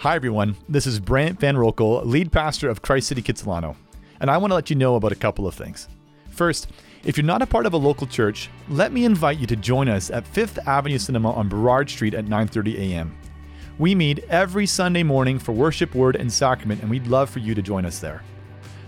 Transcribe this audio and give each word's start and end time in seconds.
Hi, 0.00 0.16
everyone. 0.16 0.56
This 0.66 0.86
is 0.86 0.98
Brant 0.98 1.38
Van 1.38 1.56
Rokel, 1.56 2.02
lead 2.06 2.32
pastor 2.32 2.70
of 2.70 2.80
Christ 2.80 3.08
City 3.08 3.20
Kitsilano, 3.20 3.76
and 4.18 4.30
I 4.30 4.38
want 4.38 4.50
to 4.50 4.54
let 4.54 4.70
you 4.70 4.76
know 4.76 4.94
about 4.96 5.12
a 5.12 5.14
couple 5.14 5.46
of 5.46 5.54
things. 5.54 5.88
First, 6.30 6.68
if 7.04 7.18
you're 7.18 7.26
not 7.26 7.42
a 7.42 7.46
part 7.46 7.66
of 7.66 7.74
a 7.74 7.76
local 7.76 8.06
church, 8.06 8.48
let 8.70 8.94
me 8.94 9.04
invite 9.04 9.36
you 9.36 9.46
to 9.46 9.56
join 9.56 9.90
us 9.90 10.10
at 10.10 10.26
Fifth 10.26 10.58
Avenue 10.66 10.96
Cinema 10.96 11.30
on 11.32 11.50
Burrard 11.50 11.90
Street 11.90 12.14
at 12.14 12.24
9:30 12.24 12.78
a.m. 12.78 13.14
We 13.78 13.94
meet 13.94 14.20
every 14.30 14.64
Sunday 14.64 15.02
morning 15.02 15.38
for 15.38 15.52
worship, 15.52 15.94
word, 15.94 16.16
and 16.16 16.32
sacrament, 16.32 16.80
and 16.80 16.88
we'd 16.88 17.06
love 17.06 17.28
for 17.28 17.40
you 17.40 17.54
to 17.54 17.60
join 17.60 17.84
us 17.84 17.98
there. 17.98 18.22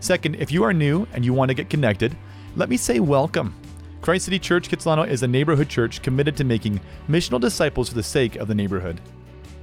Second, 0.00 0.36
if 0.36 0.50
you 0.50 0.62
are 0.62 0.72
new 0.72 1.06
and 1.12 1.26
you 1.26 1.34
want 1.34 1.50
to 1.50 1.54
get 1.54 1.68
connected, 1.68 2.16
let 2.56 2.70
me 2.70 2.78
say 2.78 3.00
welcome. 3.00 3.54
Christ 4.00 4.24
City 4.24 4.38
Church 4.38 4.70
Kitsilano 4.70 5.06
is 5.06 5.22
a 5.22 5.28
neighborhood 5.28 5.68
church 5.68 6.00
committed 6.00 6.38
to 6.38 6.44
making 6.44 6.80
missional 7.06 7.38
disciples 7.38 7.90
for 7.90 7.96
the 7.96 8.02
sake 8.02 8.36
of 8.36 8.48
the 8.48 8.54
neighborhood. 8.54 8.98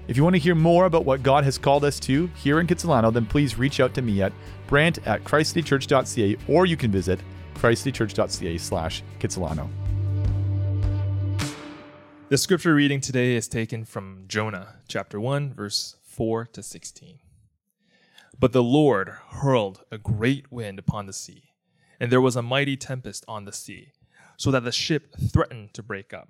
If 0.10 0.18
you 0.18 0.24
want 0.24 0.36
to 0.38 0.40
hear 0.40 0.56
more 0.56 0.86
about 0.86 1.06
what 1.06 1.22
God 1.22 1.44
has 1.44 1.60
called 1.60 1.86
us 1.86 2.00
to 2.00 2.26
here 2.36 2.60
in 2.60 2.66
Kitsilano, 2.66 3.14
then 3.14 3.28
please 3.28 3.60
reach 3.60 3.80
out 3.80 3.94
to 3.94 4.02
me 4.02 4.24
at 4.24 4.34
brant 4.66 4.98
at 5.08 5.24
christcitychurch.ca 5.24 6.36
or 6.48 6.66
you 6.66 6.76
can 6.76 6.90
visit 6.90 7.20
christcitychurch.ca 7.54 8.58
slash 8.58 9.04
Kitsilano. 9.20 9.70
The 12.30 12.40
scripture 12.40 12.74
reading 12.74 13.02
today 13.02 13.36
is 13.36 13.48
taken 13.48 13.86
from 13.86 14.24
Jonah 14.28 14.78
chapter 14.88 15.20
1, 15.20 15.54
verse 15.54 15.96
4 16.02 16.46
to 16.54 16.64
16. 16.64 17.20
But 18.40 18.52
the 18.52 18.64
Lord 18.64 19.10
hurled 19.30 19.84
a 19.92 20.00
great 20.00 20.52
wind 20.52 20.80
upon 20.80 21.06
the 21.06 21.14
sea, 21.14 21.52
and 22.00 22.12
there 22.12 22.20
was 22.20 22.36
a 22.36 22.42
mighty 22.42 22.78
tempest 22.78 23.26
on 23.28 23.46
the 23.46 23.54
sea, 23.54 23.92
so 24.38 24.50
that 24.50 24.64
the 24.64 24.72
ship 24.72 25.16
threatened 25.32 25.76
to 25.76 25.84
break 25.84 26.16
up. 26.16 26.30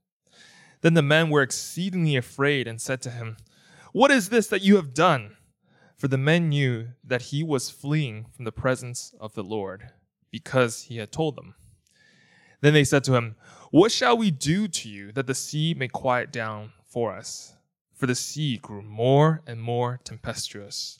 Then 0.81 0.95
the 0.95 1.01
men 1.01 1.29
were 1.29 1.43
exceedingly 1.43 2.15
afraid 2.15 2.67
and 2.67 2.81
said 2.81 3.01
to 3.03 3.11
him, 3.11 3.37
What 3.93 4.11
is 4.11 4.29
this 4.29 4.47
that 4.47 4.63
you 4.63 4.75
have 4.75 4.93
done? 4.93 5.37
For 5.95 6.07
the 6.07 6.17
men 6.17 6.49
knew 6.49 6.87
that 7.03 7.23
he 7.23 7.43
was 7.43 7.69
fleeing 7.69 8.25
from 8.35 8.45
the 8.45 8.51
presence 8.51 9.13
of 9.19 9.33
the 9.33 9.43
Lord, 9.43 9.91
because 10.31 10.83
he 10.83 10.97
had 10.97 11.11
told 11.11 11.35
them. 11.35 11.53
Then 12.61 12.73
they 12.73 12.83
said 12.83 13.03
to 13.03 13.13
him, 13.13 13.35
What 13.69 13.91
shall 13.91 14.17
we 14.17 14.31
do 14.31 14.67
to 14.67 14.89
you 14.89 15.11
that 15.11 15.27
the 15.27 15.35
sea 15.35 15.75
may 15.75 15.87
quiet 15.87 16.31
down 16.31 16.71
for 16.87 17.13
us? 17.13 17.55
For 17.93 18.07
the 18.07 18.15
sea 18.15 18.57
grew 18.57 18.81
more 18.81 19.43
and 19.45 19.61
more 19.61 19.99
tempestuous. 20.03 20.99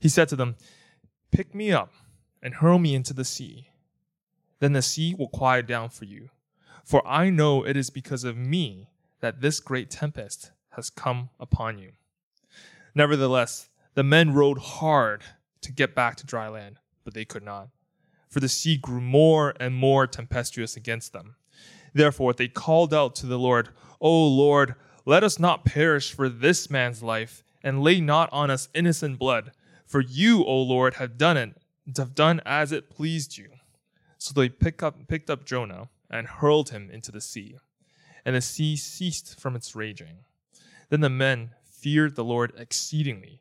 He 0.00 0.08
said 0.08 0.28
to 0.30 0.36
them, 0.36 0.56
Pick 1.30 1.54
me 1.54 1.70
up 1.70 1.92
and 2.42 2.54
hurl 2.54 2.80
me 2.80 2.96
into 2.96 3.14
the 3.14 3.24
sea. 3.24 3.68
Then 4.58 4.72
the 4.72 4.82
sea 4.82 5.14
will 5.14 5.28
quiet 5.28 5.66
down 5.66 5.90
for 5.90 6.04
you. 6.04 6.30
For 6.84 7.06
I 7.06 7.30
know 7.30 7.64
it 7.64 7.76
is 7.76 7.90
because 7.90 8.24
of 8.24 8.36
me 8.36 8.88
that 9.20 9.40
this 9.40 9.60
great 9.60 9.90
tempest 9.90 10.50
has 10.70 10.90
come 10.90 11.30
upon 11.40 11.78
you. 11.78 11.92
Nevertheless, 12.94 13.68
the 13.94 14.02
men 14.02 14.32
rowed 14.34 14.58
hard 14.58 15.22
to 15.62 15.72
get 15.72 15.94
back 15.94 16.16
to 16.16 16.26
dry 16.26 16.48
land, 16.48 16.78
but 17.04 17.14
they 17.14 17.24
could 17.24 17.42
not, 17.42 17.68
for 18.28 18.40
the 18.40 18.48
sea 18.48 18.76
grew 18.76 19.00
more 19.00 19.54
and 19.58 19.74
more 19.74 20.06
tempestuous 20.06 20.76
against 20.76 21.12
them. 21.12 21.36
Therefore, 21.94 22.34
they 22.34 22.48
called 22.48 22.92
out 22.92 23.14
to 23.16 23.26
the 23.26 23.38
Lord, 23.38 23.70
O 24.00 24.26
Lord, 24.26 24.74
let 25.06 25.24
us 25.24 25.38
not 25.38 25.64
perish 25.64 26.12
for 26.12 26.28
this 26.28 26.68
man's 26.68 27.02
life, 27.02 27.42
and 27.62 27.82
lay 27.82 28.00
not 28.00 28.28
on 28.32 28.50
us 28.50 28.68
innocent 28.74 29.18
blood. 29.18 29.52
For 29.86 30.00
you, 30.00 30.44
O 30.44 30.60
Lord, 30.62 30.94
have 30.94 31.16
done 31.16 31.36
it, 31.36 31.56
have 31.96 32.14
done 32.14 32.40
as 32.44 32.72
it 32.72 32.90
pleased 32.90 33.38
you. 33.38 33.48
So 34.18 34.32
they 34.34 34.48
picked 34.48 34.82
up, 34.82 35.08
picked 35.08 35.30
up 35.30 35.44
Jonah 35.44 35.88
and 36.10 36.26
hurled 36.26 36.70
him 36.70 36.90
into 36.90 37.12
the 37.12 37.20
sea 37.20 37.56
and 38.26 38.34
the 38.34 38.40
sea 38.40 38.76
ceased 38.76 39.38
from 39.40 39.54
its 39.54 39.76
raging. 39.76 40.18
Then 40.90 41.00
the 41.00 41.08
men 41.08 41.50
feared 41.64 42.16
the 42.16 42.24
Lord 42.24 42.52
exceedingly, 42.58 43.40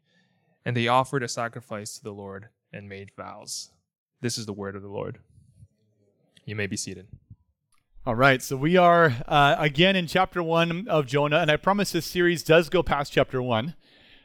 and 0.64 0.78
they 0.78 0.88
offered 0.88 1.24
a 1.24 1.28
sacrifice 1.28 1.98
to 1.98 2.04
the 2.04 2.12
Lord 2.12 2.50
and 2.72 2.88
made 2.88 3.12
vows. 3.18 3.72
This 4.22 4.38
is 4.38 4.46
the 4.46 4.54
word 4.54 4.76
of 4.76 4.84
the 4.84 4.88
Lord. 4.88 5.18
You 6.46 6.56
may 6.56 6.68
be 6.68 6.78
seated. 6.78 7.08
All 8.06 8.14
right, 8.14 8.44
so 8.44 8.56
we 8.56 8.78
are 8.78 9.16
uh, 9.28 9.56
again 9.58 9.96
in 9.96 10.06
chapter 10.06 10.44
one 10.44 10.88
of 10.88 11.08
Jonah, 11.08 11.40
and 11.40 11.50
I 11.50 11.58
promise 11.58 11.92
this 11.92 12.06
series 12.06 12.44
does 12.44 12.70
go 12.70 12.84
past 12.84 13.12
chapter 13.12 13.42
one. 13.42 13.74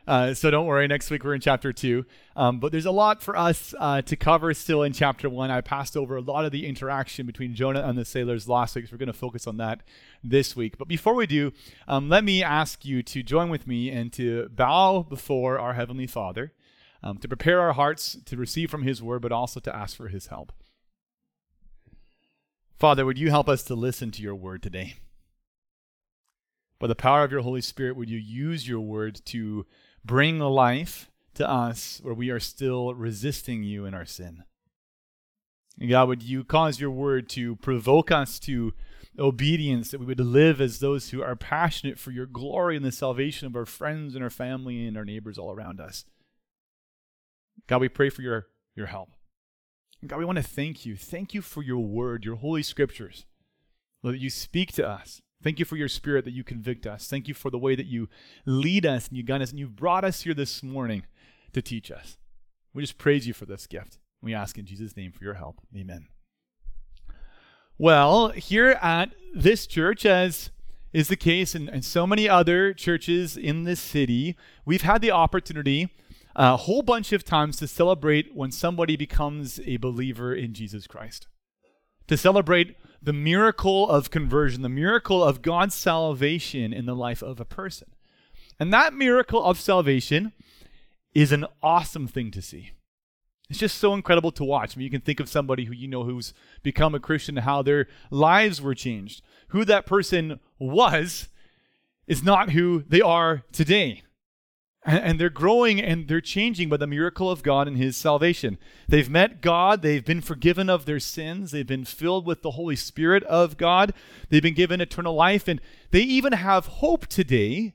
Uh, 0.06 0.34
so 0.34 0.50
don't 0.50 0.66
worry, 0.66 0.88
next 0.88 1.10
week 1.10 1.22
we're 1.22 1.34
in 1.34 1.40
chapter 1.40 1.72
two. 1.72 2.04
Um, 2.34 2.58
but 2.58 2.72
there's 2.72 2.86
a 2.86 2.90
lot 2.90 3.22
for 3.22 3.36
us 3.36 3.74
uh, 3.78 4.02
to 4.02 4.16
cover 4.16 4.52
still 4.54 4.82
in 4.82 4.92
chapter 4.92 5.28
one. 5.28 5.50
I 5.50 5.60
passed 5.60 5.96
over 5.96 6.16
a 6.16 6.20
lot 6.20 6.44
of 6.44 6.52
the 6.52 6.66
interaction 6.66 7.26
between 7.26 7.54
Jonah 7.54 7.82
and 7.82 7.96
the 7.96 8.04
sailors 8.04 8.48
last 8.48 8.74
week, 8.74 8.86
so 8.86 8.92
we're 8.92 8.98
going 8.98 9.06
to 9.08 9.12
focus 9.12 9.46
on 9.46 9.58
that 9.58 9.82
this 10.24 10.56
week. 10.56 10.78
But 10.78 10.88
before 10.88 11.14
we 11.14 11.26
do, 11.26 11.52
um, 11.86 12.08
let 12.08 12.24
me 12.24 12.42
ask 12.42 12.84
you 12.84 13.02
to 13.04 13.22
join 13.22 13.50
with 13.50 13.66
me 13.66 13.90
and 13.90 14.12
to 14.14 14.48
bow 14.48 15.02
before 15.02 15.58
our 15.58 15.74
Heavenly 15.74 16.06
Father, 16.06 16.52
um, 17.02 17.18
to 17.18 17.28
prepare 17.28 17.60
our 17.60 17.74
hearts 17.74 18.16
to 18.24 18.36
receive 18.36 18.70
from 18.70 18.82
His 18.82 19.02
word, 19.02 19.22
but 19.22 19.32
also 19.32 19.60
to 19.60 19.74
ask 19.74 19.96
for 19.96 20.08
His 20.08 20.28
help. 20.28 20.52
Father, 22.78 23.04
would 23.04 23.18
you 23.18 23.28
help 23.28 23.48
us 23.48 23.62
to 23.64 23.74
listen 23.74 24.10
to 24.12 24.22
your 24.22 24.34
word 24.34 24.62
today? 24.62 24.94
By 26.78 26.86
the 26.86 26.94
power 26.94 27.24
of 27.24 27.30
your 27.30 27.42
Holy 27.42 27.60
Spirit, 27.60 27.94
would 27.94 28.08
you 28.08 28.18
use 28.18 28.66
your 28.66 28.80
word 28.80 29.20
to 29.26 29.66
bring 30.04 30.38
life 30.38 31.10
to 31.34 31.48
us 31.48 32.00
where 32.02 32.14
we 32.14 32.30
are 32.30 32.40
still 32.40 32.94
resisting 32.94 33.62
you 33.62 33.84
in 33.84 33.94
our 33.94 34.04
sin. 34.04 34.44
And 35.78 35.88
God, 35.88 36.08
would 36.08 36.22
you 36.22 36.44
cause 36.44 36.80
your 36.80 36.90
word 36.90 37.28
to 37.30 37.56
provoke 37.56 38.10
us 38.10 38.38
to 38.40 38.74
obedience, 39.18 39.90
that 39.90 40.00
we 40.00 40.06
would 40.06 40.20
live 40.20 40.60
as 40.60 40.78
those 40.78 41.10
who 41.10 41.22
are 41.22 41.36
passionate 41.36 41.98
for 41.98 42.10
your 42.10 42.26
glory 42.26 42.76
and 42.76 42.84
the 42.84 42.92
salvation 42.92 43.46
of 43.46 43.56
our 43.56 43.66
friends 43.66 44.14
and 44.14 44.22
our 44.22 44.30
family 44.30 44.86
and 44.86 44.96
our 44.96 45.04
neighbors 45.04 45.38
all 45.38 45.52
around 45.52 45.80
us. 45.80 46.04
God, 47.66 47.80
we 47.80 47.88
pray 47.88 48.10
for 48.10 48.22
your, 48.22 48.46
your 48.74 48.86
help. 48.86 49.10
God, 50.06 50.18
we 50.18 50.24
want 50.24 50.36
to 50.36 50.42
thank 50.42 50.86
you. 50.86 50.96
Thank 50.96 51.34
you 51.34 51.42
for 51.42 51.62
your 51.62 51.84
word, 51.84 52.24
your 52.24 52.36
holy 52.36 52.62
scriptures, 52.62 53.26
that 54.02 54.18
you 54.18 54.30
speak 54.30 54.72
to 54.74 54.88
us. 54.88 55.20
Thank 55.42 55.58
you 55.58 55.64
for 55.64 55.76
your 55.76 55.88
spirit 55.88 56.24
that 56.26 56.32
you 56.32 56.44
convict 56.44 56.86
us. 56.86 57.06
Thank 57.06 57.26
you 57.26 57.34
for 57.34 57.50
the 57.50 57.58
way 57.58 57.74
that 57.74 57.86
you 57.86 58.08
lead 58.44 58.84
us 58.84 59.08
and 59.08 59.16
you 59.16 59.22
guide 59.22 59.42
us 59.42 59.50
and 59.50 59.58
you've 59.58 59.76
brought 59.76 60.04
us 60.04 60.22
here 60.22 60.34
this 60.34 60.62
morning 60.62 61.04
to 61.52 61.62
teach 61.62 61.90
us. 61.90 62.18
We 62.74 62.82
just 62.82 62.98
praise 62.98 63.26
you 63.26 63.32
for 63.32 63.46
this 63.46 63.66
gift. 63.66 63.98
We 64.22 64.34
ask 64.34 64.58
in 64.58 64.66
Jesus' 64.66 64.96
name 64.96 65.12
for 65.12 65.24
your 65.24 65.34
help. 65.34 65.60
Amen. 65.74 66.08
Well, 67.78 68.28
here 68.30 68.78
at 68.82 69.12
this 69.34 69.66
church, 69.66 70.04
as 70.04 70.50
is 70.92 71.08
the 71.08 71.16
case 71.16 71.54
in, 71.54 71.68
in 71.70 71.82
so 71.82 72.06
many 72.06 72.28
other 72.28 72.74
churches 72.74 73.36
in 73.36 73.64
this 73.64 73.80
city, 73.80 74.36
we've 74.66 74.82
had 74.82 75.00
the 75.00 75.10
opportunity 75.10 75.88
a 76.36 76.56
whole 76.56 76.82
bunch 76.82 77.12
of 77.12 77.24
times 77.24 77.56
to 77.56 77.66
celebrate 77.66 78.34
when 78.34 78.52
somebody 78.52 78.96
becomes 78.96 79.60
a 79.64 79.78
believer 79.78 80.34
in 80.34 80.52
Jesus 80.52 80.86
Christ. 80.86 81.26
To 82.08 82.16
celebrate 82.16 82.76
the 83.02 83.12
miracle 83.12 83.88
of 83.88 84.10
conversion, 84.10 84.62
the 84.62 84.68
miracle 84.68 85.22
of 85.22 85.42
God's 85.42 85.74
salvation 85.74 86.72
in 86.72 86.86
the 86.86 86.94
life 86.94 87.22
of 87.22 87.40
a 87.40 87.44
person. 87.44 87.88
And 88.58 88.72
that 88.72 88.92
miracle 88.92 89.42
of 89.42 89.58
salvation 89.58 90.32
is 91.14 91.32
an 91.32 91.46
awesome 91.62 92.06
thing 92.06 92.30
to 92.32 92.42
see. 92.42 92.72
It's 93.48 93.58
just 93.58 93.78
so 93.78 93.94
incredible 93.94 94.30
to 94.32 94.44
watch. 94.44 94.76
I 94.76 94.78
mean, 94.78 94.84
you 94.84 94.90
can 94.90 95.00
think 95.00 95.18
of 95.18 95.28
somebody 95.28 95.64
who 95.64 95.72
you 95.72 95.88
know 95.88 96.04
who's 96.04 96.32
become 96.62 96.94
a 96.94 97.00
Christian, 97.00 97.36
how 97.38 97.62
their 97.62 97.88
lives 98.10 98.62
were 98.62 98.74
changed. 98.74 99.22
Who 99.48 99.64
that 99.64 99.86
person 99.86 100.38
was 100.58 101.28
is 102.06 102.22
not 102.22 102.50
who 102.50 102.84
they 102.86 103.00
are 103.00 103.42
today. 103.50 104.02
And 104.86 105.20
they're 105.20 105.28
growing 105.28 105.78
and 105.78 106.08
they're 106.08 106.22
changing 106.22 106.70
by 106.70 106.78
the 106.78 106.86
miracle 106.86 107.30
of 107.30 107.42
God 107.42 107.68
and 107.68 107.76
His 107.76 107.98
salvation. 107.98 108.56
They've 108.88 109.10
met 109.10 109.42
God. 109.42 109.82
They've 109.82 110.04
been 110.04 110.22
forgiven 110.22 110.70
of 110.70 110.86
their 110.86 111.00
sins. 111.00 111.50
They've 111.50 111.66
been 111.66 111.84
filled 111.84 112.24
with 112.24 112.40
the 112.40 112.52
Holy 112.52 112.76
Spirit 112.76 113.22
of 113.24 113.58
God. 113.58 113.92
They've 114.30 114.42
been 114.42 114.54
given 114.54 114.80
eternal 114.80 115.14
life. 115.14 115.48
And 115.48 115.60
they 115.90 116.00
even 116.00 116.32
have 116.32 116.66
hope 116.66 117.06
today 117.08 117.74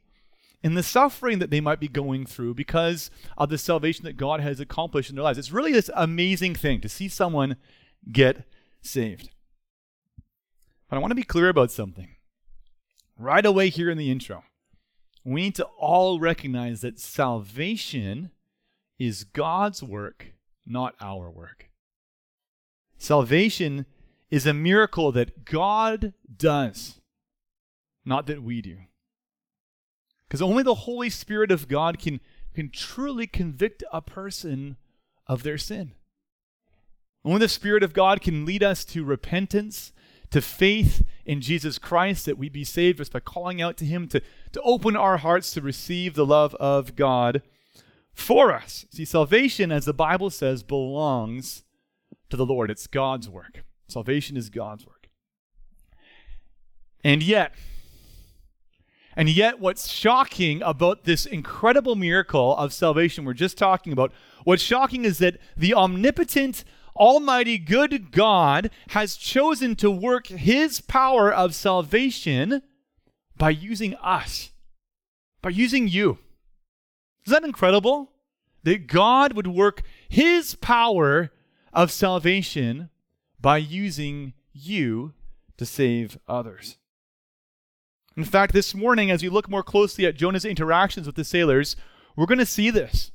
in 0.64 0.74
the 0.74 0.82
suffering 0.82 1.38
that 1.38 1.52
they 1.52 1.62
might 1.62 1.80
be 1.80 1.88
going 1.88 2.26
through 2.26 2.56
because 2.56 3.12
of 3.38 3.50
the 3.50 3.58
salvation 3.60 4.04
that 4.06 4.18
God 4.18 4.40
has 4.40 4.60
accomplished 4.60 5.12
in 5.12 5.16
their 5.16 5.24
lives. 5.24 5.38
It's 5.38 5.52
really 5.52 5.72
this 5.72 5.92
amazing 5.94 6.56
thing 6.56 6.82
to 6.82 6.90
see 6.90 7.08
someone 7.08 7.58
get 8.12 8.48
saved. 8.82 9.30
But 10.90 10.98
I 10.98 11.00
want 11.00 11.12
to 11.12 11.16
be 11.16 11.22
clear 11.22 11.50
about 11.50 11.70
something. 11.70 12.16
Right 13.16 13.46
away 13.46 13.70
here 13.70 13.92
in 13.92 13.98
the 14.00 14.10
intro, 14.10 14.44
we 15.26 15.42
need 15.42 15.56
to 15.56 15.66
all 15.66 16.20
recognize 16.20 16.82
that 16.82 17.00
salvation 17.00 18.30
is 19.00 19.24
God's 19.24 19.82
work, 19.82 20.34
not 20.66 20.96
our 21.02 21.30
work. 21.32 21.72
Salvation 22.98 23.88
is 24.30 24.46
a 24.46 24.54
miracle 24.54 25.12
that 25.12 25.44
God 25.44 26.14
does, 26.38 27.02
not 28.06 28.28
that 28.28 28.44
we 28.44 28.62
do. 28.62 28.78
Because 30.28 30.42
only 30.42 30.64
the 30.64 30.76
Holy 30.76 31.10
Spirit 31.10 31.52
of 31.52 31.68
God 31.68 32.00
can, 32.00 32.20
can 32.54 32.70
truly 32.70 33.28
convict 33.28 33.84
a 33.92 34.02
person 34.02 34.78
of 35.28 35.44
their 35.44 35.58
sin. 35.58 35.94
Only 37.24 37.40
the 37.40 37.50
Spirit 37.50 37.82
of 37.82 37.94
God 37.94 38.22
can 38.22 38.46
lead 38.46 38.62
us 38.62 38.86
to 38.86 39.04
repentance, 39.04 39.92
to 40.36 40.42
faith 40.42 41.02
in 41.26 41.40
Jesus 41.40 41.80
Christ, 41.80 42.26
that 42.26 42.38
we 42.38 42.50
be 42.50 42.66
saved 42.66 42.98
just 42.98 43.14
by 43.14 43.22
calling 43.22 43.62
out 43.62 43.78
to 43.78 43.86
Him, 43.86 44.06
to, 44.10 44.20
to 44.52 44.62
open 44.64 44.98
our 44.98 45.16
hearts 45.16 45.54
to 45.54 45.62
receive 45.62 46.14
the 46.14 46.26
love 46.26 46.54
of 46.56 46.98
God 46.98 47.42
for 48.14 48.54
us. 48.54 48.86
See, 48.92 49.06
salvation, 49.06 49.72
as 49.72 49.86
the 49.86 49.94
Bible 49.94 50.30
says, 50.30 50.62
belongs 50.62 51.64
to 52.30 52.36
the 52.36 52.46
Lord. 52.46 52.70
It's 52.70 52.86
God's 52.86 53.30
work. 53.30 53.64
Salvation 53.88 54.36
is 54.36 54.50
God's 54.50 54.86
work. 54.86 55.08
And 57.02 57.24
yet, 57.24 57.56
and 59.16 59.30
yet, 59.30 59.62
what's 59.62 59.88
shocking 59.90 60.62
about 60.64 61.06
this 61.06 61.26
incredible 61.26 61.96
miracle 61.96 62.58
of 62.58 62.74
salvation 62.74 63.24
we're 63.24 63.36
just 63.36 63.58
talking 63.58 63.94
about, 63.94 64.12
what's 64.44 64.62
shocking 64.62 65.06
is 65.06 65.20
that 65.20 65.38
the 65.56 65.74
omnipotent, 65.74 66.66
almighty, 66.96 67.58
good 67.58 68.12
God 68.12 68.70
has 68.90 69.16
chosen 69.16 69.76
to 69.78 69.92
work 69.92 70.28
his 70.28 70.82
power 70.82 71.34
of 71.34 71.56
salvation 71.56 72.62
by 73.38 73.50
using 73.50 73.96
us, 73.96 74.52
by 75.42 75.50
using 75.50 75.88
you. 75.88 76.20
Is 77.26 77.32
that 77.32 77.44
incredible? 77.44 78.12
That 78.64 78.88
God 78.88 79.34
would 79.34 79.48
work 79.48 79.84
his 80.08 80.56
power 80.56 81.32
of 81.74 81.92
salvation 81.92 82.90
by 83.40 83.58
using 83.58 84.34
you 84.54 85.14
to 85.58 85.66
save 85.66 86.18
others. 86.28 86.78
In 88.18 88.24
fact, 88.24 88.54
this 88.54 88.74
morning, 88.74 89.12
as 89.12 89.22
you 89.22 89.30
look 89.30 89.50
more 89.50 89.64
closely 89.64 90.06
at 90.06 90.16
Jonah's 90.16 90.46
interactions 90.46 91.06
with 91.06 91.16
the 91.16 91.26
sailors, 91.26 91.76
we're 92.16 92.26
going 92.26 92.40
to 92.40 92.46
see 92.46 92.70
this. 92.70 93.12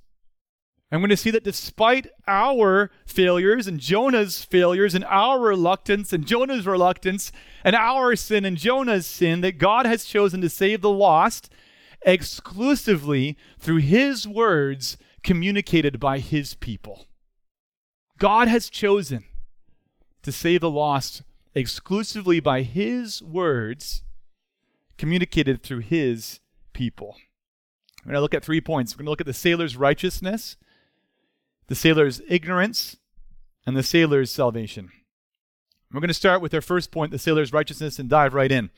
I'm 0.92 1.00
going 1.00 1.10
to 1.10 1.16
see 1.16 1.30
that 1.30 1.44
despite 1.44 2.08
our 2.26 2.90
failures 3.06 3.68
and 3.68 3.78
Jonah's 3.78 4.42
failures 4.42 4.94
and 4.94 5.04
our 5.04 5.38
reluctance 5.38 6.12
and 6.12 6.26
Jonah's 6.26 6.66
reluctance 6.66 7.30
and 7.62 7.76
our 7.76 8.16
sin 8.16 8.44
and 8.44 8.56
Jonah's 8.56 9.06
sin, 9.06 9.40
that 9.42 9.58
God 9.58 9.86
has 9.86 10.04
chosen 10.04 10.40
to 10.40 10.48
save 10.48 10.80
the 10.80 10.90
lost 10.90 11.52
exclusively 12.02 13.36
through 13.58 13.76
his 13.76 14.26
words 14.26 14.96
communicated 15.22 16.00
by 16.00 16.18
his 16.18 16.54
people. 16.54 17.06
God 18.18 18.48
has 18.48 18.68
chosen 18.68 19.24
to 20.22 20.32
save 20.32 20.60
the 20.60 20.70
lost 20.70 21.22
exclusively 21.54 22.40
by 22.40 22.62
his 22.62 23.22
words 23.22 24.02
communicated 24.98 25.62
through 25.62 25.80
his 25.80 26.40
people. 26.72 27.16
We're 28.04 28.12
going 28.12 28.18
to 28.18 28.20
look 28.22 28.34
at 28.34 28.44
three 28.44 28.60
points. 28.60 28.94
We're 28.94 28.98
going 28.98 29.06
to 29.06 29.10
look 29.10 29.20
at 29.20 29.26
the 29.26 29.32
sailor's 29.32 29.76
righteousness, 29.76 30.56
the 31.70 31.76
sailor's 31.76 32.20
ignorance, 32.26 32.96
and 33.64 33.76
the 33.76 33.82
sailor's 33.84 34.28
salvation. 34.32 34.90
We're 35.92 36.00
going 36.00 36.08
to 36.08 36.14
start 36.14 36.40
with 36.40 36.52
our 36.52 36.60
first 36.60 36.90
point, 36.90 37.12
the 37.12 37.18
sailor's 37.18 37.52
righteousness, 37.52 38.00
and 38.00 38.10
dive 38.10 38.34
right 38.34 38.50
in. 38.50 38.70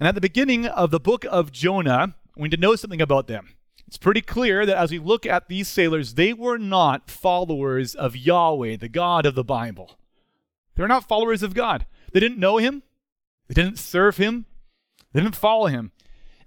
And 0.00 0.08
at 0.08 0.16
the 0.16 0.20
beginning 0.20 0.66
of 0.66 0.90
the 0.90 0.98
book 0.98 1.24
of 1.30 1.52
Jonah, 1.52 2.16
we 2.36 2.42
need 2.42 2.56
to 2.56 2.60
know 2.60 2.74
something 2.74 3.00
about 3.00 3.28
them. 3.28 3.50
It's 3.86 3.98
pretty 3.98 4.20
clear 4.20 4.66
that 4.66 4.76
as 4.76 4.90
we 4.90 4.98
look 4.98 5.26
at 5.26 5.46
these 5.46 5.68
sailors, 5.68 6.14
they 6.14 6.32
were 6.32 6.58
not 6.58 7.08
followers 7.08 7.94
of 7.94 8.16
Yahweh, 8.16 8.78
the 8.78 8.88
God 8.88 9.24
of 9.24 9.36
the 9.36 9.44
Bible. 9.44 9.96
They 10.74 10.82
were 10.82 10.88
not 10.88 11.06
followers 11.06 11.44
of 11.44 11.54
God. 11.54 11.86
They 12.12 12.18
didn't 12.18 12.38
know 12.38 12.56
him, 12.56 12.82
they 13.46 13.54
didn't 13.54 13.78
serve 13.78 14.16
him, 14.16 14.46
they 15.12 15.20
didn't 15.20 15.36
follow 15.36 15.66
him. 15.66 15.92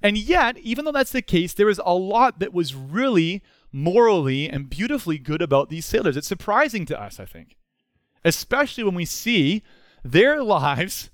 And 0.02 0.18
yet, 0.18 0.58
even 0.58 0.84
though 0.84 0.92
that's 0.92 1.14
the 1.14 1.22
case, 1.22 1.54
there 1.54 1.68
was 1.68 1.80
a 1.86 1.94
lot 1.94 2.40
that 2.40 2.54
was 2.54 2.76
really 2.76 3.42
morally 3.76 4.50
and 4.50 4.70
beautifully 4.70 5.18
good 5.18 5.42
about 5.42 5.70
these 5.70 5.86
sailors. 5.86 6.16
It's 6.16 6.28
surprising 6.28 6.86
to 6.86 7.00
us, 7.00 7.20
I 7.20 7.26
think, 7.26 7.58
especially 8.24 8.86
when 8.86 8.96
we 8.96 9.06
see 9.06 9.64
their 10.04 10.42
lives 10.56 11.10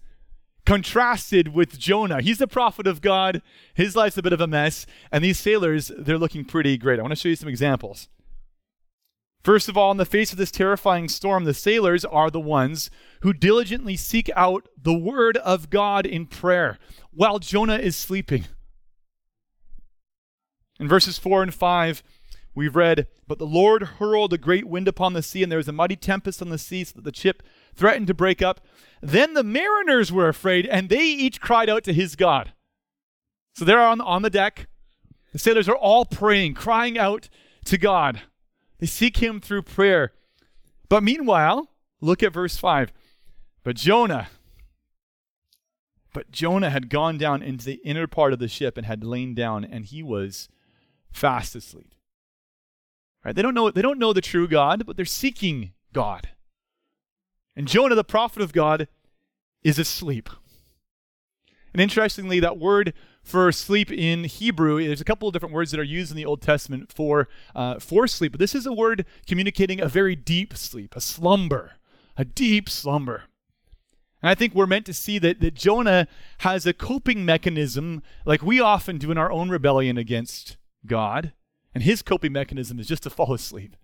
contrasted 0.64 1.56
with 1.56 1.80
Jonah. 1.80 2.22
He's 2.22 2.38
the 2.38 2.48
prophet 2.48 2.86
of 2.86 3.02
God, 3.02 3.42
his 3.74 3.96
life's 3.96 4.18
a 4.18 4.22
bit 4.22 4.32
of 4.32 4.40
a 4.42 4.48
mess, 4.48 4.86
and 5.12 5.24
these 5.24 5.40
sailors, 5.40 5.92
they're 5.98 6.20
looking 6.20 6.46
pretty 6.46 6.78
great. 6.78 7.00
I 7.00 7.02
want 7.02 7.14
to 7.14 7.16
show 7.16 7.30
you 7.30 7.36
some 7.36 7.50
examples. 7.50 8.10
First 9.44 9.68
of 9.68 9.76
all, 9.76 9.90
in 9.90 9.98
the 9.98 10.06
face 10.06 10.32
of 10.32 10.38
this 10.38 10.52
terrifying 10.52 11.10
storm, 11.10 11.46
the 11.46 11.56
sailors 11.56 12.06
are 12.06 12.30
the 12.30 12.40
ones 12.40 12.92
who 13.22 13.34
diligently 13.34 13.98
seek 13.98 14.30
out 14.36 14.70
the 14.80 14.94
word 14.94 15.38
of 15.38 15.72
God 15.72 16.06
in 16.06 16.28
prayer 16.28 16.78
while 17.12 17.40
Jonah 17.40 17.80
is 17.80 17.96
sleeping. 17.96 18.46
In 20.80 20.88
verses 20.88 21.18
4 21.18 21.42
and 21.42 21.54
5, 21.54 22.04
we've 22.54 22.76
read, 22.76 23.08
But 23.28 23.40
the 23.40 23.46
Lord 23.46 23.84
hurled 23.84 24.34
a 24.34 24.38
great 24.38 24.68
wind 24.68 24.88
upon 24.88 25.14
the 25.14 25.24
sea, 25.24 25.44
and 25.44 25.52
there 25.52 25.58
was 25.58 25.68
a 25.68 25.74
mighty 25.74 25.96
tempest 25.96 26.42
on 26.42 26.50
the 26.50 26.58
sea, 26.58 26.84
so 26.84 26.94
that 26.96 27.04
the 27.04 27.18
ship 27.18 27.44
threatened 27.76 28.08
to 28.08 28.14
break 28.14 28.42
up. 28.42 28.62
Then 29.02 29.34
the 29.34 29.44
mariners 29.44 30.12
were 30.12 30.28
afraid, 30.28 30.66
and 30.66 30.90
they 30.90 31.04
each 31.04 31.42
cried 31.42 31.70
out 31.70 31.84
to 31.86 31.94
his 31.94 32.16
God. 32.16 32.54
So 33.56 33.66
they're 33.66 33.82
on, 33.82 34.02
on 34.02 34.22
the 34.22 34.30
deck. 34.30 34.68
The 35.34 35.40
sailors 35.40 35.70
are 35.70 35.76
all 35.76 36.06
praying, 36.06 36.56
crying 36.56 36.98
out 36.98 37.30
to 37.66 37.78
God. 37.78 38.22
They 38.80 38.88
seek 38.88 39.18
him 39.18 39.40
through 39.40 39.64
prayer. 39.64 40.14
But 40.90 41.04
meanwhile, 41.04 41.70
look 42.02 42.22
at 42.24 42.34
verse 42.34 42.58
5. 42.58 42.92
But 43.64 43.76
Jonah, 43.76 44.28
but 46.14 46.32
Jonah 46.32 46.70
had 46.70 46.90
gone 46.90 47.18
down 47.18 47.42
into 47.42 47.66
the 47.66 47.82
inner 47.86 48.08
part 48.08 48.34
of 48.34 48.40
the 48.40 48.48
ship 48.48 48.78
and 48.78 48.86
had 48.86 49.04
lain 49.04 49.34
down, 49.34 49.64
and 49.64 49.86
he 49.86 50.04
was 50.04 50.50
fast 51.12 51.56
asleep. 51.56 51.94
Right? 53.24 53.36
They 53.36 53.42
don't 53.42 53.54
know 53.54 53.70
they 53.70 53.82
don't 53.82 54.00
know 54.00 54.14
the 54.14 54.22
true 54.22 54.48
God, 54.48 54.86
but 54.86 54.96
they're 54.96 55.06
seeking 55.06 55.74
God. 55.94 56.30
And 57.56 57.68
Jonah, 57.68 57.96
the 57.96 58.04
prophet 58.04 58.42
of 58.42 58.54
God, 58.54 58.88
is 59.64 59.78
asleep. 59.78 60.30
And 61.74 61.82
interestingly, 61.82 62.40
that 62.40 62.58
word 62.58 62.94
for 63.24 63.52
sleep 63.52 63.92
in 63.92 64.24
Hebrew, 64.24 64.84
there's 64.86 65.02
a 65.02 65.06
couple 65.06 65.28
of 65.28 65.34
different 65.34 65.54
words 65.54 65.72
that 65.72 65.80
are 65.80 65.84
used 65.84 66.12
in 66.12 66.18
the 66.18 66.26
Old 66.26 66.42
Testament 66.42 66.92
for, 66.92 67.28
uh, 67.56 67.80
for 67.80 68.08
sleep, 68.08 68.34
but 68.34 68.40
this 68.40 68.56
is 68.56 68.66
a 68.66 68.74
word 68.74 69.06
communicating 69.28 69.80
a 69.80 69.88
very 69.88 70.16
deep 70.16 70.58
sleep, 70.58 70.96
a 70.96 71.02
slumber, 71.02 71.74
a 72.18 72.26
deep 72.26 72.70
slumber. 72.70 73.24
And 74.22 74.30
I 74.30 74.36
think 74.36 74.54
we're 74.54 74.68
meant 74.68 74.86
to 74.88 74.94
see 74.94 75.18
that, 75.20 75.40
that 75.40 75.56
Jonah 75.56 76.08
has 76.40 76.66
a 76.66 76.74
coping 76.74 77.26
mechanism 77.26 78.04
like 78.26 78.42
we 78.42 78.60
often 78.60 78.98
do 78.98 79.12
in 79.12 79.18
our 79.18 79.32
own 79.32 79.50
rebellion 79.50 79.98
against 79.98 80.58
God. 80.86 81.34
And 81.74 81.84
his 81.84 82.02
coping 82.02 82.34
mechanism 82.34 82.80
is 82.80 82.88
just 82.88 83.04
to 83.04 83.10
fall 83.10 83.34
asleep. 83.34 83.76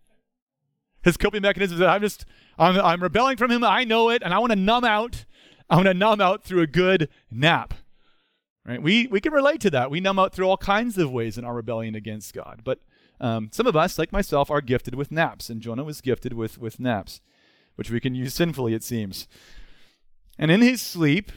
His 1.03 1.17
coping 1.17 1.41
mechanism 1.41 1.75
is 1.75 1.79
that 1.79 1.89
I'm 1.89 2.01
just, 2.01 2.25
I'm, 2.57 2.77
I'm 2.79 3.01
rebelling 3.01 3.37
from 3.37 3.51
him. 3.51 3.63
I 3.63 3.83
know 3.83 4.09
it. 4.09 4.21
And 4.23 4.33
I 4.33 4.39
want 4.39 4.51
to 4.51 4.57
numb 4.57 4.83
out. 4.83 5.25
I 5.69 5.75
want 5.75 5.87
to 5.87 5.93
numb 5.93 6.21
out 6.21 6.43
through 6.43 6.61
a 6.61 6.67
good 6.67 7.09
nap. 7.31 7.73
Right? 8.65 8.81
We, 8.81 9.07
we 9.07 9.21
can 9.21 9.31
relate 9.31 9.61
to 9.61 9.69
that. 9.69 9.89
We 9.89 10.01
numb 10.01 10.19
out 10.19 10.33
through 10.33 10.47
all 10.47 10.57
kinds 10.57 10.97
of 10.97 11.11
ways 11.11 11.37
in 11.37 11.45
our 11.45 11.55
rebellion 11.55 11.95
against 11.95 12.33
God. 12.33 12.61
But 12.65 12.79
um, 13.21 13.49
some 13.53 13.65
of 13.65 13.75
us, 13.75 13.97
like 13.97 14.11
myself, 14.11 14.51
are 14.51 14.61
gifted 14.61 14.95
with 14.95 15.11
naps, 15.11 15.49
and 15.49 15.61
Jonah 15.61 15.83
was 15.83 16.01
gifted 16.01 16.33
with, 16.33 16.57
with 16.57 16.79
naps, 16.79 17.21
which 17.75 17.89
we 17.89 17.99
can 17.99 18.13
use 18.13 18.33
sinfully, 18.33 18.73
it 18.73 18.83
seems. 18.83 19.27
And 20.37 20.51
in 20.51 20.61
his 20.61 20.81
sleep, 20.81 21.31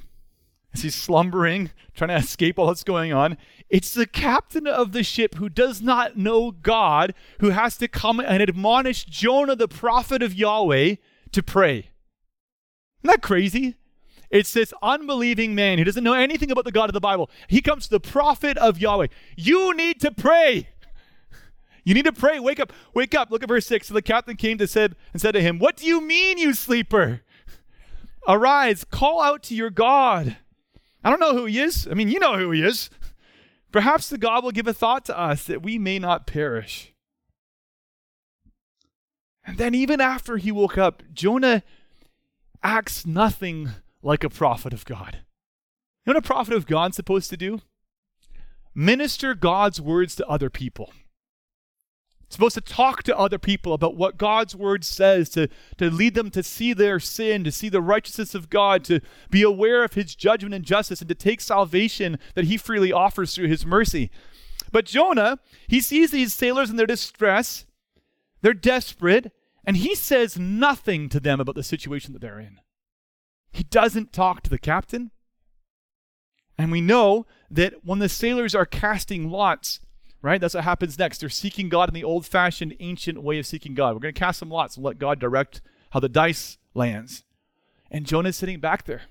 as 0.72 0.82
he's 0.82 0.94
slumbering, 0.94 1.70
trying 1.94 2.08
to 2.08 2.16
escape 2.16 2.58
all 2.58 2.66
that's 2.66 2.84
going 2.84 3.12
on, 3.12 3.36
it's 3.68 3.92
the 3.92 4.06
captain 4.06 4.66
of 4.66 4.92
the 4.92 5.02
ship 5.02 5.36
who 5.36 5.48
does 5.48 5.80
not 5.82 6.16
know 6.16 6.50
God 6.50 7.14
who 7.40 7.50
has 7.50 7.76
to 7.78 7.88
come 7.88 8.20
and 8.20 8.42
admonish 8.42 9.04
Jonah, 9.04 9.56
the 9.56 9.68
prophet 9.68 10.22
of 10.22 10.34
Yahweh, 10.34 10.96
to 11.32 11.42
pray. 11.42 11.78
Isn't 11.78 11.90
that 13.04 13.22
crazy? 13.22 13.76
It's 14.30 14.52
this 14.52 14.72
unbelieving 14.80 15.54
man 15.54 15.78
who 15.78 15.84
doesn't 15.84 16.04
know 16.04 16.12
anything 16.12 16.50
about 16.50 16.64
the 16.64 16.72
God 16.72 16.88
of 16.88 16.94
the 16.94 17.00
Bible. 17.00 17.30
He 17.48 17.60
comes 17.60 17.84
to 17.84 17.90
the 17.90 18.00
prophet 18.00 18.56
of 18.58 18.78
Yahweh. 18.78 19.08
You 19.36 19.74
need 19.74 20.00
to 20.00 20.12
pray. 20.12 20.68
You 21.84 21.94
need 21.94 22.04
to 22.04 22.12
pray. 22.12 22.38
Wake 22.38 22.60
up. 22.60 22.72
Wake 22.94 23.14
up. 23.14 23.30
Look 23.30 23.42
at 23.42 23.48
verse 23.48 23.66
6. 23.66 23.88
So 23.88 23.94
the 23.94 24.02
captain 24.02 24.36
came 24.36 24.58
to 24.58 24.68
said 24.68 24.94
and 25.12 25.20
said 25.20 25.32
to 25.32 25.40
him, 25.40 25.58
What 25.58 25.76
do 25.76 25.86
you 25.86 26.00
mean, 26.00 26.38
you 26.38 26.54
sleeper? 26.54 27.22
Arise, 28.28 28.84
call 28.84 29.22
out 29.22 29.42
to 29.44 29.54
your 29.54 29.70
God. 29.70 30.36
I 31.02 31.10
don't 31.10 31.20
know 31.20 31.34
who 31.34 31.46
he 31.46 31.60
is. 31.60 31.88
I 31.90 31.94
mean, 31.94 32.08
you 32.08 32.18
know 32.18 32.36
who 32.36 32.50
he 32.50 32.62
is. 32.62 32.90
Perhaps 33.72 34.10
the 34.10 34.18
God 34.18 34.44
will 34.44 34.50
give 34.50 34.66
a 34.66 34.72
thought 34.72 35.04
to 35.06 35.18
us 35.18 35.44
that 35.44 35.62
we 35.62 35.78
may 35.78 35.98
not 35.98 36.26
perish. 36.26 36.92
And 39.44 39.56
then, 39.58 39.74
even 39.74 40.00
after 40.00 40.36
he 40.36 40.52
woke 40.52 40.76
up, 40.76 41.02
Jonah 41.12 41.62
acts 42.62 43.06
nothing 43.06 43.70
like 44.02 44.22
a 44.22 44.30
prophet 44.30 44.72
of 44.72 44.84
God. 44.84 45.20
You 46.04 46.12
know 46.12 46.18
what 46.18 46.24
a 46.24 46.26
prophet 46.26 46.54
of 46.54 46.66
God's 46.66 46.96
supposed 46.96 47.30
to 47.30 47.36
do? 47.36 47.60
Minister 48.74 49.34
God's 49.34 49.80
words 49.80 50.14
to 50.16 50.26
other 50.26 50.50
people 50.50 50.92
supposed 52.30 52.54
to 52.54 52.60
talk 52.60 53.02
to 53.02 53.18
other 53.18 53.38
people 53.38 53.72
about 53.72 53.96
what 53.96 54.16
God's 54.16 54.54
word 54.54 54.84
says, 54.84 55.28
to, 55.30 55.48
to 55.78 55.90
lead 55.90 56.14
them 56.14 56.30
to 56.30 56.42
see 56.42 56.72
their 56.72 57.00
sin, 57.00 57.44
to 57.44 57.52
see 57.52 57.68
the 57.68 57.82
righteousness 57.82 58.34
of 58.34 58.48
God, 58.48 58.84
to 58.84 59.00
be 59.30 59.42
aware 59.42 59.84
of 59.84 59.94
his 59.94 60.14
judgment 60.14 60.54
and 60.54 60.64
justice, 60.64 61.00
and 61.00 61.08
to 61.08 61.14
take 61.14 61.40
salvation 61.40 62.18
that 62.34 62.44
he 62.44 62.56
freely 62.56 62.92
offers 62.92 63.34
through 63.34 63.48
his 63.48 63.66
mercy. 63.66 64.10
But 64.72 64.84
Jonah, 64.84 65.40
he 65.66 65.80
sees 65.80 66.12
these 66.12 66.32
sailors 66.32 66.70
in 66.70 66.76
their 66.76 66.86
distress, 66.86 67.66
they're 68.42 68.54
desperate, 68.54 69.32
and 69.64 69.76
he 69.76 69.94
says 69.94 70.38
nothing 70.38 71.08
to 71.08 71.20
them 71.20 71.40
about 71.40 71.56
the 71.56 71.62
situation 71.62 72.12
that 72.12 72.22
they're 72.22 72.40
in. 72.40 72.60
He 73.52 73.64
doesn't 73.64 74.12
talk 74.12 74.42
to 74.42 74.50
the 74.50 74.58
captain. 74.58 75.10
And 76.56 76.70
we 76.70 76.80
know 76.80 77.26
that 77.50 77.84
when 77.84 77.98
the 77.98 78.08
sailors 78.08 78.54
are 78.54 78.66
casting 78.66 79.30
lots, 79.30 79.80
right? 80.22 80.40
That's 80.40 80.54
what 80.54 80.64
happens 80.64 80.98
next. 80.98 81.18
They're 81.18 81.28
seeking 81.28 81.68
God 81.68 81.88
in 81.88 81.94
the 81.94 82.04
old 82.04 82.26
fashioned, 82.26 82.74
ancient 82.80 83.22
way 83.22 83.38
of 83.38 83.46
seeking 83.46 83.74
God. 83.74 83.94
We're 83.94 84.00
going 84.00 84.14
to 84.14 84.18
cast 84.20 84.38
some 84.38 84.50
lots 84.50 84.76
and 84.76 84.84
let 84.84 84.98
God 84.98 85.18
direct 85.18 85.60
how 85.90 86.00
the 86.00 86.08
dice 86.08 86.58
lands. 86.74 87.24
And 87.90 88.06
Jonah's 88.06 88.36
sitting 88.36 88.60
back 88.60 88.84
there, 88.84 89.02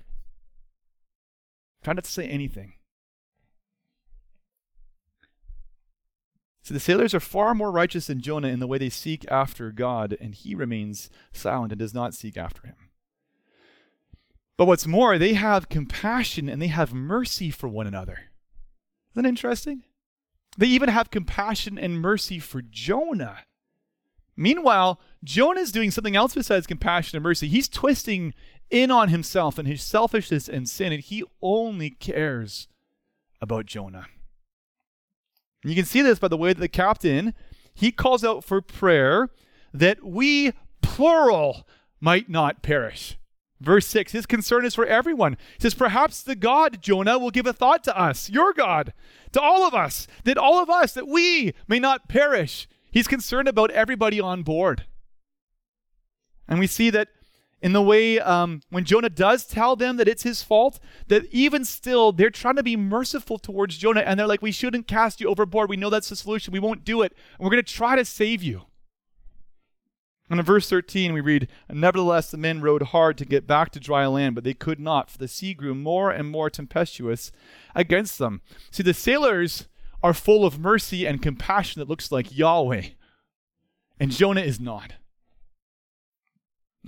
trying 1.82 1.96
not 1.96 2.04
to 2.04 2.10
say 2.10 2.26
anything. 2.26 2.74
So 6.62 6.74
the 6.74 6.80
sailors 6.80 7.14
are 7.14 7.20
far 7.20 7.54
more 7.54 7.72
righteous 7.72 8.06
than 8.06 8.20
Jonah 8.20 8.48
in 8.48 8.60
the 8.60 8.66
way 8.66 8.78
they 8.78 8.90
seek 8.90 9.26
after 9.30 9.72
God, 9.72 10.16
and 10.20 10.34
he 10.34 10.54
remains 10.54 11.10
silent 11.32 11.72
and 11.72 11.78
does 11.78 11.94
not 11.94 12.14
seek 12.14 12.36
after 12.36 12.66
him. 12.66 12.76
But 14.56 14.66
what's 14.66 14.86
more, 14.86 15.18
they 15.18 15.34
have 15.34 15.70
compassion 15.70 16.48
and 16.48 16.60
they 16.60 16.68
have 16.68 16.92
mercy 16.92 17.50
for 17.50 17.66
one 17.66 17.86
another. 17.86 18.30
Isn't 19.12 19.22
that 19.22 19.26
interesting? 19.26 19.84
They 20.58 20.66
even 20.66 20.88
have 20.88 21.10
compassion 21.10 21.78
and 21.78 22.00
mercy 22.00 22.38
for 22.38 22.62
Jonah. 22.62 23.38
Meanwhile, 24.36 25.00
Jonah 25.22 25.60
is 25.60 25.72
doing 25.72 25.90
something 25.90 26.16
else 26.16 26.34
besides 26.34 26.66
compassion 26.66 27.16
and 27.16 27.22
mercy. 27.22 27.48
He's 27.48 27.68
twisting 27.68 28.34
in 28.70 28.90
on 28.90 29.08
himself 29.08 29.58
and 29.58 29.68
his 29.68 29.82
selfishness 29.82 30.48
and 30.48 30.68
sin, 30.68 30.92
and 30.92 31.02
he 31.02 31.24
only 31.42 31.90
cares 31.90 32.68
about 33.40 33.66
Jonah. 33.66 34.06
You 35.64 35.74
can 35.74 35.84
see 35.84 36.02
this 36.02 36.18
by 36.18 36.28
the 36.28 36.36
way 36.36 36.52
that 36.52 36.60
the 36.60 36.68
captain 36.68 37.34
he 37.74 37.92
calls 37.92 38.24
out 38.24 38.44
for 38.44 38.60
prayer 38.60 39.28
that 39.72 40.04
we 40.04 40.52
plural 40.82 41.66
might 42.00 42.28
not 42.28 42.62
perish. 42.62 43.18
Verse 43.60 43.86
6, 43.88 44.12
his 44.12 44.26
concern 44.26 44.64
is 44.64 44.74
for 44.74 44.86
everyone. 44.86 45.36
He 45.58 45.62
says, 45.62 45.74
Perhaps 45.74 46.22
the 46.22 46.34
God, 46.34 46.80
Jonah, 46.80 47.18
will 47.18 47.30
give 47.30 47.46
a 47.46 47.52
thought 47.52 47.84
to 47.84 47.98
us, 47.98 48.30
your 48.30 48.54
God, 48.54 48.94
to 49.32 49.40
all 49.40 49.66
of 49.66 49.74
us, 49.74 50.06
that 50.24 50.38
all 50.38 50.62
of 50.62 50.70
us, 50.70 50.94
that 50.94 51.06
we 51.06 51.52
may 51.68 51.78
not 51.78 52.08
perish. 52.08 52.66
He's 52.90 53.06
concerned 53.06 53.48
about 53.48 53.70
everybody 53.70 54.18
on 54.18 54.42
board. 54.42 54.86
And 56.48 56.58
we 56.58 56.66
see 56.66 56.88
that 56.90 57.08
in 57.60 57.74
the 57.74 57.82
way 57.82 58.18
um, 58.18 58.62
when 58.70 58.84
Jonah 58.84 59.10
does 59.10 59.46
tell 59.46 59.76
them 59.76 59.98
that 59.98 60.08
it's 60.08 60.22
his 60.22 60.42
fault, 60.42 60.80
that 61.08 61.26
even 61.30 61.66
still 61.66 62.12
they're 62.12 62.30
trying 62.30 62.56
to 62.56 62.62
be 62.62 62.76
merciful 62.76 63.38
towards 63.38 63.76
Jonah 63.76 64.00
and 64.00 64.18
they're 64.18 64.26
like, 64.26 64.40
We 64.40 64.52
shouldn't 64.52 64.88
cast 64.88 65.20
you 65.20 65.28
overboard. 65.28 65.68
We 65.68 65.76
know 65.76 65.90
that's 65.90 66.08
the 66.08 66.16
solution. 66.16 66.52
We 66.52 66.60
won't 66.60 66.84
do 66.84 67.02
it. 67.02 67.12
And 67.38 67.44
we're 67.44 67.52
going 67.52 67.62
to 67.62 67.72
try 67.74 67.96
to 67.96 68.06
save 68.06 68.42
you. 68.42 68.62
And 70.30 70.38
in 70.38 70.46
verse 70.46 70.70
13, 70.70 71.12
we 71.12 71.20
read, 71.20 71.48
Nevertheless, 71.68 72.30
the 72.30 72.38
men 72.38 72.60
rowed 72.60 72.82
hard 72.82 73.18
to 73.18 73.24
get 73.24 73.48
back 73.48 73.70
to 73.72 73.80
dry 73.80 74.06
land, 74.06 74.36
but 74.36 74.44
they 74.44 74.54
could 74.54 74.78
not, 74.78 75.10
for 75.10 75.18
the 75.18 75.26
sea 75.26 75.54
grew 75.54 75.74
more 75.74 76.12
and 76.12 76.30
more 76.30 76.48
tempestuous 76.48 77.32
against 77.74 78.18
them. 78.18 78.40
See, 78.70 78.84
the 78.84 78.94
sailors 78.94 79.66
are 80.04 80.14
full 80.14 80.46
of 80.46 80.60
mercy 80.60 81.04
and 81.04 81.20
compassion 81.20 81.80
that 81.80 81.88
looks 81.88 82.12
like 82.12 82.36
Yahweh, 82.36 82.84
and 83.98 84.12
Jonah 84.12 84.40
is 84.40 84.60
not. 84.60 84.94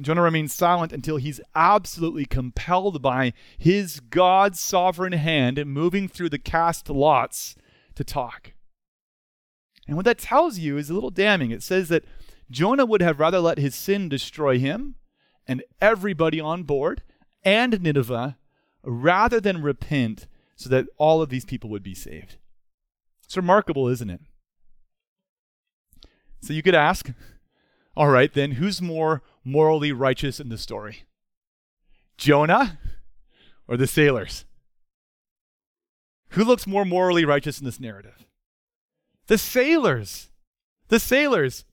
Jonah 0.00 0.22
remains 0.22 0.54
silent 0.54 0.92
until 0.92 1.16
he's 1.16 1.40
absolutely 1.54 2.24
compelled 2.24 3.02
by 3.02 3.32
his 3.58 4.00
God's 4.00 4.60
sovereign 4.60 5.12
hand 5.12 5.62
moving 5.66 6.08
through 6.08 6.30
the 6.30 6.38
cast 6.38 6.88
lots 6.88 7.56
to 7.96 8.04
talk. 8.04 8.52
And 9.86 9.96
what 9.96 10.06
that 10.06 10.18
tells 10.18 10.58
you 10.58 10.78
is 10.78 10.88
a 10.88 10.94
little 10.94 11.10
damning. 11.10 11.50
It 11.50 11.62
says 11.62 11.88
that 11.88 12.04
Jonah 12.50 12.86
would 12.86 13.00
have 13.00 13.20
rather 13.20 13.40
let 13.40 13.58
his 13.58 13.74
sin 13.74 14.08
destroy 14.08 14.58
him 14.58 14.96
and 15.46 15.62
everybody 15.80 16.40
on 16.40 16.62
board 16.62 17.02
and 17.44 17.80
Nineveh 17.80 18.36
rather 18.82 19.40
than 19.40 19.62
repent 19.62 20.26
so 20.56 20.68
that 20.68 20.86
all 20.96 21.22
of 21.22 21.30
these 21.30 21.44
people 21.44 21.70
would 21.70 21.82
be 21.82 21.94
saved. 21.94 22.36
It's 23.24 23.36
remarkable, 23.36 23.88
isn't 23.88 24.10
it? 24.10 24.20
So 26.40 26.52
you 26.52 26.62
could 26.62 26.74
ask, 26.74 27.10
all 27.96 28.08
right, 28.08 28.32
then, 28.32 28.52
who's 28.52 28.82
more 28.82 29.22
morally 29.44 29.92
righteous 29.92 30.40
in 30.40 30.48
the 30.48 30.58
story? 30.58 31.04
Jonah 32.16 32.78
or 33.68 33.76
the 33.76 33.86
sailors? 33.86 34.44
Who 36.30 36.44
looks 36.44 36.66
more 36.66 36.84
morally 36.84 37.24
righteous 37.24 37.58
in 37.58 37.66
this 37.66 37.80
narrative? 37.80 38.24
The 39.26 39.38
sailors. 39.38 40.30
The 40.88 40.98
sailors. 40.98 41.64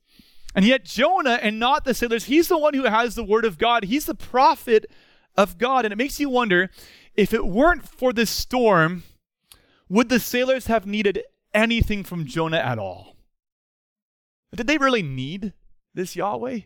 And 0.55 0.65
yet, 0.65 0.83
Jonah 0.83 1.39
and 1.41 1.59
not 1.59 1.85
the 1.85 1.93
sailors, 1.93 2.25
he's 2.25 2.47
the 2.47 2.57
one 2.57 2.73
who 2.73 2.83
has 2.83 3.15
the 3.15 3.23
word 3.23 3.45
of 3.45 3.57
God. 3.57 3.85
He's 3.85 4.05
the 4.05 4.15
prophet 4.15 4.85
of 5.35 5.57
God. 5.57 5.85
And 5.85 5.91
it 5.91 5.97
makes 5.97 6.19
you 6.19 6.29
wonder 6.29 6.69
if 7.15 7.33
it 7.33 7.45
weren't 7.45 7.87
for 7.87 8.11
this 8.11 8.29
storm, 8.29 9.03
would 9.87 10.09
the 10.09 10.19
sailors 10.19 10.67
have 10.67 10.85
needed 10.85 11.23
anything 11.53 12.03
from 12.03 12.25
Jonah 12.25 12.57
at 12.57 12.79
all? 12.79 13.15
Did 14.55 14.67
they 14.67 14.77
really 14.77 15.03
need 15.03 15.53
this 15.93 16.15
Yahweh? 16.15 16.61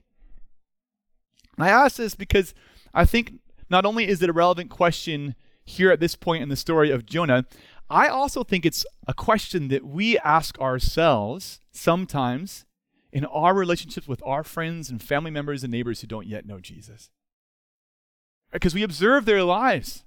I 1.58 1.70
ask 1.70 1.98
this 1.98 2.16
because 2.16 2.54
I 2.94 3.06
think 3.06 3.34
not 3.70 3.86
only 3.86 4.08
is 4.08 4.22
it 4.22 4.30
a 4.30 4.34
relevant 4.34 4.70
question 4.70 5.36
here 5.66 5.92
at 5.92 6.00
this 6.00 6.16
point 6.16 6.44
in 6.44 6.50
the 6.50 6.56
story 6.56 6.92
of 6.92 7.06
Jonah, 7.06 7.46
I 7.90 8.08
also 8.08 8.44
think 8.44 8.66
it's 8.66 8.86
a 9.08 9.14
question 9.14 9.68
that 9.68 9.86
we 9.86 10.18
ask 10.20 10.60
ourselves 10.60 11.60
sometimes 11.72 12.66
in 13.14 13.26
our 13.26 13.54
relationships 13.54 14.08
with 14.08 14.24
our 14.26 14.44
friends 14.44 14.90
and 14.90 15.02
family 15.02 15.30
members 15.30 15.64
and 15.64 15.72
neighbors 15.72 16.02
who 16.02 16.08
don't 16.08 16.26
yet 16.26 16.48
know 16.48 16.60
Jesus. 16.60 17.12
Because 18.52 18.74
we 18.74 18.82
observe 18.82 19.26
their 19.26 19.44
lives. 19.44 20.04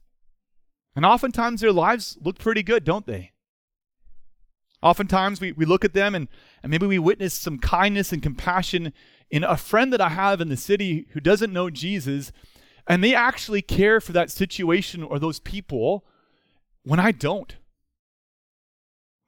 And 0.96 1.06
oftentimes 1.06 1.60
their 1.60 1.72
lives 1.72 2.18
look 2.20 2.36
pretty 2.36 2.64
good, 2.64 2.82
don't 2.82 3.06
they? 3.06 3.30
Oftentimes 4.82 5.40
we, 5.40 5.52
we 5.52 5.64
look 5.64 5.84
at 5.84 5.94
them 5.94 6.16
and, 6.16 6.26
and 6.64 6.70
maybe 6.70 6.86
we 6.86 6.98
witness 6.98 7.32
some 7.32 7.58
kindness 7.58 8.12
and 8.12 8.20
compassion 8.20 8.92
in 9.30 9.44
a 9.44 9.56
friend 9.56 9.92
that 9.92 10.00
I 10.00 10.08
have 10.08 10.40
in 10.40 10.48
the 10.48 10.56
city 10.56 11.06
who 11.12 11.20
doesn't 11.20 11.52
know 11.52 11.70
Jesus, 11.70 12.32
and 12.88 13.04
they 13.04 13.14
actually 13.14 13.62
care 13.62 14.00
for 14.00 14.12
that 14.12 14.32
situation 14.32 15.04
or 15.04 15.20
those 15.20 15.38
people 15.38 16.04
when 16.82 16.98
I 16.98 17.12
don't. 17.12 17.54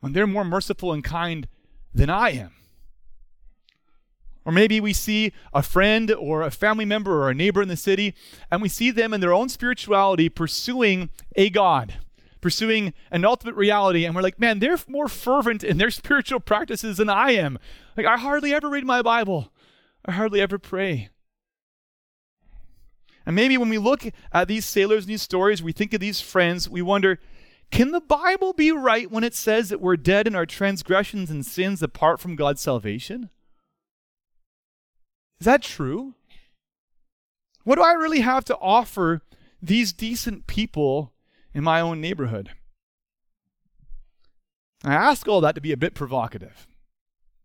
When 0.00 0.12
they're 0.12 0.26
more 0.26 0.44
merciful 0.44 0.92
and 0.92 1.02
kind 1.02 1.46
than 1.94 2.10
I 2.10 2.30
am. 2.30 2.52
Or 4.48 4.50
maybe 4.50 4.80
we 4.80 4.94
see 4.94 5.34
a 5.52 5.62
friend 5.62 6.10
or 6.10 6.40
a 6.40 6.50
family 6.50 6.86
member 6.86 7.22
or 7.22 7.28
a 7.28 7.34
neighbor 7.34 7.60
in 7.60 7.68
the 7.68 7.76
city, 7.76 8.14
and 8.50 8.62
we 8.62 8.70
see 8.70 8.90
them 8.90 9.12
in 9.12 9.20
their 9.20 9.34
own 9.34 9.50
spirituality 9.50 10.30
pursuing 10.30 11.10
a 11.36 11.50
God, 11.50 11.96
pursuing 12.40 12.94
an 13.10 13.26
ultimate 13.26 13.56
reality. 13.56 14.06
And 14.06 14.14
we're 14.14 14.22
like, 14.22 14.40
man, 14.40 14.58
they're 14.58 14.78
more 14.88 15.06
fervent 15.06 15.62
in 15.62 15.76
their 15.76 15.90
spiritual 16.00 16.40
practices 16.40 16.96
than 16.96 17.10
I 17.10 17.32
am. 17.32 17.58
Like, 17.94 18.06
I 18.06 18.16
hardly 18.16 18.54
ever 18.54 18.70
read 18.70 18.86
my 18.86 19.02
Bible, 19.02 19.52
I 20.06 20.12
hardly 20.12 20.40
ever 20.40 20.58
pray. 20.58 21.10
And 23.26 23.36
maybe 23.36 23.58
when 23.58 23.68
we 23.68 23.76
look 23.76 24.06
at 24.32 24.48
these 24.48 24.64
sailors 24.64 25.04
and 25.04 25.10
these 25.10 25.20
stories, 25.20 25.62
we 25.62 25.72
think 25.72 25.92
of 25.92 26.00
these 26.00 26.22
friends, 26.22 26.70
we 26.70 26.80
wonder, 26.80 27.20
can 27.70 27.90
the 27.90 28.00
Bible 28.00 28.54
be 28.54 28.72
right 28.72 29.10
when 29.10 29.24
it 29.24 29.34
says 29.34 29.68
that 29.68 29.82
we're 29.82 29.98
dead 29.98 30.26
in 30.26 30.34
our 30.34 30.46
transgressions 30.46 31.28
and 31.28 31.44
sins 31.44 31.82
apart 31.82 32.18
from 32.18 32.34
God's 32.34 32.62
salvation? 32.62 33.28
Is 35.40 35.44
that 35.44 35.62
true? 35.62 36.14
What 37.64 37.76
do 37.76 37.82
I 37.82 37.92
really 37.92 38.20
have 38.20 38.44
to 38.46 38.56
offer 38.58 39.22
these 39.62 39.92
decent 39.92 40.46
people 40.46 41.12
in 41.54 41.62
my 41.64 41.80
own 41.80 42.00
neighborhood? 42.00 42.50
I 44.84 44.94
ask 44.94 45.26
all 45.28 45.40
that 45.42 45.54
to 45.54 45.60
be 45.60 45.72
a 45.72 45.76
bit 45.76 45.94
provocative. 45.94 46.66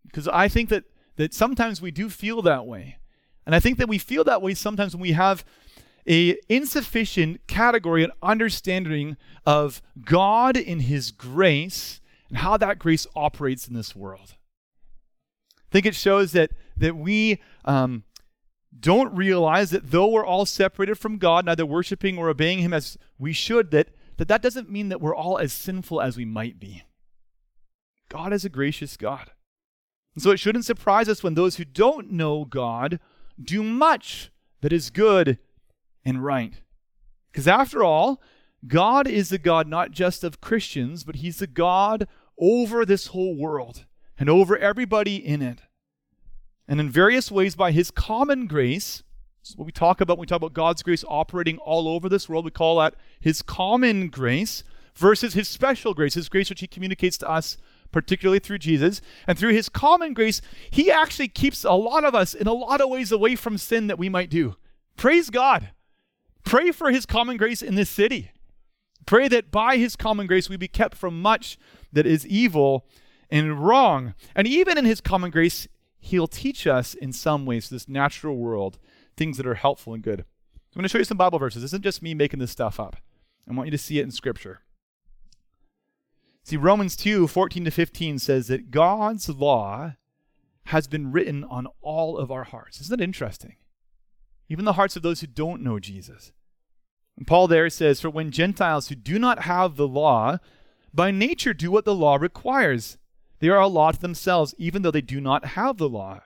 because 0.03 0.27
I 0.27 0.47
think 0.47 0.69
that, 0.69 0.83
that 1.15 1.33
sometimes 1.33 1.81
we 1.81 1.91
do 1.91 2.09
feel 2.09 2.41
that 2.43 2.65
way. 2.67 2.97
And 3.45 3.55
I 3.55 3.59
think 3.59 3.77
that 3.79 3.89
we 3.89 3.97
feel 3.97 4.23
that 4.25 4.41
way 4.41 4.53
sometimes 4.53 4.95
when 4.95 5.01
we 5.01 5.13
have 5.13 5.43
a 6.07 6.37
insufficient 6.49 7.45
category 7.47 8.03
and 8.03 8.13
understanding 8.21 9.17
of 9.45 9.81
God 10.05 10.55
in 10.55 10.81
his 10.81 11.11
grace 11.11 11.99
and 12.29 12.37
how 12.39 12.57
that 12.57 12.77
grace 12.79 13.07
operates 13.15 13.67
in 13.67 13.73
this 13.73 13.95
world. 13.95 14.35
I 15.73 15.75
think 15.81 15.87
it 15.87 15.95
shows 15.95 16.33
that 16.33 16.51
that 16.77 16.95
we 16.95 17.41
um, 17.65 18.03
don't 18.79 19.15
realize 19.15 19.71
that 19.71 19.89
though 19.89 20.07
we're 20.07 20.23
all 20.23 20.45
separated 20.45 20.99
from 20.99 21.17
God, 21.17 21.45
neither 21.45 21.65
worshiping 21.65 22.15
or 22.15 22.29
obeying 22.29 22.59
him 22.59 22.73
as 22.73 22.95
we 23.17 23.33
should, 23.33 23.71
that 23.71 23.89
that, 24.17 24.27
that 24.27 24.43
doesn't 24.43 24.69
mean 24.69 24.89
that 24.89 25.01
we're 25.01 25.15
all 25.15 25.39
as 25.39 25.51
sinful 25.51 25.99
as 25.99 26.15
we 26.15 26.25
might 26.25 26.59
be. 26.59 26.83
God 28.07 28.33
is 28.33 28.45
a 28.45 28.49
gracious 28.49 28.97
God. 28.97 29.31
And 30.13 30.21
so 30.21 30.29
it 30.29 30.39
shouldn't 30.39 30.65
surprise 30.65 31.09
us 31.09 31.23
when 31.23 31.33
those 31.33 31.55
who 31.55 31.65
don't 31.65 32.11
know 32.11 32.45
God 32.45 32.99
do 33.43 33.63
much 33.63 34.31
that 34.61 34.71
is 34.71 34.91
good 34.91 35.39
and 36.05 36.23
right. 36.23 36.61
Because 37.31 37.47
after 37.47 37.83
all, 37.83 38.21
God 38.67 39.07
is 39.07 39.29
the 39.29 39.39
God 39.39 39.67
not 39.67 39.89
just 39.89 40.23
of 40.23 40.39
Christians, 40.39 41.03
but 41.03 41.15
He's 41.15 41.39
the 41.39 41.47
God 41.47 42.07
over 42.37 42.85
this 42.85 43.07
whole 43.07 43.35
world 43.35 43.85
and 44.17 44.29
over 44.29 44.57
everybody 44.57 45.15
in 45.15 45.41
it. 45.41 45.59
And 46.67 46.79
in 46.79 46.89
various 46.89 47.31
ways, 47.31 47.55
by 47.55 47.71
His 47.71 47.91
common 47.91 48.47
grace, 48.47 49.03
what 49.55 49.65
we 49.65 49.71
talk 49.71 49.99
about 49.99 50.17
when 50.17 50.23
we 50.23 50.27
talk 50.27 50.37
about 50.37 50.53
God's 50.53 50.83
grace 50.83 51.03
operating 51.07 51.57
all 51.57 51.87
over 51.87 52.07
this 52.07 52.29
world. 52.29 52.45
We 52.45 52.51
call 52.51 52.79
that 52.79 52.95
His 53.19 53.41
common 53.41 54.09
grace 54.09 54.63
versus 54.95 55.33
His 55.33 55.47
special 55.47 55.93
grace, 55.93 56.13
His 56.13 56.29
grace 56.29 56.49
which 56.49 56.61
He 56.61 56.67
communicates 56.67 57.17
to 57.19 57.29
us 57.29 57.57
particularly 57.93 58.39
through 58.39 58.57
Jesus. 58.57 59.01
And 59.25 59.39
through 59.39 59.53
his 59.53 59.69
common 59.69 60.13
grace, 60.13 60.41
he 60.69 60.91
actually 60.91 61.29
keeps 61.29 61.63
a 61.63 61.71
lot 61.71 62.03
of 62.03 62.13
us 62.13 62.33
in 62.33 62.47
a 62.47 62.53
lot 62.53 62.81
of 62.81 62.89
ways 62.89 63.13
away 63.13 63.37
from 63.37 63.57
sin 63.57 63.87
that 63.87 63.99
we 63.99 64.09
might 64.09 64.29
do. 64.29 64.57
Praise 64.97 65.29
God. 65.29 65.69
Pray 66.43 66.71
for 66.71 66.91
his 66.91 67.05
common 67.05 67.37
grace 67.37 67.61
in 67.61 67.75
this 67.75 67.89
city. 67.89 68.31
Pray 69.05 69.29
that 69.29 69.51
by 69.51 69.77
his 69.77 69.95
common 69.95 70.27
grace 70.27 70.49
we 70.49 70.57
be 70.57 70.67
kept 70.67 70.97
from 70.97 71.21
much 71.21 71.57
that 71.93 72.05
is 72.05 72.27
evil 72.27 72.85
and 73.33 73.65
wrong. 73.65 74.13
And 74.35 74.47
even 74.47 74.77
in 74.77 74.85
his 74.85 75.01
common 75.01 75.31
grace, 75.31 75.67
he'll 75.99 76.27
teach 76.27 76.67
us 76.67 76.93
in 76.93 77.11
some 77.11 77.45
ways, 77.47 77.67
this 77.67 77.89
natural 77.89 78.37
world, 78.37 78.77
things 79.17 79.37
that 79.37 79.47
are 79.47 79.55
helpful 79.55 79.93
and 79.93 80.03
good. 80.03 80.19
I'm 80.19 80.79
going 80.79 80.83
to 80.83 80.89
show 80.89 80.99
you 80.99 81.03
some 81.03 81.17
Bible 81.17 81.39
verses. 81.39 81.63
This 81.63 81.69
isn't 81.69 81.83
just 81.83 82.03
me 82.03 82.13
making 82.13 82.39
this 82.39 82.51
stuff 82.51 82.79
up. 82.79 82.97
I 83.49 83.53
want 83.53 83.67
you 83.67 83.71
to 83.71 83.77
see 83.77 83.97
it 83.97 84.03
in 84.03 84.11
Scripture. 84.11 84.61
See, 86.43 86.57
Romans 86.57 86.95
2 86.95 87.27
14 87.27 87.65
to 87.65 87.71
15 87.71 88.19
says 88.19 88.47
that 88.47 88.69
God's 88.69 89.27
law 89.29 89.93
has 90.67 90.87
been 90.87 91.11
written 91.11 91.43
on 91.43 91.67
all 91.81 92.17
of 92.17 92.31
our 92.31 92.43
hearts. 92.43 92.81
Isn't 92.81 92.99
that 92.99 93.03
interesting? 93.03 93.55
Even 94.47 94.65
the 94.65 94.73
hearts 94.73 94.95
of 94.95 95.01
those 95.01 95.21
who 95.21 95.27
don't 95.27 95.63
know 95.63 95.79
Jesus. 95.79 96.31
And 97.17 97.25
Paul 97.25 97.47
there 97.47 97.69
says, 97.69 97.99
For 97.99 98.09
when 98.09 98.31
Gentiles 98.31 98.89
who 98.89 98.95
do 98.95 99.17
not 99.17 99.43
have 99.43 99.75
the 99.75 99.87
law 99.87 100.37
by 100.93 101.09
nature 101.09 101.53
do 101.53 101.71
what 101.71 101.85
the 101.85 101.95
law 101.95 102.15
requires, 102.15 102.97
they 103.43 103.49
are 103.49 103.59
a 103.59 103.67
law 103.67 103.91
to 103.91 103.99
themselves, 103.99 104.55
even 104.57 104.81
though 104.81 104.91
they 104.91 105.01
do 105.01 105.19
not 105.21 105.45
have 105.45 105.77
the 105.77 105.89
law 105.89 106.21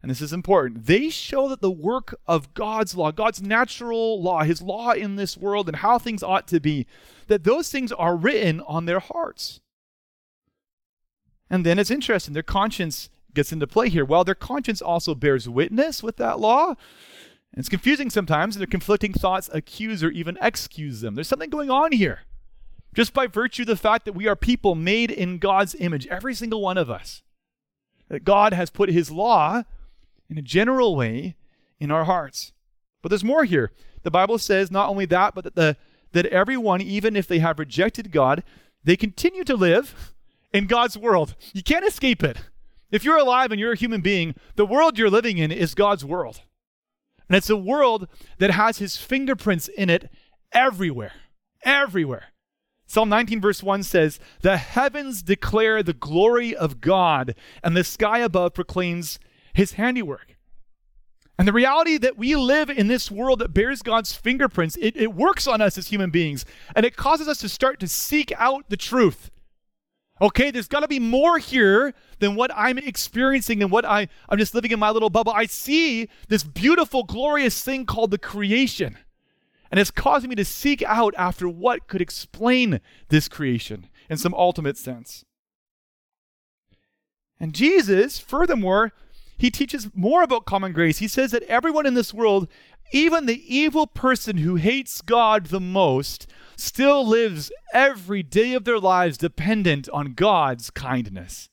and 0.00 0.10
this 0.10 0.20
is 0.20 0.32
important, 0.32 0.86
they 0.86 1.10
show 1.10 1.48
that 1.48 1.60
the 1.60 1.70
work 1.70 2.14
of 2.26 2.54
God's 2.54 2.94
law, 2.94 3.10
God's 3.10 3.42
natural 3.42 4.22
law, 4.22 4.44
his 4.44 4.62
law 4.62 4.92
in 4.92 5.16
this 5.16 5.36
world 5.36 5.68
and 5.68 5.76
how 5.76 5.98
things 5.98 6.22
ought 6.22 6.46
to 6.48 6.60
be, 6.60 6.86
that 7.26 7.44
those 7.44 7.70
things 7.70 7.90
are 7.90 8.16
written 8.16 8.60
on 8.60 8.84
their 8.84 9.00
hearts. 9.00 9.60
And 11.50 11.66
then 11.66 11.78
it's 11.78 11.90
interesting, 11.90 12.34
their 12.34 12.42
conscience 12.44 13.10
gets 13.34 13.52
into 13.52 13.66
play 13.66 13.88
here. 13.88 14.04
Well, 14.04 14.22
their 14.22 14.34
conscience 14.34 14.80
also 14.80 15.14
bears 15.14 15.48
witness 15.48 16.02
with 16.02 16.16
that 16.18 16.38
law. 16.38 16.68
And 16.68 17.58
it's 17.58 17.68
confusing 17.68 18.10
sometimes, 18.10 18.54
and 18.54 18.60
their 18.60 18.66
conflicting 18.66 19.12
thoughts 19.12 19.50
accuse 19.52 20.04
or 20.04 20.10
even 20.10 20.38
excuse 20.40 21.00
them. 21.00 21.14
There's 21.14 21.28
something 21.28 21.50
going 21.50 21.70
on 21.70 21.92
here. 21.92 22.20
Just 22.94 23.12
by 23.12 23.26
virtue 23.26 23.62
of 23.62 23.68
the 23.68 23.76
fact 23.76 24.04
that 24.04 24.14
we 24.14 24.26
are 24.26 24.36
people 24.36 24.74
made 24.74 25.10
in 25.10 25.38
God's 25.38 25.74
image, 25.78 26.06
every 26.08 26.34
single 26.34 26.60
one 26.60 26.78
of 26.78 26.90
us. 26.90 27.22
That 28.08 28.24
God 28.24 28.52
has 28.52 28.70
put 28.70 28.88
his 28.88 29.10
law 29.10 29.62
in 30.30 30.38
a 30.38 30.42
general 30.42 30.96
way 30.96 31.36
in 31.78 31.90
our 31.90 32.04
hearts. 32.04 32.52
But 33.02 33.10
there's 33.10 33.24
more 33.24 33.44
here. 33.44 33.72
The 34.02 34.10
Bible 34.10 34.38
says 34.38 34.70
not 34.70 34.88
only 34.88 35.06
that, 35.06 35.34
but 35.34 35.44
that, 35.44 35.54
the, 35.54 35.76
that 36.12 36.26
everyone, 36.26 36.80
even 36.80 37.16
if 37.16 37.26
they 37.26 37.38
have 37.38 37.58
rejected 37.58 38.10
God, 38.10 38.42
they 38.82 38.96
continue 38.96 39.44
to 39.44 39.54
live 39.54 40.14
in 40.52 40.66
God's 40.66 40.96
world. 40.96 41.34
You 41.52 41.62
can't 41.62 41.86
escape 41.86 42.22
it. 42.22 42.38
If 42.90 43.04
you're 43.04 43.18
alive 43.18 43.52
and 43.52 43.60
you're 43.60 43.72
a 43.72 43.76
human 43.76 44.00
being, 44.00 44.34
the 44.56 44.66
world 44.66 44.98
you're 44.98 45.10
living 45.10 45.38
in 45.38 45.52
is 45.52 45.74
God's 45.74 46.04
world. 46.04 46.40
And 47.28 47.36
it's 47.36 47.50
a 47.50 47.56
world 47.56 48.08
that 48.38 48.52
has 48.52 48.78
his 48.78 48.96
fingerprints 48.96 49.68
in 49.68 49.90
it 49.90 50.10
everywhere. 50.52 51.12
Everywhere. 51.62 52.28
Psalm 52.88 53.10
19, 53.10 53.42
verse 53.42 53.62
1 53.62 53.82
says, 53.82 54.18
The 54.40 54.56
heavens 54.56 55.22
declare 55.22 55.82
the 55.82 55.92
glory 55.92 56.56
of 56.56 56.80
God, 56.80 57.34
and 57.62 57.76
the 57.76 57.84
sky 57.84 58.20
above 58.20 58.54
proclaims 58.54 59.18
his 59.52 59.72
handiwork. 59.72 60.36
And 61.38 61.46
the 61.46 61.52
reality 61.52 61.98
that 61.98 62.16
we 62.16 62.34
live 62.34 62.70
in 62.70 62.88
this 62.88 63.10
world 63.10 63.40
that 63.40 63.52
bears 63.52 63.82
God's 63.82 64.14
fingerprints, 64.14 64.76
it, 64.80 64.96
it 64.96 65.14
works 65.14 65.46
on 65.46 65.60
us 65.60 65.76
as 65.76 65.88
human 65.88 66.10
beings. 66.10 66.46
And 66.74 66.86
it 66.86 66.96
causes 66.96 67.28
us 67.28 67.38
to 67.40 67.48
start 67.50 67.78
to 67.80 67.88
seek 67.88 68.32
out 68.38 68.70
the 68.70 68.76
truth. 68.78 69.30
Okay, 70.20 70.50
there's 70.50 70.66
got 70.66 70.80
to 70.80 70.88
be 70.88 70.98
more 70.98 71.38
here 71.38 71.92
than 72.20 72.36
what 72.36 72.50
I'm 72.56 72.78
experiencing 72.78 73.62
and 73.62 73.70
what 73.70 73.84
I, 73.84 74.08
I'm 74.30 74.38
just 74.38 74.54
living 74.54 74.72
in 74.72 74.78
my 74.80 74.90
little 74.90 75.10
bubble. 75.10 75.32
I 75.32 75.44
see 75.44 76.08
this 76.28 76.42
beautiful, 76.42 77.04
glorious 77.04 77.62
thing 77.62 77.84
called 77.84 78.12
the 78.12 78.18
creation. 78.18 78.96
And 79.70 79.78
it's 79.78 79.90
causing 79.90 80.30
me 80.30 80.36
to 80.36 80.44
seek 80.44 80.82
out 80.82 81.14
after 81.16 81.48
what 81.48 81.86
could 81.88 82.00
explain 82.00 82.80
this 83.08 83.28
creation 83.28 83.88
in 84.08 84.16
some 84.16 84.34
ultimate 84.34 84.76
sense. 84.76 85.24
And 87.38 87.54
Jesus, 87.54 88.18
furthermore, 88.18 88.92
he 89.36 89.50
teaches 89.50 89.88
more 89.94 90.22
about 90.22 90.46
common 90.46 90.72
grace. 90.72 90.98
He 90.98 91.08
says 91.08 91.30
that 91.30 91.44
everyone 91.44 91.86
in 91.86 91.94
this 91.94 92.12
world, 92.12 92.48
even 92.92 93.26
the 93.26 93.54
evil 93.54 93.86
person 93.86 94.38
who 94.38 94.56
hates 94.56 95.00
God 95.00 95.46
the 95.46 95.60
most, 95.60 96.26
still 96.56 97.06
lives 97.06 97.52
every 97.72 98.22
day 98.22 98.54
of 98.54 98.64
their 98.64 98.80
lives 98.80 99.16
dependent 99.16 99.88
on 99.90 100.14
God's 100.14 100.70
kindness. 100.70 101.50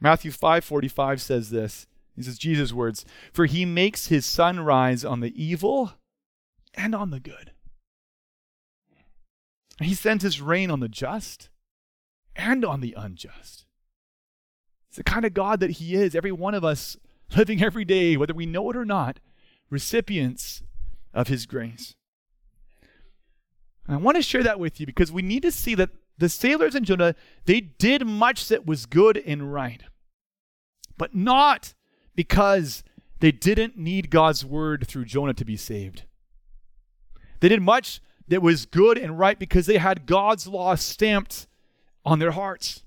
Matthew 0.00 0.30
5:45 0.30 1.20
says 1.20 1.50
this. 1.50 1.86
This 2.16 2.28
is 2.28 2.38
Jesus' 2.38 2.72
words, 2.72 3.04
"For 3.32 3.46
he 3.46 3.64
makes 3.64 4.06
his 4.06 4.24
sun 4.24 4.60
rise 4.60 5.04
on 5.04 5.20
the 5.20 5.32
evil 5.42 5.94
and 6.80 6.94
on 6.94 7.10
the 7.10 7.20
good. 7.20 7.52
he 9.80 9.94
sends 9.94 10.22
his 10.22 10.42
rain 10.42 10.70
on 10.70 10.80
the 10.80 10.88
just 10.88 11.48
and 12.36 12.64
on 12.64 12.80
the 12.80 12.94
unjust." 12.96 13.66
It's 14.90 14.96
the 14.96 15.04
kind 15.04 15.24
of 15.24 15.34
God 15.34 15.60
that 15.60 15.70
He 15.72 15.94
is. 15.94 16.16
Every 16.16 16.32
one 16.32 16.52
of 16.52 16.64
us 16.64 16.96
living 17.36 17.62
every 17.62 17.84
day, 17.84 18.16
whether 18.16 18.34
we 18.34 18.44
know 18.44 18.68
it 18.70 18.76
or 18.76 18.84
not, 18.84 19.20
recipients 19.70 20.62
of 21.14 21.28
His 21.28 21.46
grace. 21.46 21.94
And 23.86 23.96
I 23.96 24.00
want 24.00 24.16
to 24.16 24.22
share 24.22 24.42
that 24.42 24.58
with 24.58 24.80
you 24.80 24.86
because 24.86 25.12
we 25.12 25.22
need 25.22 25.42
to 25.42 25.52
see 25.52 25.76
that 25.76 25.90
the 26.18 26.28
sailors 26.28 26.74
in 26.74 26.84
Jonah, 26.84 27.14
they 27.44 27.60
did 27.60 28.04
much 28.04 28.48
that 28.48 28.66
was 28.66 28.84
good 28.84 29.16
and 29.16 29.52
right, 29.52 29.84
but 30.98 31.14
not 31.14 31.74
because 32.16 32.82
they 33.20 33.30
didn't 33.30 33.78
need 33.78 34.10
God's 34.10 34.44
word 34.44 34.88
through 34.88 35.04
Jonah 35.04 35.34
to 35.34 35.44
be 35.44 35.56
saved. 35.56 36.02
They 37.40 37.48
did 37.48 37.62
much 37.62 38.00
that 38.28 38.42
was 38.42 38.66
good 38.66 38.96
and 38.96 39.18
right 39.18 39.38
because 39.38 39.66
they 39.66 39.78
had 39.78 40.06
God's 40.06 40.46
law 40.46 40.74
stamped 40.76 41.46
on 42.04 42.18
their 42.18 42.30
hearts 42.30 42.84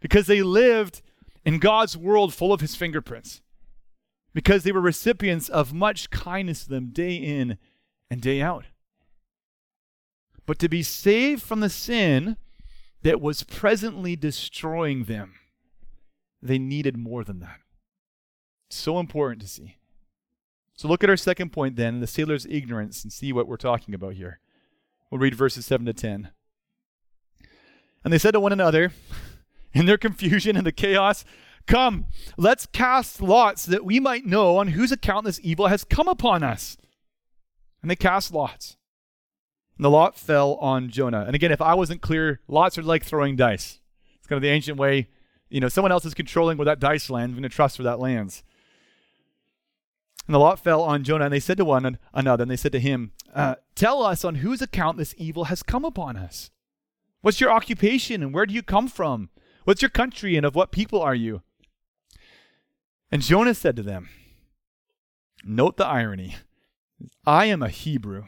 because 0.00 0.26
they 0.26 0.42
lived 0.42 1.00
in 1.44 1.58
God's 1.58 1.96
world 1.96 2.34
full 2.34 2.52
of 2.52 2.60
his 2.60 2.74
fingerprints, 2.74 3.40
because 4.34 4.62
they 4.62 4.72
were 4.72 4.80
recipients 4.80 5.48
of 5.48 5.72
much 5.72 6.10
kindness 6.10 6.64
to 6.64 6.70
them 6.70 6.90
day 6.90 7.14
in 7.14 7.58
and 8.10 8.20
day 8.20 8.42
out. 8.42 8.66
But 10.46 10.58
to 10.58 10.68
be 10.68 10.82
saved 10.82 11.42
from 11.42 11.60
the 11.60 11.70
sin 11.70 12.36
that 13.02 13.20
was 13.20 13.44
presently 13.44 14.16
destroying 14.16 15.04
them, 15.04 15.34
they 16.42 16.58
needed 16.58 16.98
more 16.98 17.24
than 17.24 17.40
that. 17.40 17.60
So 18.68 18.98
important 18.98 19.40
to 19.42 19.48
see. 19.48 19.76
So 20.74 20.88
look 20.88 21.04
at 21.04 21.10
our 21.10 21.16
second 21.16 21.52
point 21.52 21.76
then, 21.76 22.00
the 22.00 22.06
sailor's 22.06 22.46
ignorance, 22.46 23.02
and 23.02 23.12
see 23.12 23.32
what 23.32 23.46
we're 23.46 23.56
talking 23.56 23.94
about 23.94 24.14
here. 24.14 24.40
We'll 25.10 25.20
read 25.20 25.34
verses 25.34 25.66
7 25.66 25.86
to 25.86 25.92
10. 25.92 26.30
And 28.02 28.12
they 28.12 28.18
said 28.18 28.32
to 28.32 28.40
one 28.40 28.52
another, 28.52 28.92
in 29.72 29.86
their 29.86 29.98
confusion 29.98 30.56
and 30.56 30.66
the 30.66 30.72
chaos, 30.72 31.24
Come, 31.66 32.06
let's 32.36 32.66
cast 32.66 33.22
lots 33.22 33.64
that 33.64 33.86
we 33.86 33.98
might 33.98 34.26
know 34.26 34.58
on 34.58 34.68
whose 34.68 34.92
account 34.92 35.24
this 35.24 35.40
evil 35.42 35.68
has 35.68 35.82
come 35.82 36.08
upon 36.08 36.42
us. 36.42 36.76
And 37.80 37.90
they 37.90 37.96
cast 37.96 38.34
lots. 38.34 38.76
And 39.78 39.84
the 39.84 39.90
lot 39.90 40.18
fell 40.18 40.54
on 40.56 40.90
Jonah. 40.90 41.24
And 41.26 41.34
again, 41.34 41.52
if 41.52 41.62
I 41.62 41.72
wasn't 41.72 42.02
clear, 42.02 42.40
lots 42.48 42.76
are 42.76 42.82
like 42.82 43.02
throwing 43.02 43.34
dice. 43.34 43.80
It's 44.18 44.26
kind 44.26 44.36
of 44.36 44.42
the 44.42 44.50
ancient 44.50 44.76
way 44.76 45.08
you 45.54 45.60
know, 45.60 45.68
someone 45.68 45.92
else 45.92 46.04
is 46.04 46.14
controlling 46.14 46.58
where 46.58 46.64
that 46.64 46.80
dice 46.80 47.08
lands. 47.08 47.30
I'm 47.30 47.36
going 47.40 47.48
to 47.48 47.54
trust 47.54 47.78
where 47.78 47.84
that 47.84 48.00
lands. 48.00 48.42
And 50.26 50.34
the 50.34 50.38
lot 50.38 50.58
fell 50.58 50.82
on 50.82 51.04
Jonah, 51.04 51.24
and 51.24 51.32
they 51.32 51.40
said 51.40 51.58
to 51.58 51.64
one 51.64 51.98
another, 52.14 52.42
and 52.42 52.50
they 52.50 52.56
said 52.56 52.72
to 52.72 52.80
him, 52.80 53.12
uh, 53.34 53.56
Tell 53.74 54.02
us 54.02 54.24
on 54.24 54.36
whose 54.36 54.62
account 54.62 54.96
this 54.96 55.14
evil 55.18 55.44
has 55.44 55.62
come 55.62 55.84
upon 55.84 56.16
us. 56.16 56.50
What's 57.20 57.40
your 57.40 57.50
occupation, 57.50 58.22
and 58.22 58.32
where 58.32 58.46
do 58.46 58.54
you 58.54 58.62
come 58.62 58.88
from? 58.88 59.30
What's 59.64 59.82
your 59.82 59.90
country, 59.90 60.36
and 60.36 60.46
of 60.46 60.54
what 60.54 60.72
people 60.72 61.00
are 61.00 61.14
you? 61.14 61.42
And 63.10 63.22
Jonah 63.22 63.54
said 63.54 63.76
to 63.76 63.82
them, 63.82 64.08
Note 65.44 65.76
the 65.76 65.86
irony. 65.86 66.36
I 67.26 67.46
am 67.46 67.62
a 67.62 67.68
Hebrew, 67.68 68.24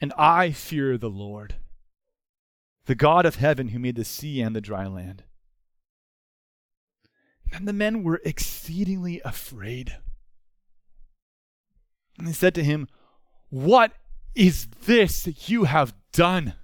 and 0.00 0.12
I 0.18 0.50
fear 0.50 0.98
the 0.98 1.10
Lord, 1.10 1.56
the 2.86 2.94
God 2.94 3.26
of 3.26 3.36
heaven 3.36 3.68
who 3.68 3.78
made 3.78 3.96
the 3.96 4.04
sea 4.04 4.40
and 4.40 4.56
the 4.56 4.60
dry 4.60 4.86
land. 4.86 5.22
And 7.52 7.68
the 7.68 7.72
men 7.72 8.02
were 8.02 8.20
exceedingly 8.24 9.20
afraid. 9.24 9.98
And 12.24 12.34
said 12.34 12.54
to 12.54 12.64
him, 12.64 12.88
What 13.50 13.92
is 14.34 14.66
this 14.86 15.48
you 15.48 15.64
have 15.64 15.94
done? 16.12 16.54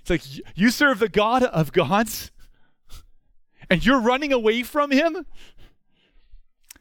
It's 0.00 0.10
like, 0.10 0.22
you 0.54 0.70
serve 0.70 0.98
the 0.98 1.08
God 1.08 1.42
of 1.42 1.72
gods, 1.72 2.30
and 3.70 3.84
you're 3.84 4.00
running 4.00 4.32
away 4.32 4.62
from 4.62 4.90
him? 4.90 5.24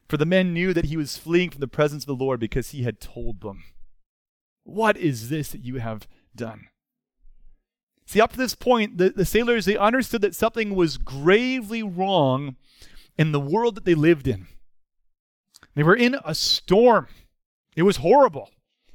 For 0.10 0.18
the 0.18 0.26
men 0.26 0.54
knew 0.54 0.74
that 0.74 0.86
he 0.86 0.98
was 0.98 1.18
fleeing 1.18 1.50
from 1.50 1.62
the 1.62 1.68
presence 1.68 2.04
of 2.04 2.08
the 2.08 2.24
Lord 2.24 2.40
because 2.40 2.72
he 2.72 2.84
had 2.84 3.00
told 3.00 3.42
them. 3.42 3.64
What 4.64 4.98
is 4.98 5.30
this 5.30 5.50
that 5.52 5.64
you 5.64 5.78
have 5.78 6.08
done? 6.36 6.68
See, 8.06 8.22
up 8.22 8.32
to 8.34 8.38
this 8.38 8.56
point, 8.56 8.98
the, 8.98 9.10
the 9.10 9.26
sailors, 9.26 9.66
they 9.66 9.78
understood 9.78 10.22
that 10.22 10.36
something 10.36 10.76
was 10.76 10.98
gravely 10.98 11.82
wrong 11.82 12.58
in 13.18 13.32
the 13.32 13.40
world 13.40 13.76
that 13.76 13.86
they 13.86 13.96
lived 13.96 14.28
in. 14.28 14.48
They 15.76 15.84
were 15.84 15.96
in 15.96 16.18
a 16.24 16.36
storm. 16.36 17.08
It 17.76 17.84
was 17.84 17.98
horrible, 17.98 18.52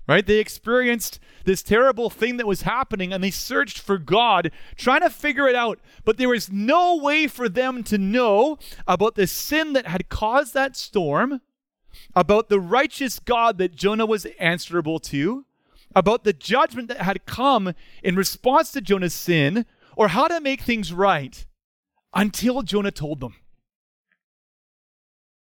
right? 0.06 0.26
They 0.26 0.38
experienced 0.38 1.20
this 1.44 1.62
terrible 1.62 2.10
thing 2.10 2.36
that 2.36 2.46
was 2.46 2.62
happening 2.62 3.12
and 3.12 3.22
they 3.22 3.30
searched 3.30 3.80
for 3.80 3.98
God, 3.98 4.50
trying 4.76 5.00
to 5.00 5.10
figure 5.10 5.48
it 5.48 5.56
out. 5.56 5.78
But 6.04 6.18
there 6.18 6.28
was 6.28 6.50
no 6.50 6.96
way 6.96 7.26
for 7.26 7.48
them 7.48 7.82
to 7.84 7.98
know 7.98 8.58
about 8.86 9.14
the 9.14 9.26
sin 9.26 9.72
that 9.72 9.86
had 9.86 10.08
caused 10.08 10.54
that 10.54 10.76
storm, 10.76 11.40
about 12.14 12.48
the 12.48 12.60
righteous 12.60 13.18
God 13.18 13.58
that 13.58 13.74
Jonah 13.74 14.06
was 14.06 14.26
answerable 14.38 14.98
to, 15.00 15.44
about 15.96 16.24
the 16.24 16.32
judgment 16.32 16.88
that 16.88 17.00
had 17.00 17.26
come 17.26 17.72
in 18.02 18.14
response 18.14 18.70
to 18.72 18.80
Jonah's 18.80 19.14
sin, 19.14 19.66
or 19.96 20.08
how 20.08 20.28
to 20.28 20.40
make 20.40 20.60
things 20.60 20.92
right 20.92 21.44
until 22.14 22.62
Jonah 22.62 22.92
told 22.92 23.20
them. 23.20 23.34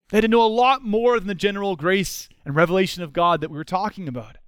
They 0.10 0.18
had 0.18 0.22
to 0.22 0.28
know 0.28 0.42
a 0.42 0.48
lot 0.48 0.84
more 0.84 1.20
than 1.20 1.28
the 1.28 1.36
general 1.36 1.76
grace 1.76 2.30
and 2.50 2.56
revelation 2.56 3.04
of 3.04 3.14
God 3.14 3.42
that 3.42 3.52
we 3.52 3.58
were 3.60 3.64
talking 3.64 4.08
about. 4.08 4.40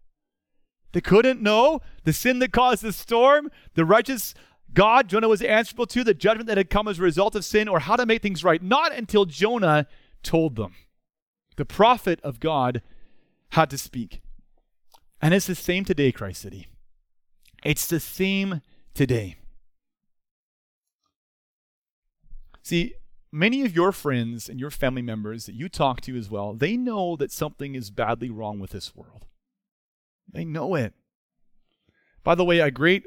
They 0.92 1.02
couldn't 1.02 1.40
know 1.40 1.82
the 2.04 2.14
sin 2.14 2.40
that 2.40 2.52
caused 2.52 2.82
the 2.82 2.92
storm, 2.92 3.52
the 3.76 3.86
righteous 3.86 4.34
God 4.74 5.08
Jonah 5.08 5.28
was 5.28 5.44
answerable 5.44 5.86
to, 5.86 6.04
the 6.04 6.16
judgment 6.16 6.48
that 6.48 6.58
had 6.58 6.72
come 6.72 6.88
as 6.88 6.98
a 6.98 7.04
result 7.04 7.36
of 7.36 7.46
sin, 7.46 7.68
or 7.68 7.82
how 7.82 7.96
to 7.96 8.08
make 8.08 8.24
things 8.24 8.44
right. 8.44 8.60
Not 8.60 8.92
until 8.92 9.26
Jonah 9.26 9.86
told 10.24 10.56
them. 10.56 10.74
The 11.58 11.66
prophet 11.66 12.20
of 12.24 12.40
God 12.40 12.82
had 13.52 13.70
to 13.70 13.78
speak. 13.78 14.22
And 15.22 15.36
it's 15.36 15.46
the 15.46 15.54
same 15.54 15.86
today, 15.86 16.12
Christ 16.12 16.42
City. 16.42 16.66
It's 17.64 17.86
the 17.86 18.00
same 18.00 18.62
today. 18.96 19.36
See, 22.64 22.96
many 23.32 23.64
of 23.64 23.76
your 23.76 23.92
friends 23.92 24.50
and 24.50 24.60
your 24.60 24.72
family 24.72 25.02
members 25.02 25.46
that 25.46 25.56
you 25.56 25.70
talk 25.70 26.02
to 26.02 26.18
as 26.18 26.30
well, 26.30 26.54
they 26.54 26.76
know 26.76 27.16
that 27.16 27.32
something 27.32 27.76
is 27.76 27.90
badly 27.90 28.30
wrong 28.30 28.60
with 28.60 28.72
this 28.72 28.96
world. 28.96 29.26
They 30.32 30.46
know 30.46 30.76
it. 30.76 30.94
By 32.24 32.36
the 32.36 32.46
way, 32.46 32.60
a 32.60 32.72
great 32.72 33.04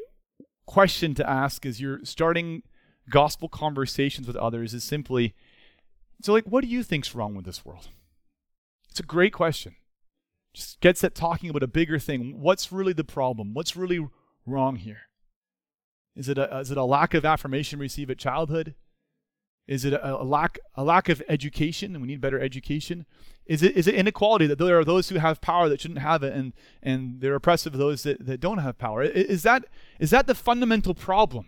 question 0.66 1.14
to 1.14 1.28
ask 1.28 1.66
as 1.66 1.80
you're 1.80 2.04
starting 2.04 2.62
gospel 3.10 3.48
conversations 3.48 4.26
with 4.26 4.36
others 4.36 4.72
is 4.72 4.82
simply 4.82 5.34
so 6.22 6.32
like 6.32 6.46
what 6.46 6.62
do 6.62 6.68
you 6.68 6.82
think's 6.82 7.14
wrong 7.14 7.34
with 7.34 7.44
this 7.44 7.64
world? 7.64 7.88
It's 8.90 9.00
a 9.00 9.04
great 9.04 9.32
question. 9.32 9.76
Just 10.54 10.80
gets 10.80 11.04
at 11.04 11.14
talking 11.14 11.50
about 11.50 11.62
a 11.62 11.68
bigger 11.68 11.98
thing. 11.98 12.40
What's 12.40 12.72
really 12.72 12.92
the 12.92 13.04
problem? 13.04 13.52
What's 13.52 13.76
really 13.76 14.06
wrong 14.46 14.76
here? 14.76 15.02
Is 16.16 16.28
it 16.28 16.38
a, 16.38 16.58
is 16.58 16.70
it 16.70 16.78
a 16.78 16.84
lack 16.84 17.12
of 17.12 17.24
affirmation 17.24 17.80
received 17.80 18.10
at 18.10 18.18
childhood? 18.18 18.74
Is 19.66 19.84
it 19.84 19.94
a, 19.94 20.20
a, 20.20 20.24
lack 20.24 20.58
a 20.74 20.84
lack 20.84 21.08
of 21.08 21.22
education, 21.28 21.94
and 21.94 22.02
we 22.02 22.08
need 22.08 22.20
better 22.20 22.38
education? 22.38 23.06
Is 23.46 23.62
it 23.62 23.76
is 23.76 23.86
it 23.86 23.94
inequality 23.94 24.46
that 24.46 24.58
there 24.58 24.78
are 24.78 24.84
those 24.84 25.08
who 25.08 25.18
have 25.18 25.40
power 25.40 25.68
that 25.68 25.80
shouldn't 25.80 26.00
have 26.00 26.22
it, 26.22 26.34
and 26.34 26.52
and 26.82 27.20
they're 27.20 27.34
oppressive 27.34 27.72
of 27.72 27.78
those 27.78 28.02
that, 28.02 28.26
that 28.26 28.40
don't 28.40 28.58
have 28.58 28.76
power? 28.76 29.02
Is 29.02 29.42
that 29.42 29.64
is 29.98 30.10
that 30.10 30.26
the 30.26 30.34
fundamental 30.34 30.94
problem? 30.94 31.46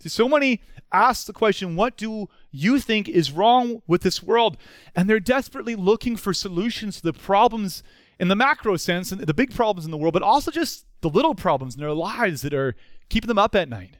See, 0.00 0.08
so 0.08 0.28
many 0.28 0.62
ask 0.90 1.26
the 1.26 1.34
question, 1.34 1.76
"What 1.76 1.98
do 1.98 2.28
you 2.50 2.80
think 2.80 3.08
is 3.08 3.30
wrong 3.30 3.82
with 3.86 4.02
this 4.02 4.22
world?" 4.22 4.56
And 4.96 5.08
they're 5.08 5.20
desperately 5.20 5.76
looking 5.76 6.16
for 6.16 6.32
solutions 6.32 6.96
to 6.96 7.02
the 7.02 7.12
problems 7.12 7.82
in 8.18 8.28
the 8.28 8.36
macro 8.36 8.76
sense, 8.76 9.12
and 9.12 9.20
the 9.20 9.34
big 9.34 9.54
problems 9.54 9.84
in 9.84 9.90
the 9.90 9.98
world, 9.98 10.14
but 10.14 10.22
also 10.22 10.50
just 10.50 10.86
the 11.02 11.10
little 11.10 11.34
problems 11.34 11.74
in 11.74 11.80
their 11.80 11.92
lives 11.92 12.40
that 12.42 12.54
are 12.54 12.74
keeping 13.10 13.28
them 13.28 13.38
up 13.38 13.54
at 13.54 13.68
night. 13.68 13.98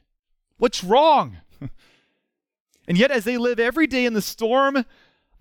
What's 0.57 0.83
wrong? 0.83 1.37
And 2.87 2.97
yet, 2.97 3.11
as 3.11 3.23
they 3.23 3.37
live 3.37 3.59
every 3.59 3.87
day 3.87 4.05
in 4.05 4.13
the 4.13 4.21
storm 4.21 4.85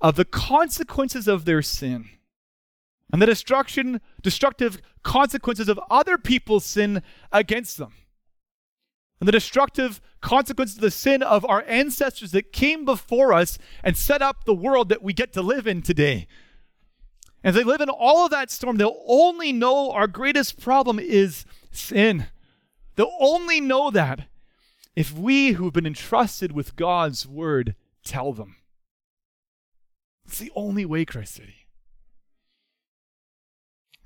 of 0.00 0.16
the 0.16 0.24
consequences 0.24 1.28
of 1.28 1.44
their 1.44 1.62
sin 1.62 2.08
and 3.12 3.20
the 3.20 3.26
destruction, 3.26 4.00
destructive 4.22 4.80
consequences 5.02 5.68
of 5.68 5.80
other 5.90 6.18
people's 6.18 6.64
sin 6.64 7.02
against 7.32 7.78
them, 7.78 7.92
and 9.20 9.28
the 9.28 9.32
destructive 9.32 10.00
consequences 10.20 10.76
of 10.76 10.82
the 10.82 10.90
sin 10.90 11.22
of 11.22 11.44
our 11.44 11.64
ancestors 11.68 12.32
that 12.32 12.52
came 12.52 12.84
before 12.84 13.32
us 13.32 13.58
and 13.84 13.96
set 13.96 14.22
up 14.22 14.44
the 14.44 14.54
world 14.54 14.88
that 14.88 15.02
we 15.02 15.12
get 15.12 15.32
to 15.32 15.42
live 15.42 15.66
in 15.66 15.82
today. 15.82 16.26
As 17.44 17.54
they 17.54 17.64
live 17.64 17.80
in 17.80 17.88
all 17.88 18.24
of 18.24 18.30
that 18.30 18.50
storm, 18.50 18.76
they'll 18.76 19.02
only 19.06 19.52
know 19.52 19.90
our 19.92 20.06
greatest 20.06 20.60
problem 20.60 20.98
is 20.98 21.44
sin. 21.70 22.26
They'll 22.96 23.16
only 23.20 23.60
know 23.60 23.90
that 23.90 24.28
if 24.94 25.12
we 25.12 25.52
who 25.52 25.64
have 25.64 25.72
been 25.72 25.86
entrusted 25.86 26.52
with 26.52 26.76
God's 26.76 27.26
word 27.26 27.74
tell 28.04 28.32
them. 28.32 28.56
It's 30.26 30.38
the 30.38 30.52
only 30.54 30.84
way, 30.84 31.04
Christ 31.04 31.34
City. 31.34 31.66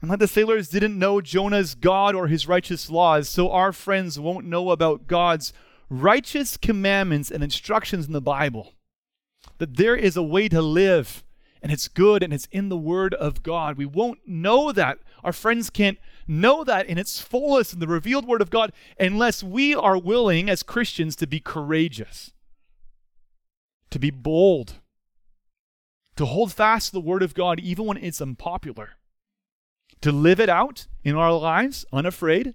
And 0.01 0.11
like 0.11 0.19
the 0.19 0.29
sailors 0.29 0.69
didn't 0.69 0.99
know 0.99 1.21
Jonah's 1.21 1.75
God 1.75 2.15
or 2.15 2.29
his 2.29 2.47
righteous 2.47 2.91
laws, 2.91 3.29
so 3.29 3.51
our 3.51 3.73
friends 3.73 4.21
won't 4.21 4.47
know 4.47 4.71
about 4.71 5.07
God's 5.07 5.53
righteous 5.89 6.57
commandments 6.57 7.31
and 7.31 7.43
instructions 7.43 8.07
in 8.07 8.13
the 8.13 8.21
Bible. 8.21 8.75
That 9.59 9.77
there 9.77 9.97
is 9.97 10.17
a 10.17 10.23
way 10.23 10.49
to 10.49 10.61
live, 10.61 11.25
and 11.63 11.73
it's 11.73 11.89
good, 11.89 12.23
and 12.23 12.33
it's 12.33 12.49
in 12.51 12.69
the 12.69 12.77
Word 12.77 13.15
of 13.15 13.43
God. 13.43 13.77
We 13.77 13.87
won't 13.87 14.21
know 14.27 14.71
that. 14.73 14.99
Our 15.25 15.33
friends 15.33 15.71
can't 15.71 15.99
know 16.27 16.65
that 16.65 16.87
in 16.87 16.99
its 16.99 17.21
fullest 17.21 17.75
in 17.75 17.81
the 17.81 17.87
revealed 17.87 18.27
Word 18.27 18.43
of 18.43 18.51
God 18.51 18.73
unless 18.99 19.43
we 19.43 19.75
are 19.75 19.99
willing 19.99 20.49
as 20.49 20.63
Christians 20.63 21.17
to 21.17 21.27
be 21.27 21.41
courageous, 21.41 22.33
to 23.91 23.99
be 23.99 24.11
bold, 24.11 24.75
to 26.17 26.27
hold 26.27 26.53
fast 26.53 26.89
to 26.89 26.93
the 26.93 27.01
Word 27.01 27.23
of 27.23 27.35
God 27.35 27.61
even 27.61 27.87
when 27.87 27.97
it's 27.97 28.21
unpopular, 28.21 28.91
to 30.01 30.13
live 30.13 30.41
it 30.41 30.49
out 30.49 30.87
in 31.05 31.15
our 31.17 31.33
lives 31.33 31.85
unafraid, 31.93 32.55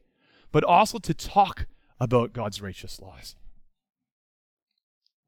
but 0.52 0.64
also 0.64 1.00
to 1.00 1.14
talk 1.14 1.66
about 2.00 2.34
God's 2.34 2.62
righteous 2.62 3.00
laws. 3.00 3.36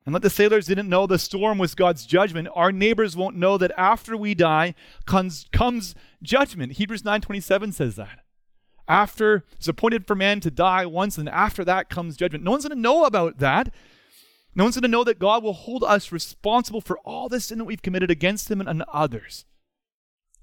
And 0.05 0.11
let 0.11 0.21
the 0.21 0.29
sailors 0.29 0.65
didn't 0.65 0.89
know 0.89 1.07
the 1.07 1.17
storm 1.17 1.57
was 1.57 1.75
God's 1.75 2.05
judgment. 2.05 2.49
Our 2.53 2.71
neighbors 2.73 3.15
won't 3.15 3.37
know 3.37 3.57
that 3.57 3.71
after 3.77 4.17
we 4.17 4.35
die 4.35 4.75
comes, 5.05 5.45
comes 5.53 5.95
judgment. 6.21 6.73
Hebrews 6.73 7.03
9:27 7.03 7.71
says 7.71 7.95
that. 7.95 8.22
After 8.87 9.45
it's 9.53 9.67
appointed 9.67 10.05
for 10.05 10.15
man 10.15 10.39
to 10.41 10.51
die 10.51 10.85
once, 10.85 11.17
and 11.17 11.29
after 11.29 11.63
that 11.63 11.89
comes 11.89 12.17
judgment. 12.17 12.43
No 12.43 12.51
one's 12.51 12.65
going 12.65 12.75
to 12.75 12.81
know 12.81 13.05
about 13.05 13.39
that. 13.39 13.73
No 14.55 14.65
one's 14.65 14.75
going 14.75 14.83
to 14.83 14.87
know 14.87 15.03
that 15.03 15.19
God 15.19 15.43
will 15.43 15.53
hold 15.53 15.83
us 15.83 16.11
responsible 16.11 16.81
for 16.81 16.97
all 16.99 17.29
the 17.29 17.39
sin 17.39 17.57
that 17.57 17.65
we've 17.65 17.81
committed 17.81 18.11
against 18.11 18.51
Him 18.51 18.61
and 18.61 18.83
others. 18.93 19.45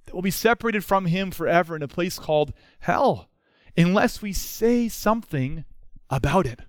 That 0.07 0.14
we'll 0.14 0.22
be 0.22 0.31
separated 0.31 0.85
from 0.85 1.07
Him 1.07 1.31
forever 1.31 1.76
in 1.76 1.83
a 1.83 1.88
place 1.88 2.18
called 2.18 2.53
hell, 2.81 3.29
unless 3.76 4.22
we 4.22 4.33
say 4.33 4.88
something 4.88 5.64
about 6.09 6.46
it. 6.46 6.61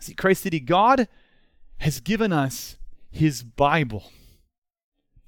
See, 0.00 0.14
Christ 0.14 0.42
City, 0.42 0.58
God 0.58 1.06
has 1.78 2.00
given 2.00 2.32
us 2.32 2.76
His 3.10 3.44
Bible. 3.44 4.10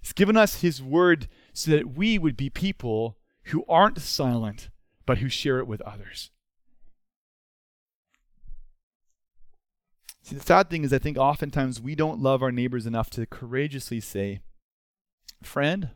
He's 0.01 0.13
given 0.13 0.37
us 0.37 0.63
His 0.63 0.83
Word 0.83 1.29
so 1.53 1.71
that 1.71 1.95
we 1.95 2.19
would 2.19 2.37
be 2.37 2.51
people 2.51 3.19
who 3.46 3.64
aren't 3.68 4.00
silent, 4.00 4.70
but 5.07 5.18
who 5.18 5.28
share 5.28 5.59
it 5.59 5.66
with 5.66 5.80
others. 5.83 6.30
See, 10.22 10.37
the 10.37 10.42
sad 10.42 10.70
thing 10.70 10.85
is, 10.85 10.92
I 10.92 10.98
think 10.98 11.18
oftentimes 11.18 11.83
we 11.83 11.94
don't 11.94 12.20
love 12.20 12.42
our 12.42 12.52
neighbors 12.52 12.87
enough 12.87 13.11
to 13.11 13.26
courageously 13.26 14.00
say, 14.00 14.40
Friend, 15.42 15.90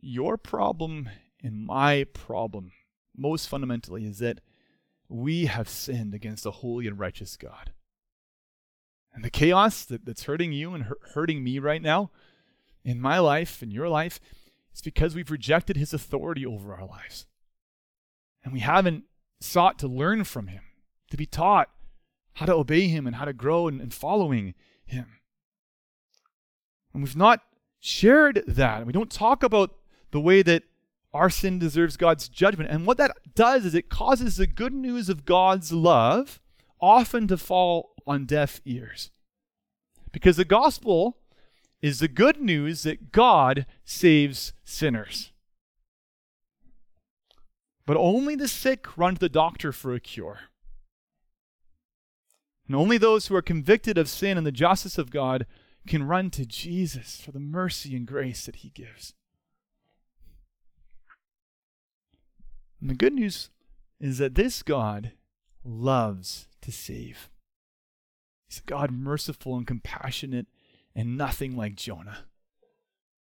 your 0.00 0.36
problem 0.36 1.08
and 1.42 1.66
my 1.66 2.04
problem, 2.04 2.70
most 3.16 3.48
fundamentally, 3.48 4.04
is 4.04 4.18
that 4.18 4.40
we 5.08 5.46
have 5.46 5.68
sinned 5.68 6.14
against 6.14 6.46
a 6.46 6.52
holy 6.52 6.86
and 6.86 6.98
righteous 6.98 7.36
God. 7.36 7.72
And 9.12 9.24
the 9.24 9.30
chaos 9.30 9.84
that, 9.86 10.04
that's 10.04 10.24
hurting 10.24 10.52
you 10.52 10.74
and 10.74 10.86
hurting 11.14 11.42
me 11.42 11.58
right 11.58 11.82
now 11.82 12.10
in 12.84 13.00
my 13.00 13.18
life, 13.18 13.62
in 13.62 13.72
your 13.72 13.88
life, 13.88 14.20
is 14.74 14.82
because 14.82 15.14
we've 15.14 15.30
rejected 15.30 15.76
his 15.76 15.94
authority 15.94 16.44
over 16.44 16.74
our 16.74 16.86
lives. 16.86 17.26
And 18.42 18.52
we 18.52 18.60
haven't 18.60 19.04
sought 19.40 19.78
to 19.78 19.88
learn 19.88 20.24
from 20.24 20.48
him, 20.48 20.62
to 21.10 21.16
be 21.16 21.26
taught 21.26 21.70
how 22.34 22.46
to 22.46 22.54
obey 22.54 22.88
him 22.88 23.06
and 23.06 23.16
how 23.16 23.24
to 23.24 23.32
grow 23.32 23.68
in, 23.68 23.80
in 23.80 23.90
following 23.90 24.54
him. 24.84 25.06
And 26.92 27.02
we've 27.02 27.16
not 27.16 27.42
shared 27.80 28.42
that. 28.46 28.86
We 28.86 28.92
don't 28.92 29.10
talk 29.10 29.42
about 29.42 29.74
the 30.10 30.20
way 30.20 30.42
that 30.42 30.64
our 31.12 31.30
sin 31.30 31.58
deserves 31.58 31.96
God's 31.96 32.28
judgment. 32.28 32.70
And 32.70 32.86
what 32.86 32.98
that 32.98 33.12
does 33.34 33.64
is 33.64 33.74
it 33.74 33.88
causes 33.88 34.36
the 34.36 34.46
good 34.46 34.72
news 34.72 35.08
of 35.08 35.24
God's 35.24 35.72
love 35.72 36.40
often 36.80 37.28
to 37.28 37.36
fall 37.36 37.94
on 38.06 38.26
deaf 38.26 38.60
ears. 38.64 39.10
Because 40.12 40.36
the 40.36 40.44
gospel 40.44 41.18
is 41.84 41.98
the 41.98 42.08
good 42.08 42.40
news 42.40 42.82
that 42.84 43.12
God 43.12 43.66
saves 43.84 44.54
sinners. 44.64 45.32
But 47.84 47.98
only 47.98 48.34
the 48.34 48.48
sick 48.48 48.96
run 48.96 49.16
to 49.16 49.20
the 49.20 49.28
doctor 49.28 49.70
for 49.70 49.92
a 49.92 50.00
cure. 50.00 50.40
And 52.66 52.74
only 52.74 52.96
those 52.96 53.26
who 53.26 53.36
are 53.36 53.42
convicted 53.42 53.98
of 53.98 54.08
sin 54.08 54.38
and 54.38 54.46
the 54.46 54.50
justice 54.50 54.96
of 54.96 55.10
God 55.10 55.44
can 55.86 56.04
run 56.04 56.30
to 56.30 56.46
Jesus 56.46 57.20
for 57.20 57.32
the 57.32 57.38
mercy 57.38 57.94
and 57.94 58.06
grace 58.06 58.46
that 58.46 58.56
he 58.56 58.70
gives. 58.70 59.12
And 62.80 62.88
the 62.88 62.94
good 62.94 63.12
news 63.12 63.50
is 64.00 64.16
that 64.16 64.36
this 64.36 64.62
God 64.62 65.12
loves 65.62 66.48
to 66.62 66.72
save. 66.72 67.28
He's 68.48 68.60
a 68.60 68.70
God 68.70 68.90
merciful 68.90 69.58
and 69.58 69.66
compassionate 69.66 70.46
and 70.94 71.16
nothing 71.16 71.56
like 71.56 71.76
Jonah. 71.76 72.18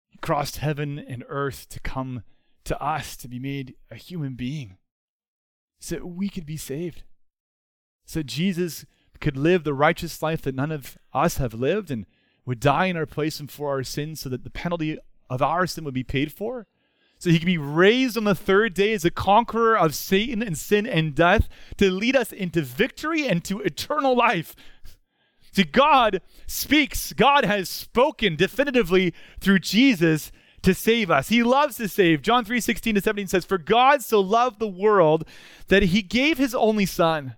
He 0.09 0.17
crossed 0.19 0.57
heaven 0.57 0.99
and 0.99 1.23
earth 1.27 1.67
to 1.69 1.79
come 1.79 2.23
to 2.65 2.81
us 2.81 3.15
to 3.17 3.27
be 3.27 3.39
made 3.39 3.75
a 3.91 3.95
human 3.95 4.35
being 4.35 4.77
so 5.79 5.95
that 5.95 6.05
we 6.05 6.29
could 6.29 6.45
be 6.45 6.57
saved. 6.57 7.03
So 8.05 8.23
Jesus 8.23 8.85
could 9.19 9.37
live 9.37 9.63
the 9.63 9.73
righteous 9.73 10.21
life 10.21 10.41
that 10.41 10.55
none 10.55 10.71
of 10.71 10.97
us 11.13 11.37
have 11.37 11.53
lived 11.53 11.91
and 11.91 12.05
would 12.45 12.59
die 12.59 12.85
in 12.85 12.97
our 12.97 13.05
place 13.05 13.39
and 13.39 13.49
for 13.49 13.69
our 13.69 13.83
sins 13.83 14.19
so 14.19 14.29
that 14.29 14.43
the 14.43 14.49
penalty 14.49 14.97
of 15.29 15.41
our 15.41 15.65
sin 15.65 15.83
would 15.83 15.93
be 15.93 16.03
paid 16.03 16.31
for. 16.31 16.67
So 17.17 17.29
he 17.29 17.39
could 17.39 17.45
be 17.45 17.57
raised 17.57 18.17
on 18.17 18.25
the 18.25 18.35
third 18.35 18.73
day 18.73 18.93
as 18.93 19.05
a 19.05 19.11
conqueror 19.11 19.77
of 19.77 19.95
Satan 19.95 20.43
and 20.43 20.57
sin 20.57 20.85
and 20.85 21.15
death 21.15 21.47
to 21.77 21.89
lead 21.89 22.15
us 22.15 22.31
into 22.31 22.61
victory 22.61 23.27
and 23.27 23.43
to 23.45 23.61
eternal 23.61 24.15
life. 24.15 24.55
See, 25.55 25.63
God 25.63 26.21
speaks, 26.47 27.13
God 27.13 27.45
has 27.45 27.69
spoken 27.69 28.35
definitively 28.35 29.13
through 29.39 29.59
Jesus 29.59 30.31
to 30.63 30.73
save 30.73 31.09
us. 31.09 31.29
He 31.29 31.43
loves 31.43 31.77
to 31.77 31.87
save. 31.87 32.21
John 32.21 32.43
3 32.43 32.59
16 32.59 32.95
to 32.95 33.01
17 33.01 33.27
says, 33.27 33.45
For 33.45 33.57
God 33.57 34.03
so 34.03 34.19
loved 34.19 34.59
the 34.59 34.67
world 34.67 35.25
that 35.67 35.83
he 35.83 36.01
gave 36.01 36.37
his 36.37 36.53
only 36.53 36.85
Son 36.85 37.35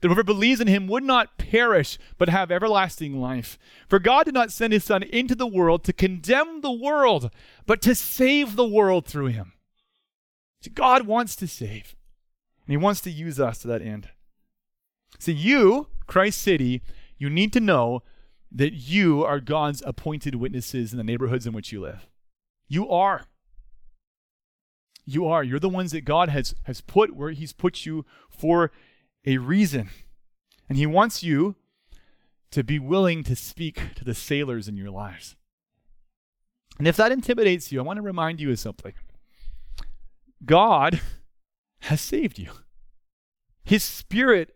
that 0.00 0.08
whoever 0.08 0.24
believes 0.24 0.60
in 0.60 0.66
him 0.66 0.86
would 0.88 1.04
not 1.04 1.38
perish, 1.38 1.98
but 2.18 2.28
have 2.28 2.50
everlasting 2.50 3.20
life. 3.20 3.58
For 3.88 3.98
God 3.98 4.24
did 4.24 4.34
not 4.34 4.52
send 4.52 4.72
his 4.72 4.84
Son 4.84 5.02
into 5.02 5.34
the 5.34 5.46
world 5.46 5.84
to 5.84 5.92
condemn 5.92 6.60
the 6.60 6.72
world, 6.72 7.30
but 7.64 7.80
to 7.82 7.94
save 7.94 8.56
the 8.56 8.66
world 8.66 9.06
through 9.06 9.26
him. 9.26 9.52
God 10.74 11.06
wants 11.06 11.36
to 11.36 11.46
save, 11.46 11.94
and 12.66 12.72
he 12.72 12.76
wants 12.76 13.00
to 13.02 13.10
use 13.10 13.38
us 13.38 13.58
to 13.58 13.68
that 13.68 13.82
end. 13.82 14.08
See, 15.18 15.32
you, 15.32 15.88
Christ 16.06 16.42
City, 16.42 16.82
you 17.18 17.30
need 17.30 17.52
to 17.52 17.60
know 17.60 18.02
that 18.52 18.74
you 18.74 19.24
are 19.24 19.40
God's 19.40 19.82
appointed 19.86 20.36
witnesses 20.36 20.92
in 20.92 20.98
the 20.98 21.04
neighborhoods 21.04 21.46
in 21.46 21.52
which 21.52 21.72
you 21.72 21.80
live. 21.80 22.06
You 22.68 22.88
are. 22.88 23.26
You 25.04 25.26
are. 25.26 25.44
You're 25.44 25.60
the 25.60 25.68
ones 25.68 25.92
that 25.92 26.04
God 26.04 26.28
has, 26.28 26.54
has 26.64 26.80
put 26.80 27.14
where 27.14 27.30
He's 27.30 27.52
put 27.52 27.86
you 27.86 28.04
for 28.28 28.72
a 29.24 29.38
reason. 29.38 29.90
And 30.68 30.78
He 30.78 30.86
wants 30.86 31.22
you 31.22 31.56
to 32.50 32.64
be 32.64 32.78
willing 32.78 33.22
to 33.24 33.36
speak 33.36 33.80
to 33.96 34.04
the 34.04 34.14
sailors 34.14 34.68
in 34.68 34.76
your 34.76 34.90
lives. 34.90 35.36
And 36.78 36.86
if 36.86 36.96
that 36.96 37.12
intimidates 37.12 37.72
you, 37.72 37.80
I 37.80 37.82
want 37.82 37.98
to 37.98 38.02
remind 38.02 38.40
you 38.40 38.50
of 38.50 38.58
something 38.58 38.92
God 40.44 41.00
has 41.80 42.00
saved 42.00 42.38
you. 42.38 42.50
His 43.64 43.82
Spirit 43.82 44.55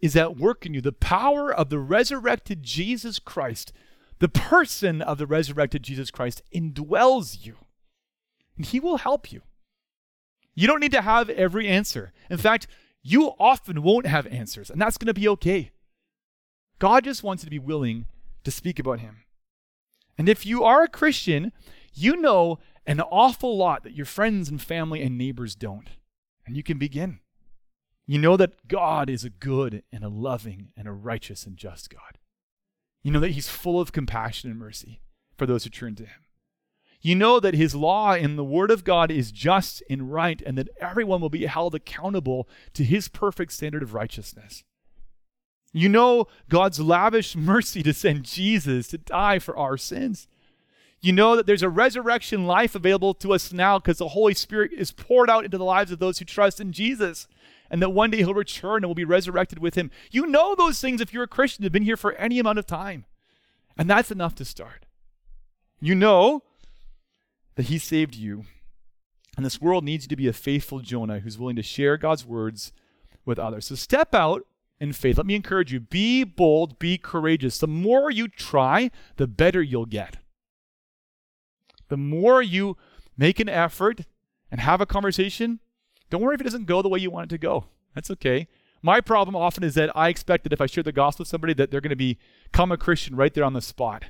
is 0.00 0.16
at 0.16 0.36
work 0.36 0.64
in 0.64 0.74
you. 0.74 0.80
The 0.80 0.92
power 0.92 1.52
of 1.52 1.68
the 1.68 1.78
resurrected 1.78 2.62
Jesus 2.62 3.18
Christ, 3.18 3.72
the 4.18 4.28
person 4.28 5.02
of 5.02 5.18
the 5.18 5.26
resurrected 5.26 5.82
Jesus 5.82 6.10
Christ, 6.10 6.42
indwells 6.54 7.44
you. 7.44 7.56
And 8.56 8.66
He 8.66 8.80
will 8.80 8.98
help 8.98 9.32
you. 9.32 9.42
You 10.54 10.66
don't 10.66 10.80
need 10.80 10.92
to 10.92 11.02
have 11.02 11.30
every 11.30 11.68
answer. 11.68 12.12
In 12.28 12.38
fact, 12.38 12.66
you 13.02 13.32
often 13.38 13.82
won't 13.82 14.06
have 14.06 14.26
answers, 14.26 14.70
and 14.70 14.80
that's 14.80 14.98
going 14.98 15.06
to 15.06 15.14
be 15.14 15.28
okay. 15.28 15.70
God 16.78 17.04
just 17.04 17.22
wants 17.22 17.42
you 17.42 17.46
to 17.46 17.50
be 17.50 17.58
willing 17.58 18.06
to 18.44 18.50
speak 18.50 18.78
about 18.78 19.00
Him. 19.00 19.24
And 20.18 20.28
if 20.28 20.44
you 20.44 20.64
are 20.64 20.82
a 20.82 20.88
Christian, 20.88 21.52
you 21.94 22.16
know 22.16 22.58
an 22.86 23.00
awful 23.00 23.56
lot 23.56 23.84
that 23.84 23.94
your 23.94 24.06
friends 24.06 24.48
and 24.48 24.60
family 24.60 25.02
and 25.02 25.16
neighbors 25.16 25.54
don't. 25.54 25.88
And 26.46 26.56
you 26.56 26.62
can 26.62 26.78
begin. 26.78 27.20
You 28.10 28.18
know 28.18 28.36
that 28.38 28.66
God 28.66 29.08
is 29.08 29.22
a 29.22 29.30
good 29.30 29.84
and 29.92 30.02
a 30.02 30.08
loving 30.08 30.72
and 30.76 30.88
a 30.88 30.92
righteous 30.92 31.46
and 31.46 31.56
just 31.56 31.90
God. 31.90 32.18
You 33.04 33.12
know 33.12 33.20
that 33.20 33.30
He's 33.30 33.48
full 33.48 33.80
of 33.80 33.92
compassion 33.92 34.50
and 34.50 34.58
mercy 34.58 35.00
for 35.38 35.46
those 35.46 35.62
who 35.62 35.70
turn 35.70 35.94
to 35.94 36.02
Him. 36.02 36.24
You 37.00 37.14
know 37.14 37.38
that 37.38 37.54
his 37.54 37.76
law 37.76 38.16
in 38.16 38.34
the 38.34 38.42
word 38.42 38.72
of 38.72 38.82
God 38.82 39.12
is 39.12 39.30
just 39.30 39.80
and 39.88 40.12
right, 40.12 40.42
and 40.44 40.58
that 40.58 40.70
everyone 40.80 41.20
will 41.20 41.30
be 41.30 41.46
held 41.46 41.72
accountable 41.72 42.48
to 42.74 42.82
his 42.82 43.06
perfect 43.06 43.52
standard 43.52 43.84
of 43.84 43.94
righteousness. 43.94 44.64
You 45.72 45.88
know 45.88 46.26
God's 46.48 46.80
lavish 46.80 47.36
mercy 47.36 47.80
to 47.84 47.94
send 47.94 48.24
Jesus 48.24 48.88
to 48.88 48.98
die 48.98 49.38
for 49.38 49.56
our 49.56 49.76
sins. 49.76 50.26
You 51.00 51.12
know 51.12 51.36
that 51.36 51.46
there's 51.46 51.62
a 51.62 51.70
resurrection 51.70 52.46
life 52.46 52.74
available 52.74 53.14
to 53.14 53.32
us 53.32 53.52
now 53.52 53.78
because 53.78 53.98
the 53.98 54.08
Holy 54.08 54.34
Spirit 54.34 54.72
is 54.72 54.90
poured 54.90 55.30
out 55.30 55.44
into 55.44 55.56
the 55.56 55.64
lives 55.64 55.92
of 55.92 56.00
those 56.00 56.18
who 56.18 56.26
trust 56.26 56.60
in 56.60 56.72
Jesus. 56.72 57.26
And 57.70 57.80
that 57.80 57.90
one 57.90 58.10
day 58.10 58.18
he'll 58.18 58.34
return 58.34 58.78
and 58.78 58.86
we'll 58.86 58.94
be 58.94 59.04
resurrected 59.04 59.60
with 59.60 59.76
him. 59.76 59.90
You 60.10 60.26
know 60.26 60.54
those 60.54 60.80
things 60.80 61.00
if 61.00 61.12
you're 61.12 61.22
a 61.22 61.28
Christian, 61.28 61.62
have 61.62 61.72
been 61.72 61.84
here 61.84 61.96
for 61.96 62.12
any 62.14 62.38
amount 62.38 62.58
of 62.58 62.66
time. 62.66 63.04
And 63.76 63.88
that's 63.88 64.10
enough 64.10 64.34
to 64.36 64.44
start. 64.44 64.86
You 65.80 65.94
know 65.94 66.42
that 67.54 67.66
He 67.66 67.78
saved 67.78 68.14
you. 68.14 68.44
And 69.36 69.46
this 69.46 69.60
world 69.60 69.84
needs 69.84 70.04
you 70.04 70.08
to 70.08 70.16
be 70.16 70.28
a 70.28 70.32
faithful 70.32 70.80
Jonah 70.80 71.20
who's 71.20 71.38
willing 71.38 71.56
to 71.56 71.62
share 71.62 71.96
God's 71.96 72.26
words 72.26 72.72
with 73.24 73.38
others. 73.38 73.66
So 73.66 73.74
step 73.74 74.14
out 74.14 74.42
in 74.78 74.92
faith. 74.92 75.16
Let 75.16 75.26
me 75.26 75.34
encourage 75.34 75.72
you 75.72 75.80
be 75.80 76.24
bold, 76.24 76.78
be 76.78 76.98
courageous. 76.98 77.58
The 77.58 77.66
more 77.66 78.10
you 78.10 78.28
try, 78.28 78.90
the 79.16 79.26
better 79.26 79.62
you'll 79.62 79.86
get. 79.86 80.16
The 81.88 81.96
more 81.96 82.42
you 82.42 82.76
make 83.16 83.40
an 83.40 83.48
effort 83.48 84.02
and 84.50 84.60
have 84.60 84.80
a 84.80 84.86
conversation, 84.86 85.60
don't 86.10 86.20
worry 86.20 86.34
if 86.34 86.40
it 86.40 86.44
doesn't 86.44 86.66
go 86.66 86.82
the 86.82 86.88
way 86.88 86.98
you 86.98 87.10
want 87.10 87.30
it 87.30 87.34
to 87.34 87.38
go. 87.38 87.66
That's 87.94 88.10
okay. 88.10 88.48
My 88.82 89.00
problem 89.00 89.36
often 89.36 89.62
is 89.64 89.74
that 89.74 89.94
I 89.96 90.08
expect 90.08 90.44
that 90.44 90.52
if 90.52 90.60
I 90.60 90.66
share 90.66 90.82
the 90.82 90.92
gospel 90.92 91.22
with 91.22 91.28
somebody 91.28 91.54
that 91.54 91.70
they're 91.70 91.80
going 91.80 91.96
to 91.96 92.16
become 92.16 92.72
a 92.72 92.76
Christian 92.76 93.14
right 93.14 93.32
there 93.32 93.44
on 93.44 93.52
the 93.52 93.60
spot 93.60 94.04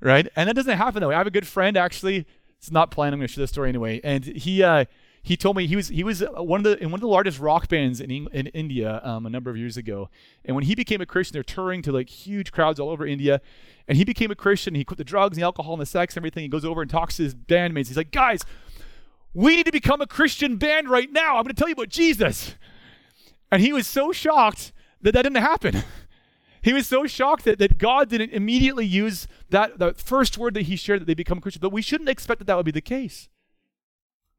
right? 0.00 0.28
And 0.36 0.48
that 0.48 0.54
doesn't 0.54 0.76
happen 0.76 1.00
that 1.00 1.08
way. 1.08 1.14
I 1.14 1.18
have 1.18 1.26
a 1.26 1.32
good 1.32 1.46
friend 1.46 1.76
actually. 1.76 2.26
It's 2.58 2.70
not 2.70 2.90
planned. 2.90 3.14
I'm 3.14 3.20
going 3.20 3.28
to 3.28 3.32
share 3.32 3.42
this 3.42 3.50
story 3.50 3.68
anyway. 3.68 4.00
And 4.02 4.24
he 4.24 4.62
uh, 4.62 4.86
he 5.22 5.36
told 5.36 5.56
me 5.56 5.66
he 5.66 5.76
was 5.76 5.88
he 5.88 6.04
was 6.04 6.22
one 6.34 6.60
of 6.60 6.64
the 6.64 6.82
in 6.82 6.90
one 6.90 6.98
of 6.98 7.02
the 7.02 7.08
largest 7.08 7.38
rock 7.38 7.68
bands 7.68 8.00
in 8.00 8.10
in 8.10 8.46
India 8.48 9.00
um, 9.04 9.26
a 9.26 9.30
number 9.30 9.50
of 9.50 9.56
years 9.56 9.76
ago. 9.76 10.08
And 10.44 10.54
when 10.54 10.64
he 10.64 10.74
became 10.74 11.00
a 11.00 11.06
Christian, 11.06 11.34
they're 11.34 11.42
touring 11.42 11.82
to 11.82 11.92
like 11.92 12.08
huge 12.08 12.52
crowds 12.52 12.80
all 12.80 12.90
over 12.90 13.06
India. 13.06 13.40
And 13.88 13.98
he 13.98 14.04
became 14.04 14.30
a 14.30 14.34
Christian. 14.34 14.74
He 14.74 14.84
quit 14.84 14.98
the 14.98 15.04
drugs 15.04 15.36
and 15.36 15.42
the 15.42 15.44
alcohol 15.44 15.74
and 15.74 15.82
the 15.82 15.86
sex 15.86 16.14
and 16.14 16.22
everything. 16.22 16.42
He 16.42 16.48
goes 16.48 16.64
over 16.64 16.82
and 16.82 16.90
talks 16.90 17.16
to 17.18 17.24
his 17.24 17.34
bandmates. 17.34 17.88
He's 17.88 17.96
like, 17.96 18.10
guys, 18.10 18.40
we 19.36 19.54
need 19.54 19.66
to 19.66 19.72
become 19.72 20.00
a 20.00 20.06
Christian 20.06 20.56
band 20.56 20.88
right 20.88 21.12
now. 21.12 21.36
I'm 21.36 21.42
going 21.42 21.48
to 21.48 21.52
tell 21.52 21.68
you 21.68 21.74
about 21.74 21.90
Jesus. 21.90 22.54
And 23.52 23.60
he 23.60 23.70
was 23.70 23.86
so 23.86 24.10
shocked 24.10 24.72
that 25.02 25.12
that 25.12 25.22
didn't 25.22 25.42
happen. 25.42 25.84
He 26.62 26.72
was 26.72 26.86
so 26.86 27.06
shocked 27.06 27.44
that, 27.44 27.58
that 27.58 27.76
God 27.76 28.08
didn't 28.08 28.32
immediately 28.32 28.86
use 28.86 29.28
that 29.50 29.78
the 29.78 29.92
first 29.92 30.38
word 30.38 30.54
that 30.54 30.62
he 30.62 30.74
shared 30.74 31.02
that 31.02 31.04
they 31.04 31.12
become 31.12 31.40
Christian. 31.40 31.60
But 31.60 31.70
we 31.70 31.82
shouldn't 31.82 32.08
expect 32.08 32.38
that 32.38 32.46
that 32.46 32.56
would 32.56 32.64
be 32.64 32.72
the 32.72 32.80
case. 32.80 33.28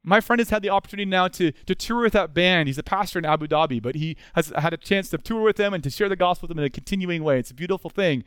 My 0.04 0.20
friend 0.20 0.40
has 0.40 0.50
had 0.50 0.64
the 0.64 0.72
opportunity 0.72 1.06
now 1.06 1.28
to, 1.28 1.52
to 1.52 1.76
tour 1.76 2.02
with 2.02 2.14
that 2.14 2.34
band. 2.34 2.68
He's 2.68 2.80
a 2.80 2.84
pastor 2.84 3.20
in 3.20 3.26
Abu 3.26 3.46
Dhabi, 3.46 3.80
but 3.80 3.94
he 3.94 4.18
has 4.34 4.52
had 4.58 4.74
a 4.74 4.78
chance 4.78 5.12
to 5.12 5.20
tour 5.20 5.44
with 5.44 5.58
them 5.58 5.76
and 5.76 5.84
to 5.84 5.92
share 5.92 6.10
the 6.10 6.16
gospel 6.16 6.48
with 6.48 6.56
them 6.56 6.64
in 6.64 6.66
a 6.66 6.72
continuing 6.72 7.24
way. 7.24 7.38
It's 7.38 7.52
a 7.52 7.54
beautiful 7.54 7.92
thing. 7.92 8.24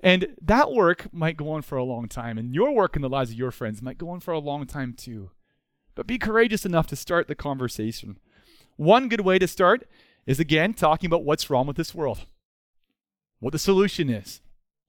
And 0.00 0.34
that 0.42 0.72
work 0.72 1.06
might 1.12 1.36
go 1.36 1.52
on 1.52 1.62
for 1.62 1.78
a 1.78 1.84
long 1.84 2.08
time, 2.08 2.36
and 2.36 2.52
your 2.52 2.72
work 2.72 2.96
in 2.96 3.02
the 3.02 3.08
lives 3.08 3.30
of 3.30 3.36
your 3.36 3.52
friends 3.52 3.80
might 3.80 3.96
go 3.96 4.10
on 4.10 4.18
for 4.18 4.32
a 4.32 4.40
long 4.40 4.66
time 4.66 4.92
too. 4.92 5.30
But 6.00 6.06
be 6.06 6.16
courageous 6.16 6.64
enough 6.64 6.86
to 6.86 6.96
start 6.96 7.28
the 7.28 7.34
conversation. 7.34 8.18
One 8.78 9.10
good 9.10 9.20
way 9.20 9.38
to 9.38 9.46
start 9.46 9.86
is 10.24 10.40
again 10.40 10.72
talking 10.72 11.06
about 11.06 11.26
what's 11.26 11.50
wrong 11.50 11.66
with 11.66 11.76
this 11.76 11.94
world, 11.94 12.24
what 13.38 13.52
the 13.52 13.58
solution 13.58 14.08
is. 14.08 14.40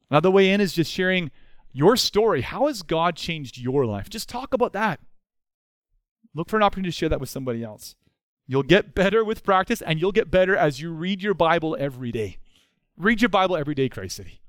Another 0.10 0.32
way 0.32 0.50
in 0.50 0.62
is 0.62 0.71
just 0.71 0.89
sharing 0.89 1.30
your 1.74 1.97
story. 1.97 2.43
How 2.43 2.67
has 2.67 2.82
God 2.82 3.17
changed 3.17 3.58
your 3.58 3.86
life? 3.86 4.10
Just 4.10 4.30
talk 4.30 4.54
about 4.54 4.71
that. 4.71 5.02
Look 6.34 6.47
for 6.47 6.56
an 6.56 6.63
opportunity 6.63 6.91
to 6.91 6.97
share 6.97 7.10
that 7.10 7.19
with 7.19 7.30
somebody 7.30 7.62
else. 7.62 7.95
You'll 8.47 8.63
get 8.63 8.95
better 8.95 9.26
with 9.26 9.43
practice, 9.43 9.82
and 9.82 10.00
you'll 10.00 10.13
get 10.13 10.32
better 10.32 10.56
as 10.56 10.80
you 10.80 10.93
read 10.93 11.21
your 11.21 11.34
Bible 11.34 11.76
every 11.78 12.13
day. 12.13 12.38
Read 12.95 13.21
your 13.21 13.28
Bible 13.28 13.58
every 13.58 13.76
day, 13.76 13.89
Christ 13.89 14.15
City. 14.15 14.39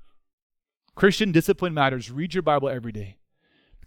Christian 0.95 1.33
discipline 1.33 1.73
matters. 1.73 2.09
Read 2.09 2.33
your 2.33 2.41
Bible 2.41 2.69
every 2.69 2.93
day. 2.93 3.17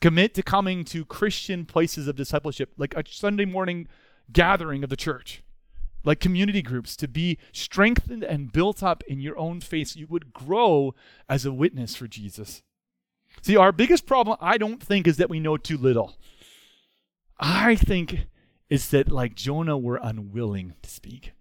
Commit 0.01 0.35
to 0.35 0.43
coming 0.43 0.85
to 0.87 1.05
Christian 1.05 1.65
places 1.65 2.09
of 2.09 2.17
discipleship, 2.17 2.73
like 2.77 2.95
a 2.95 3.03
Sunday 3.07 3.45
morning 3.45 3.89
gathering 4.33 4.85
of 4.85 4.91
the 4.91 4.97
church, 4.97 5.43
like 6.05 6.21
community 6.21 6.63
groups, 6.63 6.97
to 6.97 7.09
be 7.09 7.39
strengthened 7.53 8.23
and 8.23 8.53
built 8.53 8.83
up 8.83 9.03
in 9.05 9.21
your 9.21 9.39
own 9.39 9.61
faith 9.61 9.89
so 9.89 10.01
you 10.01 10.07
would 10.09 10.33
grow 10.33 10.95
as 11.29 11.45
a 11.45 11.53
witness 11.53 11.97
for 11.97 12.07
Jesus. 12.07 12.63
See, 13.43 13.57
our 13.57 13.73
biggest 13.73 14.07
problem, 14.07 14.37
I 14.41 14.59
don't 14.59 14.83
think, 14.83 15.07
is 15.07 15.17
that 15.17 15.31
we 15.31 15.41
know 15.41 15.57
too 15.57 15.77
little. 15.77 16.17
I 17.39 17.75
think 17.77 18.27
it's 18.69 18.89
that, 18.89 19.11
like 19.11 19.35
Jonah, 19.35 19.77
we're 19.77 19.99
unwilling 19.99 20.75
to 20.83 20.91
speak. 20.91 21.33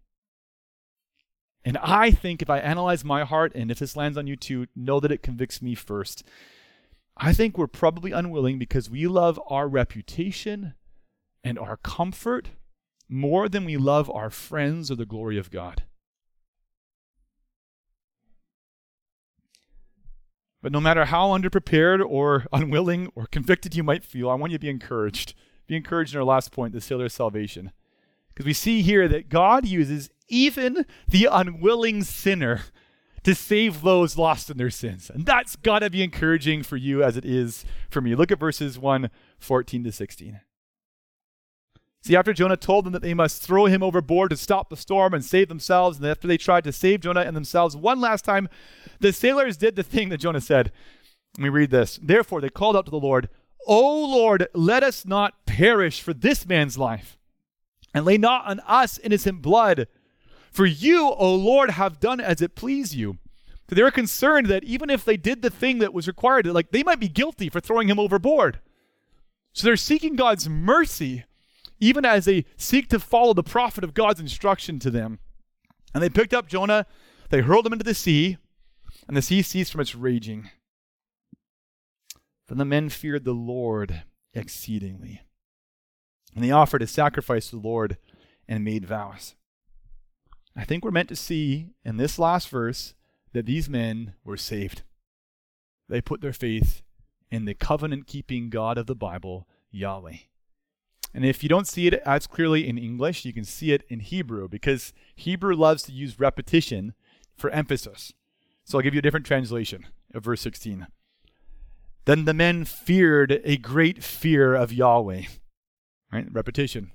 And 1.64 1.78
I 1.78 2.12
think 2.12 2.42
if 2.42 2.50
I 2.50 2.60
analyze 2.60 3.04
my 3.04 3.24
heart, 3.24 3.52
and 3.56 3.72
if 3.72 3.80
this 3.80 3.96
lands 3.96 4.18
on 4.18 4.28
you 4.28 4.36
too, 4.36 4.68
know 4.76 5.00
that 5.00 5.12
it 5.12 5.24
convicts 5.24 5.62
me 5.62 5.74
first. 5.74 6.24
I 7.18 7.34
think 7.34 7.58
we're 7.58 7.68
probably 7.68 8.12
unwilling 8.12 8.60
because 8.60 8.90
we 8.90 9.08
love 9.08 9.40
our 9.48 9.68
reputation 9.68 10.74
and 11.44 11.58
our 11.58 11.78
comfort 11.78 12.50
more 13.08 13.48
than 13.48 13.66
we 13.66 13.78
love 13.78 14.10
our 14.12 14.30
friends 14.30 14.92
or 14.92 14.96
the 14.96 15.06
glory 15.06 15.38
of 15.38 15.52
God. 15.52 15.84
But 20.62 20.72
no 20.72 20.82
matter 20.82 21.06
how 21.06 21.30
underprepared 21.30 22.04
or 22.06 22.48
unwilling 22.54 23.12
or 23.16 23.28
convicted 23.28 23.76
you 23.76 23.84
might 23.84 24.04
feel, 24.04 24.30
I 24.30 24.36
want 24.36 24.52
you 24.52 24.58
to 24.58 24.62
be 24.62 24.70
encouraged 24.70 25.36
be 25.68 25.76
encouraged 25.76 26.14
in 26.14 26.20
our 26.20 26.26
last 26.26 26.52
point, 26.52 26.74
the 26.74 26.82
sailor's 26.82 27.14
salvation. 27.14 27.72
Because 28.30 28.46
we 28.46 28.54
see 28.54 28.82
here 28.82 29.08
that 29.08 29.30
God 29.30 29.66
uses 29.66 30.10
even 30.28 30.86
the 31.08 31.28
unwilling 31.32 32.04
sinner 32.04 32.62
to 33.26 33.34
save 33.34 33.82
those 33.82 34.18
lost 34.18 34.52
in 34.52 34.58
their 34.58 34.70
sins. 34.70 35.10
And 35.10 35.26
that's 35.26 35.56
got 35.56 35.80
to 35.80 35.90
be 35.90 36.04
encouraging 36.04 36.62
for 36.62 36.78
you 36.78 37.04
as 37.04 37.18
it 37.18 37.26
is 37.26 37.66
for 37.90 38.00
me. 38.00 38.16
Look 38.16 38.32
at 38.32 38.40
verses 38.40 38.80
1 38.80 39.10
14 39.40 39.84
to 39.84 39.92
16. 39.92 40.40
See, 42.04 42.16
after 42.16 42.34
Jonah 42.34 42.56
told 42.56 42.86
them 42.86 42.94
that 42.94 43.02
they 43.02 43.16
must 43.16 43.42
throw 43.42 43.66
him 43.66 43.82
overboard 43.82 44.30
to 44.30 44.38
stop 44.38 44.70
the 44.70 44.78
storm 44.78 45.12
and 45.16 45.26
save 45.26 45.50
themselves, 45.50 45.98
and 45.98 46.06
after 46.06 46.28
they 46.28 46.38
tried 46.38 46.64
to 46.66 46.72
save 46.72 47.02
Jonah 47.02 47.22
and 47.22 47.36
themselves 47.36 47.76
one 47.76 48.00
last 48.00 48.24
time, 48.24 48.48
the 49.00 49.12
sailors 49.12 49.58
did 49.58 49.76
the 49.76 49.82
thing 49.82 50.10
that 50.10 50.20
Jonah 50.20 50.40
said. 50.40 50.72
Let 51.36 51.44
me 51.44 51.50
read 51.50 51.72
this. 51.72 52.00
Therefore, 52.02 52.42
they 52.42 52.50
called 52.50 52.78
out 52.78 52.86
to 52.86 52.92
the 52.92 53.00
Lord, 53.00 53.28
O 53.66 54.06
Lord, 54.06 54.48
let 54.54 54.84
us 54.84 55.04
not 55.04 55.48
perish 55.48 56.00
for 56.00 56.14
this 56.14 56.46
man's 56.46 56.78
life, 56.78 57.18
and 57.92 58.06
lay 58.06 58.20
not 58.20 58.46
on 58.46 58.60
us 58.68 59.00
innocent 59.00 59.42
blood. 59.42 59.88
For 60.56 60.66
you, 60.66 61.10
O 61.10 61.36
Lord, 61.36 61.72
have 61.72 62.00
done 62.00 62.22
as 62.22 62.42
it 62.42 62.56
pleased 62.56 62.94
you. 62.94 63.18
They're 63.68 63.92
concerned 63.92 64.48
that 64.48 64.64
even 64.64 64.90
if 64.90 65.04
they 65.04 65.18
did 65.18 65.42
the 65.42 65.50
thing 65.50 65.80
that 65.80 65.94
was 65.94 66.08
required, 66.08 66.46
like 66.46 66.72
they 66.72 66.82
might 66.82 67.02
be 67.02 67.10
guilty 67.10 67.50
for 67.50 67.60
throwing 67.60 67.90
him 67.90 68.00
overboard. 68.00 68.62
So 69.52 69.68
they're 69.68 69.76
seeking 69.76 70.16
God's 70.16 70.48
mercy, 70.48 71.26
even 71.82 72.06
as 72.06 72.24
they 72.24 72.46
seek 72.56 72.88
to 72.88 73.02
follow 73.02 73.34
the 73.34 73.44
prophet 73.44 73.84
of 73.84 73.94
God's 73.94 74.22
instruction 74.22 74.80
to 74.80 74.90
them. 74.90 75.20
And 75.94 76.02
they 76.02 76.08
picked 76.08 76.34
up 76.34 76.48
Jonah, 76.48 76.86
they 77.32 77.42
hurled 77.42 77.66
him 77.66 77.74
into 77.74 77.84
the 77.84 77.94
sea, 77.94 78.38
and 79.10 79.18
the 79.18 79.22
sea 79.22 79.42
ceased 79.42 79.74
from 79.74 79.82
its 79.82 79.94
raging. 79.94 80.52
For 82.48 82.56
the 82.56 82.64
men 82.64 82.88
feared 82.88 83.26
the 83.26 83.34
Lord 83.34 84.04
exceedingly. 84.34 85.20
And 86.34 86.42
they 86.42 86.52
offered 86.52 86.82
a 86.82 86.88
sacrifice 86.88 87.50
to 87.50 87.58
the 87.58 87.68
Lord 87.68 87.98
and 88.48 88.64
made 88.64 88.86
vows. 88.86 89.36
I 90.56 90.64
think 90.64 90.84
we're 90.84 90.92
meant 90.92 91.10
to 91.10 91.16
see 91.16 91.70
in 91.84 91.98
this 91.98 92.18
last 92.18 92.50
verse 92.50 92.94
that 93.34 93.46
these 93.46 93.70
men 93.70 94.14
were 94.24 94.38
saved. 94.38 94.84
They 95.90 96.02
put 96.02 96.22
their 96.22 96.34
faith 96.34 96.82
in 97.30 97.46
the 97.46 97.54
covenant 97.54 98.08
keeping 98.08 98.50
God 98.50 98.78
of 98.78 98.88
the 98.88 98.96
Bible, 98.96 99.48
Yahweh. 99.72 100.18
And 101.14 101.26
if 101.26 101.44
you 101.44 101.50
don't 101.50 101.68
see 101.68 101.88
it 101.88 101.94
as 102.06 102.28
clearly 102.28 102.68
in 102.68 102.78
English, 102.78 103.26
you 103.26 103.34
can 103.34 103.44
see 103.44 103.72
it 103.72 103.84
in 103.88 104.00
Hebrew 104.00 104.48
because 104.48 104.94
Hebrew 105.16 105.56
loves 105.56 105.84
to 105.84 105.92
use 105.92 106.20
repetition 106.20 106.94
for 107.36 107.50
emphasis. 107.50 108.14
So 108.64 108.78
I'll 108.78 108.84
give 108.84 108.94
you 108.94 109.00
a 109.00 109.02
different 109.02 109.26
translation 109.26 109.86
of 110.14 110.24
verse 110.24 110.42
16. 110.42 110.88
Then 112.06 112.26
the 112.26 112.34
men 112.34 112.66
feared 112.66 113.42
a 113.44 113.58
great 113.58 114.04
fear 114.04 114.56
of 114.56 114.72
Yahweh. 114.74 115.24
Right? 116.12 116.28
Repetition. 116.32 116.92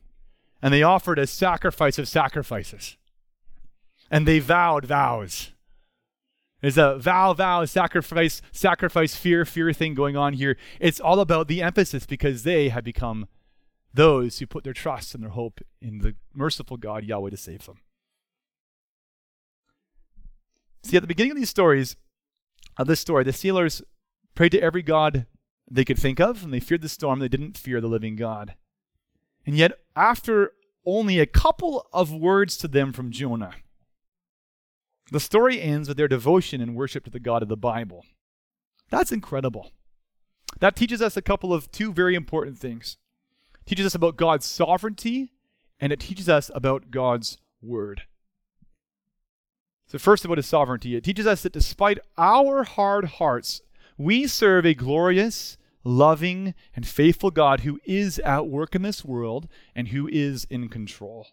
And 0.62 0.72
they 0.72 0.82
offered 0.82 1.18
a 1.18 1.26
sacrifice 1.26 1.98
of 1.98 2.08
sacrifices. 2.08 2.96
And 4.10 4.26
they 4.26 4.38
vowed 4.38 4.84
vows. 4.84 5.52
There's 6.60 6.78
a 6.78 6.98
vow, 6.98 7.32
vow, 7.32 7.64
sacrifice, 7.64 8.42
sacrifice, 8.52 9.16
fear, 9.16 9.44
fear 9.44 9.72
thing 9.72 9.94
going 9.94 10.16
on 10.16 10.34
here. 10.34 10.56
It's 10.78 11.00
all 11.00 11.20
about 11.20 11.48
the 11.48 11.62
emphasis 11.62 12.04
because 12.06 12.42
they 12.42 12.68
had 12.68 12.84
become 12.84 13.28
those 13.94 14.38
who 14.38 14.46
put 14.46 14.64
their 14.64 14.72
trust 14.72 15.14
and 15.14 15.22
their 15.22 15.30
hope 15.30 15.60
in 15.80 15.98
the 15.98 16.14
merciful 16.34 16.76
God, 16.76 17.04
Yahweh, 17.04 17.30
to 17.30 17.36
save 17.36 17.66
them. 17.66 17.78
See, 20.82 20.96
at 20.96 21.02
the 21.02 21.06
beginning 21.06 21.32
of 21.32 21.36
these 21.36 21.50
stories, 21.50 21.96
of 22.76 22.86
this 22.86 23.00
story, 23.00 23.24
the 23.24 23.32
sailors 23.32 23.82
prayed 24.34 24.52
to 24.52 24.62
every 24.62 24.82
god 24.82 25.26
they 25.70 25.84
could 25.84 25.98
think 25.98 26.20
of, 26.20 26.42
and 26.42 26.52
they 26.52 26.60
feared 26.60 26.82
the 26.82 26.88
storm. 26.88 27.20
They 27.20 27.28
didn't 27.28 27.58
fear 27.58 27.80
the 27.80 27.86
living 27.86 28.16
God. 28.16 28.54
And 29.46 29.56
yet, 29.56 29.72
after 29.94 30.52
only 30.84 31.18
a 31.18 31.26
couple 31.26 31.86
of 31.92 32.12
words 32.12 32.56
to 32.58 32.68
them 32.68 32.92
from 32.92 33.10
Jonah, 33.10 33.54
the 35.10 35.20
story 35.20 35.60
ends 35.60 35.88
with 35.88 35.96
their 35.96 36.08
devotion 36.08 36.60
and 36.60 36.76
worship 36.76 37.04
to 37.04 37.10
the 37.10 37.20
God 37.20 37.42
of 37.42 37.48
the 37.48 37.56
Bible. 37.56 38.04
That's 38.90 39.12
incredible. 39.12 39.72
That 40.58 40.76
teaches 40.76 41.00
us 41.00 41.16
a 41.16 41.22
couple 41.22 41.52
of 41.52 41.70
two 41.70 41.92
very 41.92 42.14
important 42.14 42.58
things. 42.58 42.96
It 43.60 43.66
teaches 43.66 43.86
us 43.86 43.94
about 43.94 44.16
God's 44.16 44.46
sovereignty, 44.46 45.32
and 45.78 45.92
it 45.92 46.00
teaches 46.00 46.28
us 46.28 46.50
about 46.54 46.90
God's 46.90 47.38
word. 47.62 48.02
So, 49.86 49.98
first, 49.98 50.24
about 50.24 50.38
his 50.38 50.46
sovereignty, 50.46 50.94
it 50.94 51.02
teaches 51.02 51.26
us 51.26 51.42
that 51.42 51.52
despite 51.52 51.98
our 52.16 52.62
hard 52.62 53.06
hearts, 53.06 53.62
we 53.98 54.26
serve 54.26 54.64
a 54.64 54.74
glorious, 54.74 55.58
loving, 55.82 56.54
and 56.76 56.86
faithful 56.86 57.30
God 57.30 57.60
who 57.60 57.80
is 57.84 58.20
at 58.20 58.46
work 58.46 58.74
in 58.74 58.82
this 58.82 59.04
world 59.04 59.48
and 59.74 59.88
who 59.88 60.08
is 60.08 60.46
in 60.48 60.68
control. 60.68 61.26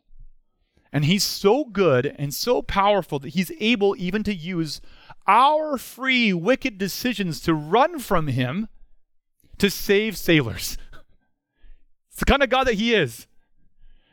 And 0.91 1.05
he's 1.05 1.23
so 1.23 1.65
good 1.65 2.15
and 2.17 2.33
so 2.33 2.61
powerful 2.61 3.19
that 3.19 3.29
he's 3.29 3.51
able 3.59 3.95
even 3.97 4.23
to 4.23 4.33
use 4.33 4.81
our 5.27 5.77
free, 5.77 6.33
wicked 6.33 6.77
decisions 6.77 7.41
to 7.41 7.53
run 7.53 7.99
from 7.99 8.27
him 8.27 8.69
to 9.57 9.69
save 9.69 10.17
sailors. 10.17 10.77
It's 12.09 12.21
the 12.21 12.31
kind 12.31 12.41
of 12.41 12.49
God 12.49 12.63
that 12.63 12.73
he 12.73 12.95
is. 12.95 13.26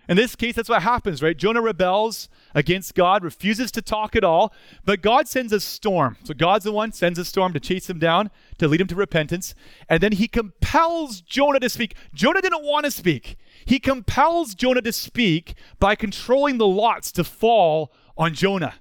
In 0.08 0.16
this 0.16 0.36
case, 0.36 0.54
that's 0.54 0.68
what 0.68 0.82
happens, 0.82 1.22
right? 1.22 1.36
Jonah 1.36 1.62
rebels 1.62 2.28
against 2.54 2.94
God, 2.94 3.24
refuses 3.24 3.70
to 3.72 3.82
talk 3.82 4.14
at 4.14 4.24
all, 4.24 4.52
but 4.84 5.00
God 5.00 5.28
sends 5.28 5.52
a 5.52 5.60
storm. 5.60 6.16
So 6.24 6.34
God's 6.34 6.64
the 6.64 6.72
one 6.72 6.92
sends 6.92 7.18
a 7.18 7.24
storm 7.24 7.52
to 7.54 7.60
chase 7.60 7.88
him 7.88 7.98
down, 7.98 8.30
to 8.58 8.68
lead 8.68 8.80
him 8.80 8.86
to 8.88 8.94
repentance, 8.94 9.54
and 9.88 10.02
then 10.02 10.12
he 10.12 10.28
compels 10.28 11.20
Jonah 11.20 11.60
to 11.60 11.70
speak. 11.70 11.96
Jonah 12.12 12.42
didn't 12.42 12.64
want 12.64 12.84
to 12.84 12.90
speak. 12.90 13.36
He 13.64 13.78
compels 13.78 14.54
Jonah 14.54 14.82
to 14.82 14.92
speak 14.92 15.54
by 15.78 15.94
controlling 15.94 16.58
the 16.58 16.66
lots 16.66 17.10
to 17.12 17.24
fall 17.24 17.92
on 18.16 18.34
Jonah. 18.34 18.74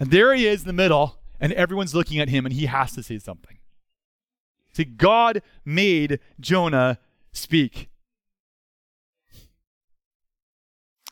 And 0.00 0.10
there 0.10 0.34
he 0.34 0.46
is 0.46 0.62
in 0.62 0.66
the 0.66 0.72
middle, 0.72 1.18
and 1.38 1.52
everyone's 1.52 1.94
looking 1.94 2.18
at 2.18 2.28
him, 2.28 2.44
and 2.44 2.52
he 2.52 2.66
has 2.66 2.92
to 2.92 3.02
say 3.02 3.18
something. 3.18 3.58
See, 4.72 4.84
God 4.84 5.42
made 5.64 6.18
Jonah 6.40 6.98
speak. 7.32 7.88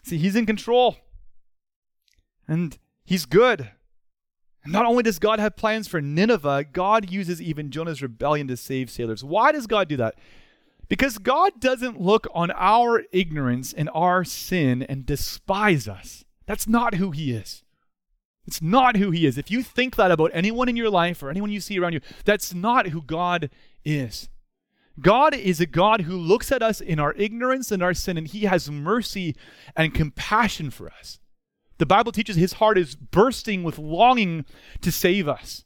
See, 0.03 0.19
he's 0.19 0.37
in 0.37 0.47
control. 0.47 0.97
And 2.49 2.79
he's 3.05 3.25
good. 3.25 3.71
Not 4.65 4.87
only 4.87 5.03
does 5.03 5.19
God 5.19 5.41
have 5.41 5.57
plans 5.57 5.89
for 5.89 6.01
Nineveh, 6.01 6.67
God 6.73 7.11
uses 7.11 7.43
even 7.43 7.71
Jonah's 7.71 8.03
rebellion 8.03 8.47
to 8.49 8.57
save 8.57 8.91
sailors. 8.91 9.25
Why 9.25 9.51
does 9.51 9.67
God 9.67 9.89
do 9.89 9.97
that? 9.97 10.15
Because 10.89 11.19
God 11.19 11.53
doesn't 11.59 12.01
look 12.01 12.27
on 12.35 12.51
our 12.53 13.03
ignorance 13.13 13.73
and 13.73 13.89
our 13.95 14.25
sin 14.25 14.83
and 14.83 15.07
despise 15.07 15.89
us. 15.89 16.25
That's 16.47 16.69
not 16.69 16.97
who 16.97 17.11
He 17.11 17.33
is. 17.33 17.65
It's 18.47 18.61
not 18.61 18.97
who 18.97 19.11
He 19.11 19.27
is. 19.27 19.39
If 19.39 19.51
you 19.51 19.63
think 19.63 19.97
that 19.97 20.11
about 20.11 20.31
anyone 20.35 20.69
in 20.69 20.77
your 20.77 20.91
life 20.91 21.23
or 21.23 21.31
anyone 21.31 21.51
you 21.51 21.61
see 21.61 21.79
around 21.79 21.95
you, 21.95 22.01
that's 22.25 22.53
not 22.53 22.89
who 22.89 23.03
God 23.03 23.51
is. 23.85 24.29
God 25.01 25.35
is 25.35 25.61
a 25.61 25.67
God 25.67 26.03
who 26.03 26.17
looks 26.17 26.53
at 26.53 26.63
us 26.63 26.81
in 26.81 26.99
our 26.99 27.15
ignorance 27.15 27.73
and 27.73 27.83
our 27.83 27.95
sin, 27.95 28.19
and 28.19 28.27
He 28.27 28.43
has 28.43 28.71
mercy 28.71 29.35
and 29.77 29.95
compassion 29.95 30.71
for 30.71 30.91
us. 30.91 31.19
The 31.79 31.87
Bible 31.87 32.13
teaches 32.13 32.37
His 32.37 32.55
heart 32.55 32.79
is 32.79 32.95
bursting 32.95 33.63
with 33.63 33.79
longing 33.79 34.45
to 34.83 34.93
save 34.93 35.29
us. 35.29 35.65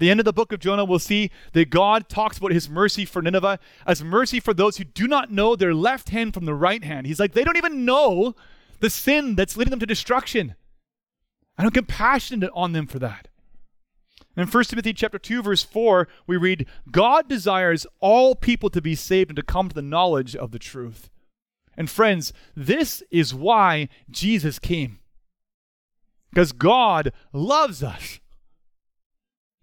The 0.00 0.10
end 0.10 0.18
of 0.18 0.24
the 0.24 0.32
book 0.32 0.50
of 0.50 0.60
Jonah, 0.60 0.86
we'll 0.86 0.98
see 0.98 1.30
that 1.52 1.68
God 1.68 2.08
talks 2.08 2.38
about 2.38 2.52
his 2.52 2.70
mercy 2.70 3.04
for 3.04 3.20
Nineveh 3.20 3.58
as 3.86 4.02
mercy 4.02 4.40
for 4.40 4.54
those 4.54 4.78
who 4.78 4.84
do 4.84 5.06
not 5.06 5.30
know 5.30 5.54
their 5.54 5.74
left 5.74 6.08
hand 6.08 6.32
from 6.32 6.46
the 6.46 6.54
right 6.54 6.82
hand. 6.82 7.06
He's 7.06 7.20
like, 7.20 7.32
they 7.32 7.44
don't 7.44 7.58
even 7.58 7.84
know 7.84 8.34
the 8.80 8.88
sin 8.88 9.34
that's 9.34 9.58
leading 9.58 9.70
them 9.70 9.80
to 9.80 9.84
destruction. 9.84 10.54
I 11.58 11.64
am 11.64 11.70
compassionate 11.70 12.50
on 12.54 12.72
them 12.72 12.86
for 12.86 12.98
that. 12.98 13.28
In 14.40 14.46
1 14.46 14.64
Timothy 14.64 14.94
chapter 14.94 15.18
2, 15.18 15.42
verse 15.42 15.62
4, 15.62 16.08
we 16.26 16.38
read, 16.38 16.66
God 16.90 17.28
desires 17.28 17.86
all 18.00 18.34
people 18.34 18.70
to 18.70 18.80
be 18.80 18.94
saved 18.94 19.28
and 19.28 19.36
to 19.36 19.42
come 19.42 19.68
to 19.68 19.74
the 19.74 19.82
knowledge 19.82 20.34
of 20.34 20.50
the 20.50 20.58
truth. 20.58 21.10
And 21.76 21.90
friends, 21.90 22.32
this 22.56 23.02
is 23.10 23.34
why 23.34 23.90
Jesus 24.08 24.58
came. 24.58 25.00
Because 26.30 26.52
God 26.52 27.12
loves 27.34 27.82
us. 27.82 28.20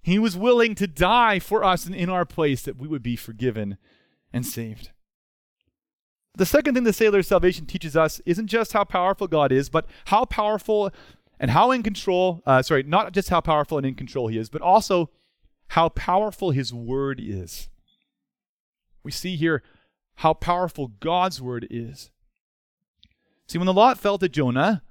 He 0.03 0.19
was 0.19 0.38
willing 0.38 0.75
to 0.75 0.86
die 0.86 1.39
for 1.39 1.63
us 1.63 1.88
and 1.88 1.95
in 1.95 2.09
our 2.09 2.25
place 2.25 2.61
that 2.61 2.78
we 2.78 2.88
would 2.88 3.03
be 3.03 3.15
forgiven 3.15 3.78
and 4.32 4.45
saved. 4.45 4.91
The 6.36 6.45
second 6.45 6.75
thing 6.75 6.84
the 6.84 6.93
sailor's 6.93 7.28
salvation 7.28 7.65
teaches 7.65 7.97
us 7.97 8.21
isn't 8.28 8.45
just 8.45 8.73
how 8.73 8.84
powerful 8.84 9.28
God 9.28 9.51
is, 9.51 9.69
but 9.69 9.88
how 10.05 10.25
powerful 10.25 10.91
and 11.40 11.52
how 11.52 11.72
in 11.72 11.84
control, 11.84 12.42
uh, 12.46 12.62
sorry, 12.62 12.84
not 12.84 13.12
just 13.14 13.30
how 13.30 13.42
powerful 13.42 13.78
and 13.78 13.86
in 13.86 13.96
control 13.96 14.28
he 14.28 14.38
is, 14.38 14.50
but 14.50 14.62
also 14.62 15.10
how 15.70 15.90
powerful 15.90 16.52
his 16.52 16.74
word 16.74 17.20
is. 17.22 17.70
We 19.04 19.12
see 19.12 19.36
here 19.36 19.64
how 20.16 20.34
powerful 20.34 20.94
God's 21.00 21.42
word 21.42 21.68
is. 21.70 22.10
See, 23.48 23.58
when 23.58 23.68
the 23.68 23.74
lot 23.74 24.00
fell 24.00 24.18
to 24.18 24.28
Jonah, 24.28 24.84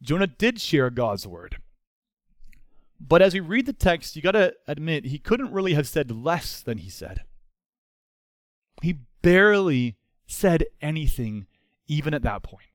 Jonah 0.00 0.26
did 0.26 0.60
share 0.60 0.90
God's 0.90 1.26
word. 1.26 1.56
But 3.00 3.20
as 3.20 3.34
we 3.34 3.40
read 3.40 3.66
the 3.66 3.72
text, 3.72 4.14
you 4.14 4.22
got 4.22 4.32
to 4.32 4.54
admit, 4.68 5.06
he 5.06 5.18
couldn't 5.18 5.52
really 5.52 5.74
have 5.74 5.88
said 5.88 6.10
less 6.10 6.60
than 6.60 6.78
he 6.78 6.88
said. 6.88 7.22
He 8.80 8.98
barely 9.22 9.96
said 10.26 10.64
anything, 10.80 11.46
even 11.88 12.14
at 12.14 12.22
that 12.22 12.42
point. 12.42 12.71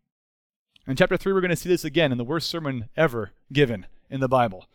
In 0.88 0.95
chapter 0.95 1.17
3, 1.17 1.33
we're 1.33 1.41
going 1.41 1.49
to 1.49 1.57
see 1.57 1.67
this 1.67 1.83
again 1.83 2.13
in 2.13 2.17
the 2.17 2.23
worst 2.23 2.49
sermon 2.49 2.88
ever 2.95 3.31
given 3.51 3.88
in 4.09 4.21
the 4.21 4.29
Bible. 4.29 4.67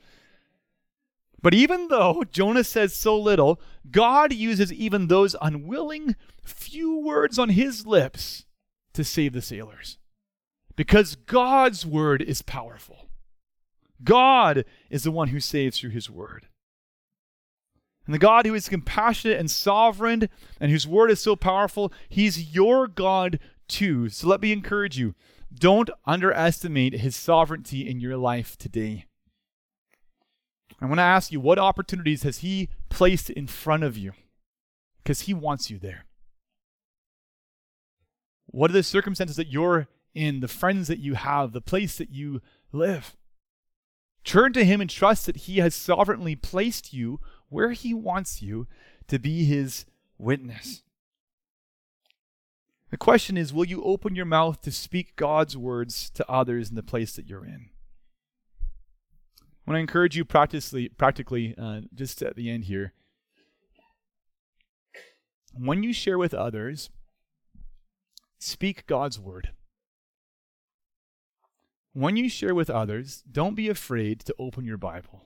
But 1.40 1.54
even 1.54 1.88
though 1.88 2.22
Jonah 2.30 2.64
says 2.64 2.94
so 2.94 3.18
little, 3.18 3.58
God 3.90 4.32
uses 4.32 4.72
even 4.72 5.08
those 5.08 5.34
unwilling 5.40 6.14
few 6.44 6.98
words 6.98 7.38
on 7.38 7.48
his 7.48 7.86
lips 7.86 8.44
to 8.92 9.04
save 9.04 9.32
the 9.32 9.40
sailors. 9.40 9.96
Because 10.76 11.16
God's 11.16 11.86
word 11.86 12.20
is 12.20 12.42
powerful. 12.42 13.08
God 14.04 14.64
is 14.90 15.04
the 15.04 15.10
one 15.10 15.28
who 15.28 15.40
saves 15.40 15.78
through 15.78 15.90
his 15.90 16.10
word. 16.10 16.46
And 18.04 18.14
the 18.14 18.18
God 18.18 18.44
who 18.46 18.54
is 18.54 18.68
compassionate 18.68 19.38
and 19.38 19.50
sovereign 19.50 20.28
and 20.60 20.70
whose 20.70 20.86
word 20.86 21.10
is 21.10 21.20
so 21.20 21.36
powerful, 21.36 21.92
he's 22.08 22.54
your 22.54 22.86
God 22.86 23.38
too. 23.66 24.08
So 24.10 24.28
let 24.28 24.42
me 24.42 24.52
encourage 24.52 24.98
you 24.98 25.14
don't 25.55 25.90
underestimate 26.05 26.94
his 26.94 27.16
sovereignty 27.16 27.88
in 27.88 28.00
your 28.00 28.16
life 28.16 28.57
today. 28.57 29.07
I 30.80 30.86
want 30.86 30.98
to 30.98 31.03
ask 31.03 31.30
you, 31.30 31.40
what 31.40 31.59
opportunities 31.59 32.22
has 32.22 32.38
he 32.38 32.68
placed 32.88 33.30
in 33.30 33.46
front 33.46 33.84
of 33.84 33.96
you? 33.96 34.12
Because 35.03 35.22
he 35.22 35.34
wants 35.34 35.70
you 35.70 35.78
there. 35.78 36.07
What 38.46 38.70
are 38.70 38.74
the 38.74 38.82
circumstances 38.82 39.36
that 39.36 39.48
you're 39.48 39.88
in, 40.14 40.40
the 40.40 40.48
friends 40.48 40.88
that 40.88 40.98
you 40.98 41.14
have, 41.14 41.53
the 41.53 41.61
place 41.61 41.96
that 41.96 42.11
you 42.11 42.40
live? 42.72 43.16
Turn 44.24 44.53
to 44.53 44.64
Him 44.64 44.80
and 44.80 44.90
trust 44.90 45.26
that 45.26 45.36
He 45.36 45.59
has 45.59 45.74
sovereignly 45.74 46.36
placed 46.36 46.92
you 46.92 47.18
where 47.48 47.72
He 47.72 47.92
wants 47.92 48.42
you 48.42 48.66
to 49.09 49.18
be 49.18 49.44
His 49.44 49.84
witness. 50.18 50.82
The 52.93 52.99
question 52.99 53.38
is 53.38 53.55
will 53.55 53.64
you 53.64 53.82
open 53.82 54.14
your 54.14 54.26
mouth 54.26 54.61
to 54.61 54.70
speak 54.70 55.16
God's 55.16 55.57
words 55.57 56.11
to 56.11 56.30
others 56.30 56.68
in 56.68 56.76
the 56.76 56.82
place 56.82 57.14
that 57.14 57.26
you're 57.26 57.45
in? 57.45 57.70
I 59.40 59.70
want 59.70 59.76
to 59.76 59.80
encourage 59.80 60.14
you 60.14 60.26
practically, 60.26 60.90
practically 60.90 61.55
uh, 61.57 61.80
just 61.95 62.20
at 62.20 62.36
the 62.36 62.51
end 62.51 62.64
here. 62.64 62.93
When 65.55 65.82
you 65.82 65.95
share 65.95 66.18
with 66.18 66.34
others, 66.34 66.90
speak 68.38 68.86
God's 68.86 69.18
word. 69.18 69.53
When 71.95 72.18
you 72.18 72.28
share 72.28 72.55
with 72.55 72.68
others, 72.68 73.24
don't 73.30 73.55
be 73.55 73.70
afraid 73.70 74.20
to 74.20 74.34
open 74.38 74.66
your 74.66 74.76
Bible. 74.76 75.22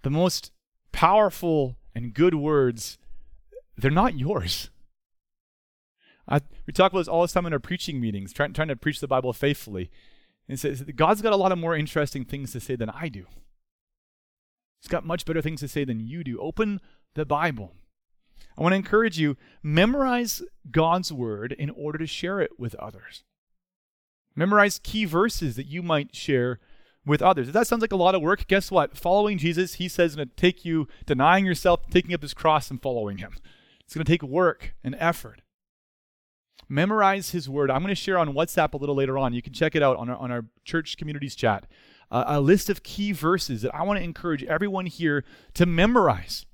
The 0.00 0.10
most 0.10 0.50
powerful 0.92 1.76
and 1.94 2.14
good 2.14 2.34
words, 2.34 2.96
they're 3.76 3.90
not 3.90 4.18
yours. 4.18 4.70
I, 6.28 6.40
we 6.66 6.72
talk 6.72 6.92
about 6.92 7.00
this 7.00 7.08
all 7.08 7.22
the 7.22 7.28
time 7.28 7.46
in 7.46 7.52
our 7.52 7.58
preaching 7.58 8.00
meetings, 8.00 8.32
trying, 8.32 8.52
trying 8.52 8.68
to 8.68 8.76
preach 8.76 9.00
the 9.00 9.08
Bible 9.08 9.32
faithfully. 9.32 9.90
And 10.48 10.60
says 10.60 10.82
God's 10.94 11.22
got 11.22 11.32
a 11.32 11.36
lot 11.36 11.50
of 11.50 11.58
more 11.58 11.74
interesting 11.74 12.24
things 12.24 12.52
to 12.52 12.60
say 12.60 12.76
than 12.76 12.90
I 12.90 13.08
do. 13.08 13.26
He's 14.80 14.88
got 14.88 15.04
much 15.04 15.24
better 15.24 15.42
things 15.42 15.60
to 15.60 15.68
say 15.68 15.84
than 15.84 15.98
you 15.98 16.22
do. 16.22 16.38
Open 16.38 16.80
the 17.14 17.24
Bible. 17.24 17.72
I 18.56 18.62
want 18.62 18.72
to 18.72 18.76
encourage 18.76 19.18
you 19.18 19.36
memorize 19.62 20.42
God's 20.70 21.12
word 21.12 21.52
in 21.52 21.70
order 21.70 21.98
to 21.98 22.06
share 22.06 22.40
it 22.40 22.52
with 22.58 22.74
others. 22.76 23.24
Memorize 24.36 24.78
key 24.82 25.04
verses 25.04 25.56
that 25.56 25.66
you 25.66 25.82
might 25.82 26.14
share 26.14 26.60
with 27.04 27.22
others. 27.22 27.48
If 27.48 27.54
that 27.54 27.66
sounds 27.66 27.80
like 27.80 27.92
a 27.92 27.96
lot 27.96 28.14
of 28.14 28.22
work, 28.22 28.46
guess 28.46 28.70
what? 28.70 28.96
Following 28.96 29.38
Jesus, 29.38 29.74
he 29.74 29.88
says, 29.88 30.12
is 30.12 30.16
going 30.16 30.28
to 30.28 30.34
take 30.36 30.64
you 30.64 30.86
denying 31.06 31.46
yourself, 31.46 31.88
taking 31.90 32.14
up 32.14 32.22
his 32.22 32.34
cross, 32.34 32.70
and 32.70 32.80
following 32.80 33.18
him. 33.18 33.34
It's 33.84 33.94
going 33.94 34.04
to 34.04 34.12
take 34.12 34.22
work 34.22 34.74
and 34.84 34.96
effort. 34.98 35.40
Memorize 36.68 37.30
his 37.30 37.48
word. 37.48 37.70
I'm 37.70 37.82
going 37.82 37.94
to 37.94 38.00
share 38.00 38.18
on 38.18 38.34
WhatsApp 38.34 38.74
a 38.74 38.76
little 38.76 38.94
later 38.94 39.16
on. 39.16 39.32
You 39.32 39.42
can 39.42 39.52
check 39.52 39.76
it 39.76 39.82
out 39.82 39.96
on 39.96 40.10
our, 40.10 40.16
on 40.16 40.30
our 40.30 40.44
church 40.64 40.96
communities 40.96 41.36
chat. 41.36 41.66
Uh, 42.10 42.24
a 42.26 42.40
list 42.40 42.68
of 42.68 42.82
key 42.82 43.12
verses 43.12 43.62
that 43.62 43.74
I 43.74 43.82
want 43.82 43.98
to 43.98 44.04
encourage 44.04 44.44
everyone 44.44 44.86
here 44.86 45.24
to 45.54 45.66
memorize, 45.66 46.46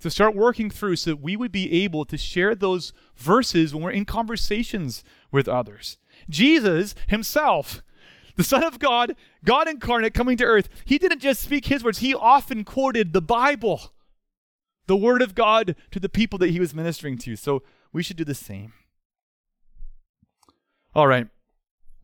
to 0.00 0.10
start 0.10 0.34
working 0.34 0.70
through 0.70 0.96
so 0.96 1.10
that 1.10 1.22
we 1.22 1.36
would 1.36 1.52
be 1.52 1.84
able 1.84 2.04
to 2.06 2.16
share 2.16 2.54
those 2.54 2.92
verses 3.16 3.74
when 3.74 3.82
we're 3.82 3.90
in 3.90 4.04
conversations 4.04 5.04
with 5.30 5.48
others. 5.48 5.98
Jesus 6.28 6.94
himself, 7.08 7.82
the 8.36 8.44
Son 8.44 8.64
of 8.64 8.78
God, 8.78 9.16
God 9.44 9.68
incarnate 9.68 10.14
coming 10.14 10.36
to 10.38 10.44
earth, 10.44 10.68
he 10.84 10.98
didn't 10.98 11.20
just 11.20 11.42
speak 11.42 11.66
his 11.66 11.84
words, 11.84 11.98
he 11.98 12.14
often 12.14 12.64
quoted 12.64 13.12
the 13.12 13.22
Bible, 13.22 13.92
the 14.86 14.96
Word 14.96 15.20
of 15.20 15.34
God 15.34 15.76
to 15.90 16.00
the 16.00 16.08
people 16.08 16.38
that 16.38 16.50
he 16.50 16.60
was 16.60 16.74
ministering 16.74 17.18
to. 17.18 17.36
So 17.36 17.62
we 17.92 18.02
should 18.02 18.16
do 18.16 18.24
the 18.24 18.34
same. 18.34 18.72
All 20.94 21.06
right. 21.06 21.26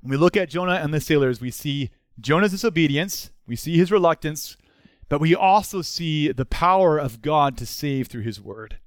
When 0.01 0.11
we 0.11 0.17
look 0.17 0.37
at 0.37 0.51
Jonah 0.51 0.75
and 0.75 0.95
the 0.95 1.01
sailors, 1.01 1.41
we 1.41 1.51
see 1.51 1.91
Jonah's 2.21 2.53
disobedience, 2.53 3.31
we 3.47 3.57
see 3.57 3.77
his 3.77 3.91
reluctance, 3.91 4.57
but 5.09 5.21
we 5.21 5.35
also 5.35 5.83
see 5.83 6.33
the 6.33 6.45
power 6.45 6.99
of 6.99 7.23
God 7.23 7.57
to 7.59 7.67
save 7.67 8.09
through 8.09 8.23
his 8.23 8.41
word. 8.41 8.79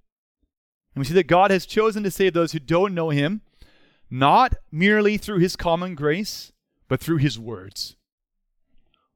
And 0.95 1.01
we 1.01 1.05
see 1.05 1.13
that 1.13 1.27
God 1.27 1.51
has 1.51 1.65
chosen 1.65 2.03
to 2.03 2.11
save 2.11 2.33
those 2.33 2.53
who 2.53 2.59
don't 2.59 2.93
know 2.93 3.09
him 3.09 3.41
not 4.09 4.55
merely 4.71 5.17
through 5.17 5.39
his 5.39 5.55
common 5.55 5.95
grace, 5.95 6.51
but 6.87 6.99
through 6.99 7.17
his 7.17 7.37
words. 7.37 7.95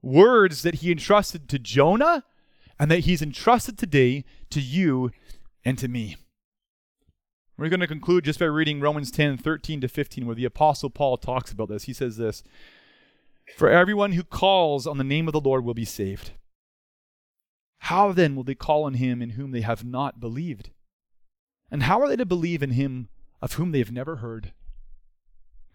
Words 0.02 0.62
that 0.62 0.76
he 0.76 0.92
entrusted 0.92 1.50
to 1.50 1.60
Jonah 1.60 2.24
and 2.80 2.92
that 2.92 3.00
he's 3.00 3.22
entrusted 3.22 3.78
today 3.78 4.24
to 4.50 4.62
you 4.62 5.12
and 5.66 5.78
to 5.80 5.88
me. 5.88 6.18
We're 7.56 7.70
going 7.70 7.82
to 7.82 7.88
conclude 7.88 8.26
just 8.26 8.40
by 8.40 8.46
reading 8.46 8.80
Romans 8.80 9.12
10 9.12 9.38
13 9.38 9.82
to 9.82 9.88
15, 9.88 10.26
where 10.26 10.36
the 10.36 10.46
Apostle 10.46 10.90
Paul 10.90 11.18
talks 11.18 11.52
about 11.52 11.70
this. 11.70 11.84
He 11.84 11.94
says 11.94 12.18
this 12.18 12.44
For 13.56 13.70
everyone 13.70 14.14
who 14.14 14.24
calls 14.24 14.88
on 14.88 14.98
the 14.98 15.04
name 15.04 15.28
of 15.28 15.34
the 15.34 15.40
Lord 15.40 15.64
will 15.64 15.76
be 15.76 15.86
saved. 15.86 16.32
How 17.78 18.12
then 18.12 18.36
will 18.36 18.44
they 18.44 18.56
call 18.56 18.86
on 18.86 18.96
him 18.96 19.22
in 19.22 19.32
whom 19.32 19.52
they 19.52 19.62
have 19.62 19.84
not 19.84 20.20
believed? 20.20 20.72
And 21.70 21.84
how 21.84 22.02
are 22.02 22.08
they 22.08 22.16
to 22.16 22.26
believe 22.26 22.64
in 22.64 22.72
him 22.72 23.10
of 23.42 23.54
whom 23.54 23.72
they 23.72 23.80
have 23.80 23.92
never 23.92 24.18
heard? 24.18 24.54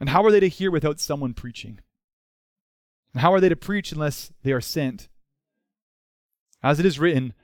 And 0.01 0.09
how 0.09 0.25
are 0.25 0.31
they 0.31 0.41
to 0.41 0.49
hear 0.49 0.71
without 0.71 1.01
someone 1.01 1.35
preaching? 1.35 1.81
And 3.13 3.21
how 3.21 3.33
are 3.33 3.41
they 3.41 3.49
to 3.49 3.57
preach 3.57 3.93
unless 3.93 4.33
they 4.43 4.53
are 4.53 4.61
sent? 4.61 5.09
As 6.63 6.81
it 6.81 6.87
is 6.87 6.99
written, 6.99 7.35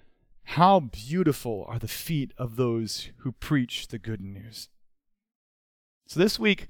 How 0.45 0.81
beautiful 0.81 1.65
are 1.69 1.79
the 1.79 1.89
feet 1.89 2.33
of 2.39 2.57
those 2.57 3.09
who 3.19 3.33
preach 3.33 3.89
the 3.89 3.99
good 3.99 4.21
news. 4.21 4.69
So 6.07 6.21
this 6.21 6.39
week, 6.39 6.69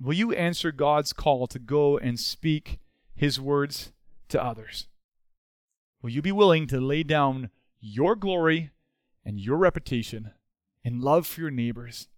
will 0.00 0.14
you 0.14 0.32
answer 0.32 0.72
God's 0.72 1.12
call 1.12 1.46
to 1.48 1.58
go 1.58 1.98
and 1.98 2.18
speak 2.18 2.80
his 3.14 3.40
words 3.40 3.92
to 4.30 4.42
others? 4.42 4.88
Will 6.02 6.10
you 6.10 6.22
be 6.22 6.32
willing 6.32 6.66
to 6.66 6.80
lay 6.80 7.02
down 7.02 7.50
your 7.80 8.16
glory 8.16 8.70
and 9.24 9.38
your 9.38 9.58
reputation 9.58 10.32
and 10.84 11.02
love 11.02 11.26
for 11.26 11.42
your 11.42 11.50
neighbors 11.50 12.08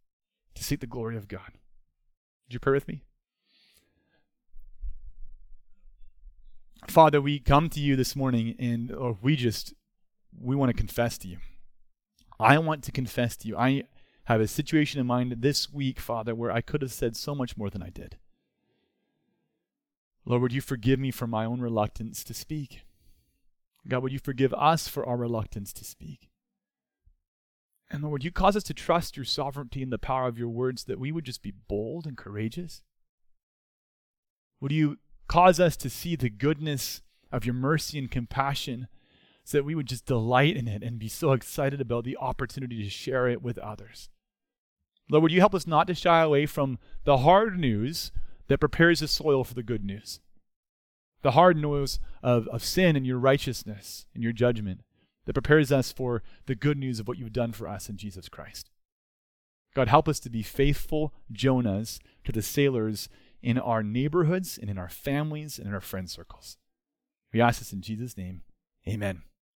to 0.55 0.65
seek 0.65 0.81
the 0.81 0.87
glory 0.87 1.17
of 1.17 1.29
God? 1.29 1.53
Would 2.47 2.55
you 2.55 2.61
pray 2.61 2.73
with 2.73 2.89
me? 2.89 3.03
Father, 6.89 7.21
we 7.21 7.41
come 7.41 7.69
to 7.71 7.81
you 7.81 7.97
this 7.97 8.15
morning 8.15 8.55
and 8.59 8.93
or 8.93 9.19
we 9.21 9.35
just 9.35 9.75
we 10.41 10.57
want 10.57 10.71
to 10.71 10.77
confess 10.77 11.19
to 11.19 11.29
you. 11.29 11.39
I 12.39 12.59
want 12.59 12.85
to 12.85 12.93
confess 12.93 13.37
to 13.39 13.49
you. 13.49 13.57
I 13.57 13.85
have 14.25 14.41
a 14.41 14.49
situation 14.49 15.01
in 15.01 15.07
mind 15.07 15.37
this 15.39 15.73
week, 15.73 16.01
Father, 16.01 16.35
where 16.35 16.51
I 16.51 16.61
could 16.61 16.83
have 16.83 16.93
said 16.93 17.17
so 17.17 17.35
much 17.35 17.57
more 17.57 17.71
than 17.71 17.83
I 17.83 17.91
did. 17.91 18.17
Lord, 20.25 20.43
would 20.43 20.53
you 20.53 20.61
forgive 20.61 20.99
me 20.99 21.11
for 21.11 21.27
my 21.27 21.45
own 21.45 21.61
reluctance 21.61 22.25
to 22.25 22.35
speak? 22.35 22.83
God, 23.89 24.03
would 24.03 24.13
you 24.13 24.19
forgive 24.19 24.53
us 24.55 24.89
for 24.89 25.07
our 25.07 25.17
reluctance 25.17 25.73
to 25.75 25.85
speak? 25.85 26.31
And 27.89 28.03
Lord, 28.03 28.13
would 28.13 28.25
you 28.25 28.33
cause 28.33 28.57
us 28.57 28.65
to 28.65 28.75
trust 28.75 29.17
your 29.17 29.25
sovereignty 29.25 29.83
and 29.83 29.93
the 29.93 29.99
power 29.99 30.27
of 30.27 30.39
your 30.39 30.49
words 30.49 30.85
that 30.85 30.99
we 30.99 31.13
would 31.13 31.25
just 31.25 31.43
be 31.43 31.53
bold 31.69 32.05
and 32.05 32.17
courageous? 32.17 32.83
Would 34.61 34.73
you 34.73 34.99
cause 35.29 35.61
us 35.61 35.77
to 35.77 35.89
see 35.89 36.17
the 36.17 36.31
goodness 36.31 37.03
of 37.31 37.45
your 37.45 37.55
mercy 37.55 37.99
and 37.99 38.11
compassion 38.11 38.89
so 39.47 39.59
that 39.59 39.65
we 39.65 39.77
would 39.77 39.87
just 39.87 40.07
delight 40.07 40.57
in 40.57 40.67
it 40.67 40.83
and 40.83 40.99
be 40.99 41.07
so 41.07 41.31
excited 41.31 41.81
about 41.81 42.03
the 42.03 42.17
opportunity 42.17 42.83
to 42.83 42.91
share 42.91 43.29
it 43.29 43.41
with 43.41 43.59
others? 43.59 44.11
Lord, 45.09 45.23
would 45.23 45.31
you 45.31 45.39
help 45.39 45.55
us 45.55 45.69
not 45.69 45.87
to 45.87 45.95
shy 45.95 46.21
away 46.21 46.47
from 46.47 46.81
the 47.05 47.19
hard 47.19 47.57
news 47.57 48.11
that 48.49 48.59
prepares 48.59 48.99
the 48.99 49.07
soil 49.07 49.45
for 49.45 49.55
the 49.55 49.63
good 49.63 49.85
news? 49.85 50.19
The 51.23 51.31
hard 51.31 51.57
news 51.57 52.01
of, 52.25 52.49
of 52.49 52.65
sin 52.65 52.97
and 52.97 53.07
your 53.07 53.21
righteousness 53.21 54.07
and 54.15 54.23
your 54.25 54.33
judgment 54.33 54.81
that 55.27 55.35
prepares 55.35 55.71
us 55.71 55.93
for 55.93 56.25
the 56.47 56.57
good 56.57 56.77
news 56.77 56.99
of 56.99 57.07
what 57.07 57.17
you've 57.17 57.33
done 57.33 57.53
for 57.53 57.69
us 57.69 57.89
in 57.89 57.97
Jesus 57.97 58.29
Christ. 58.29 58.71
God, 59.77 59.87
help 59.87 60.09
us 60.09 60.19
to 60.21 60.31
be 60.31 60.43
faithful 60.43 61.15
Jonahs 61.33 62.01
to 62.25 62.33
the 62.33 62.43
sailors 62.43 63.09
in 63.43 63.59
our 63.59 63.85
neighborhoods 63.85 64.59
and 64.59 64.69
in 64.69 64.77
our 64.77 64.89
families 64.89 65.57
and 65.57 65.69
in 65.69 65.75
our 65.75 65.81
friend 65.81 66.11
circles. 66.11 66.57
We 67.33 67.41
ask 67.41 67.61
this 67.61 67.73
in 67.73 67.81
Jesus' 67.81 68.17
name. 68.17 68.43
Amen. 68.89 69.23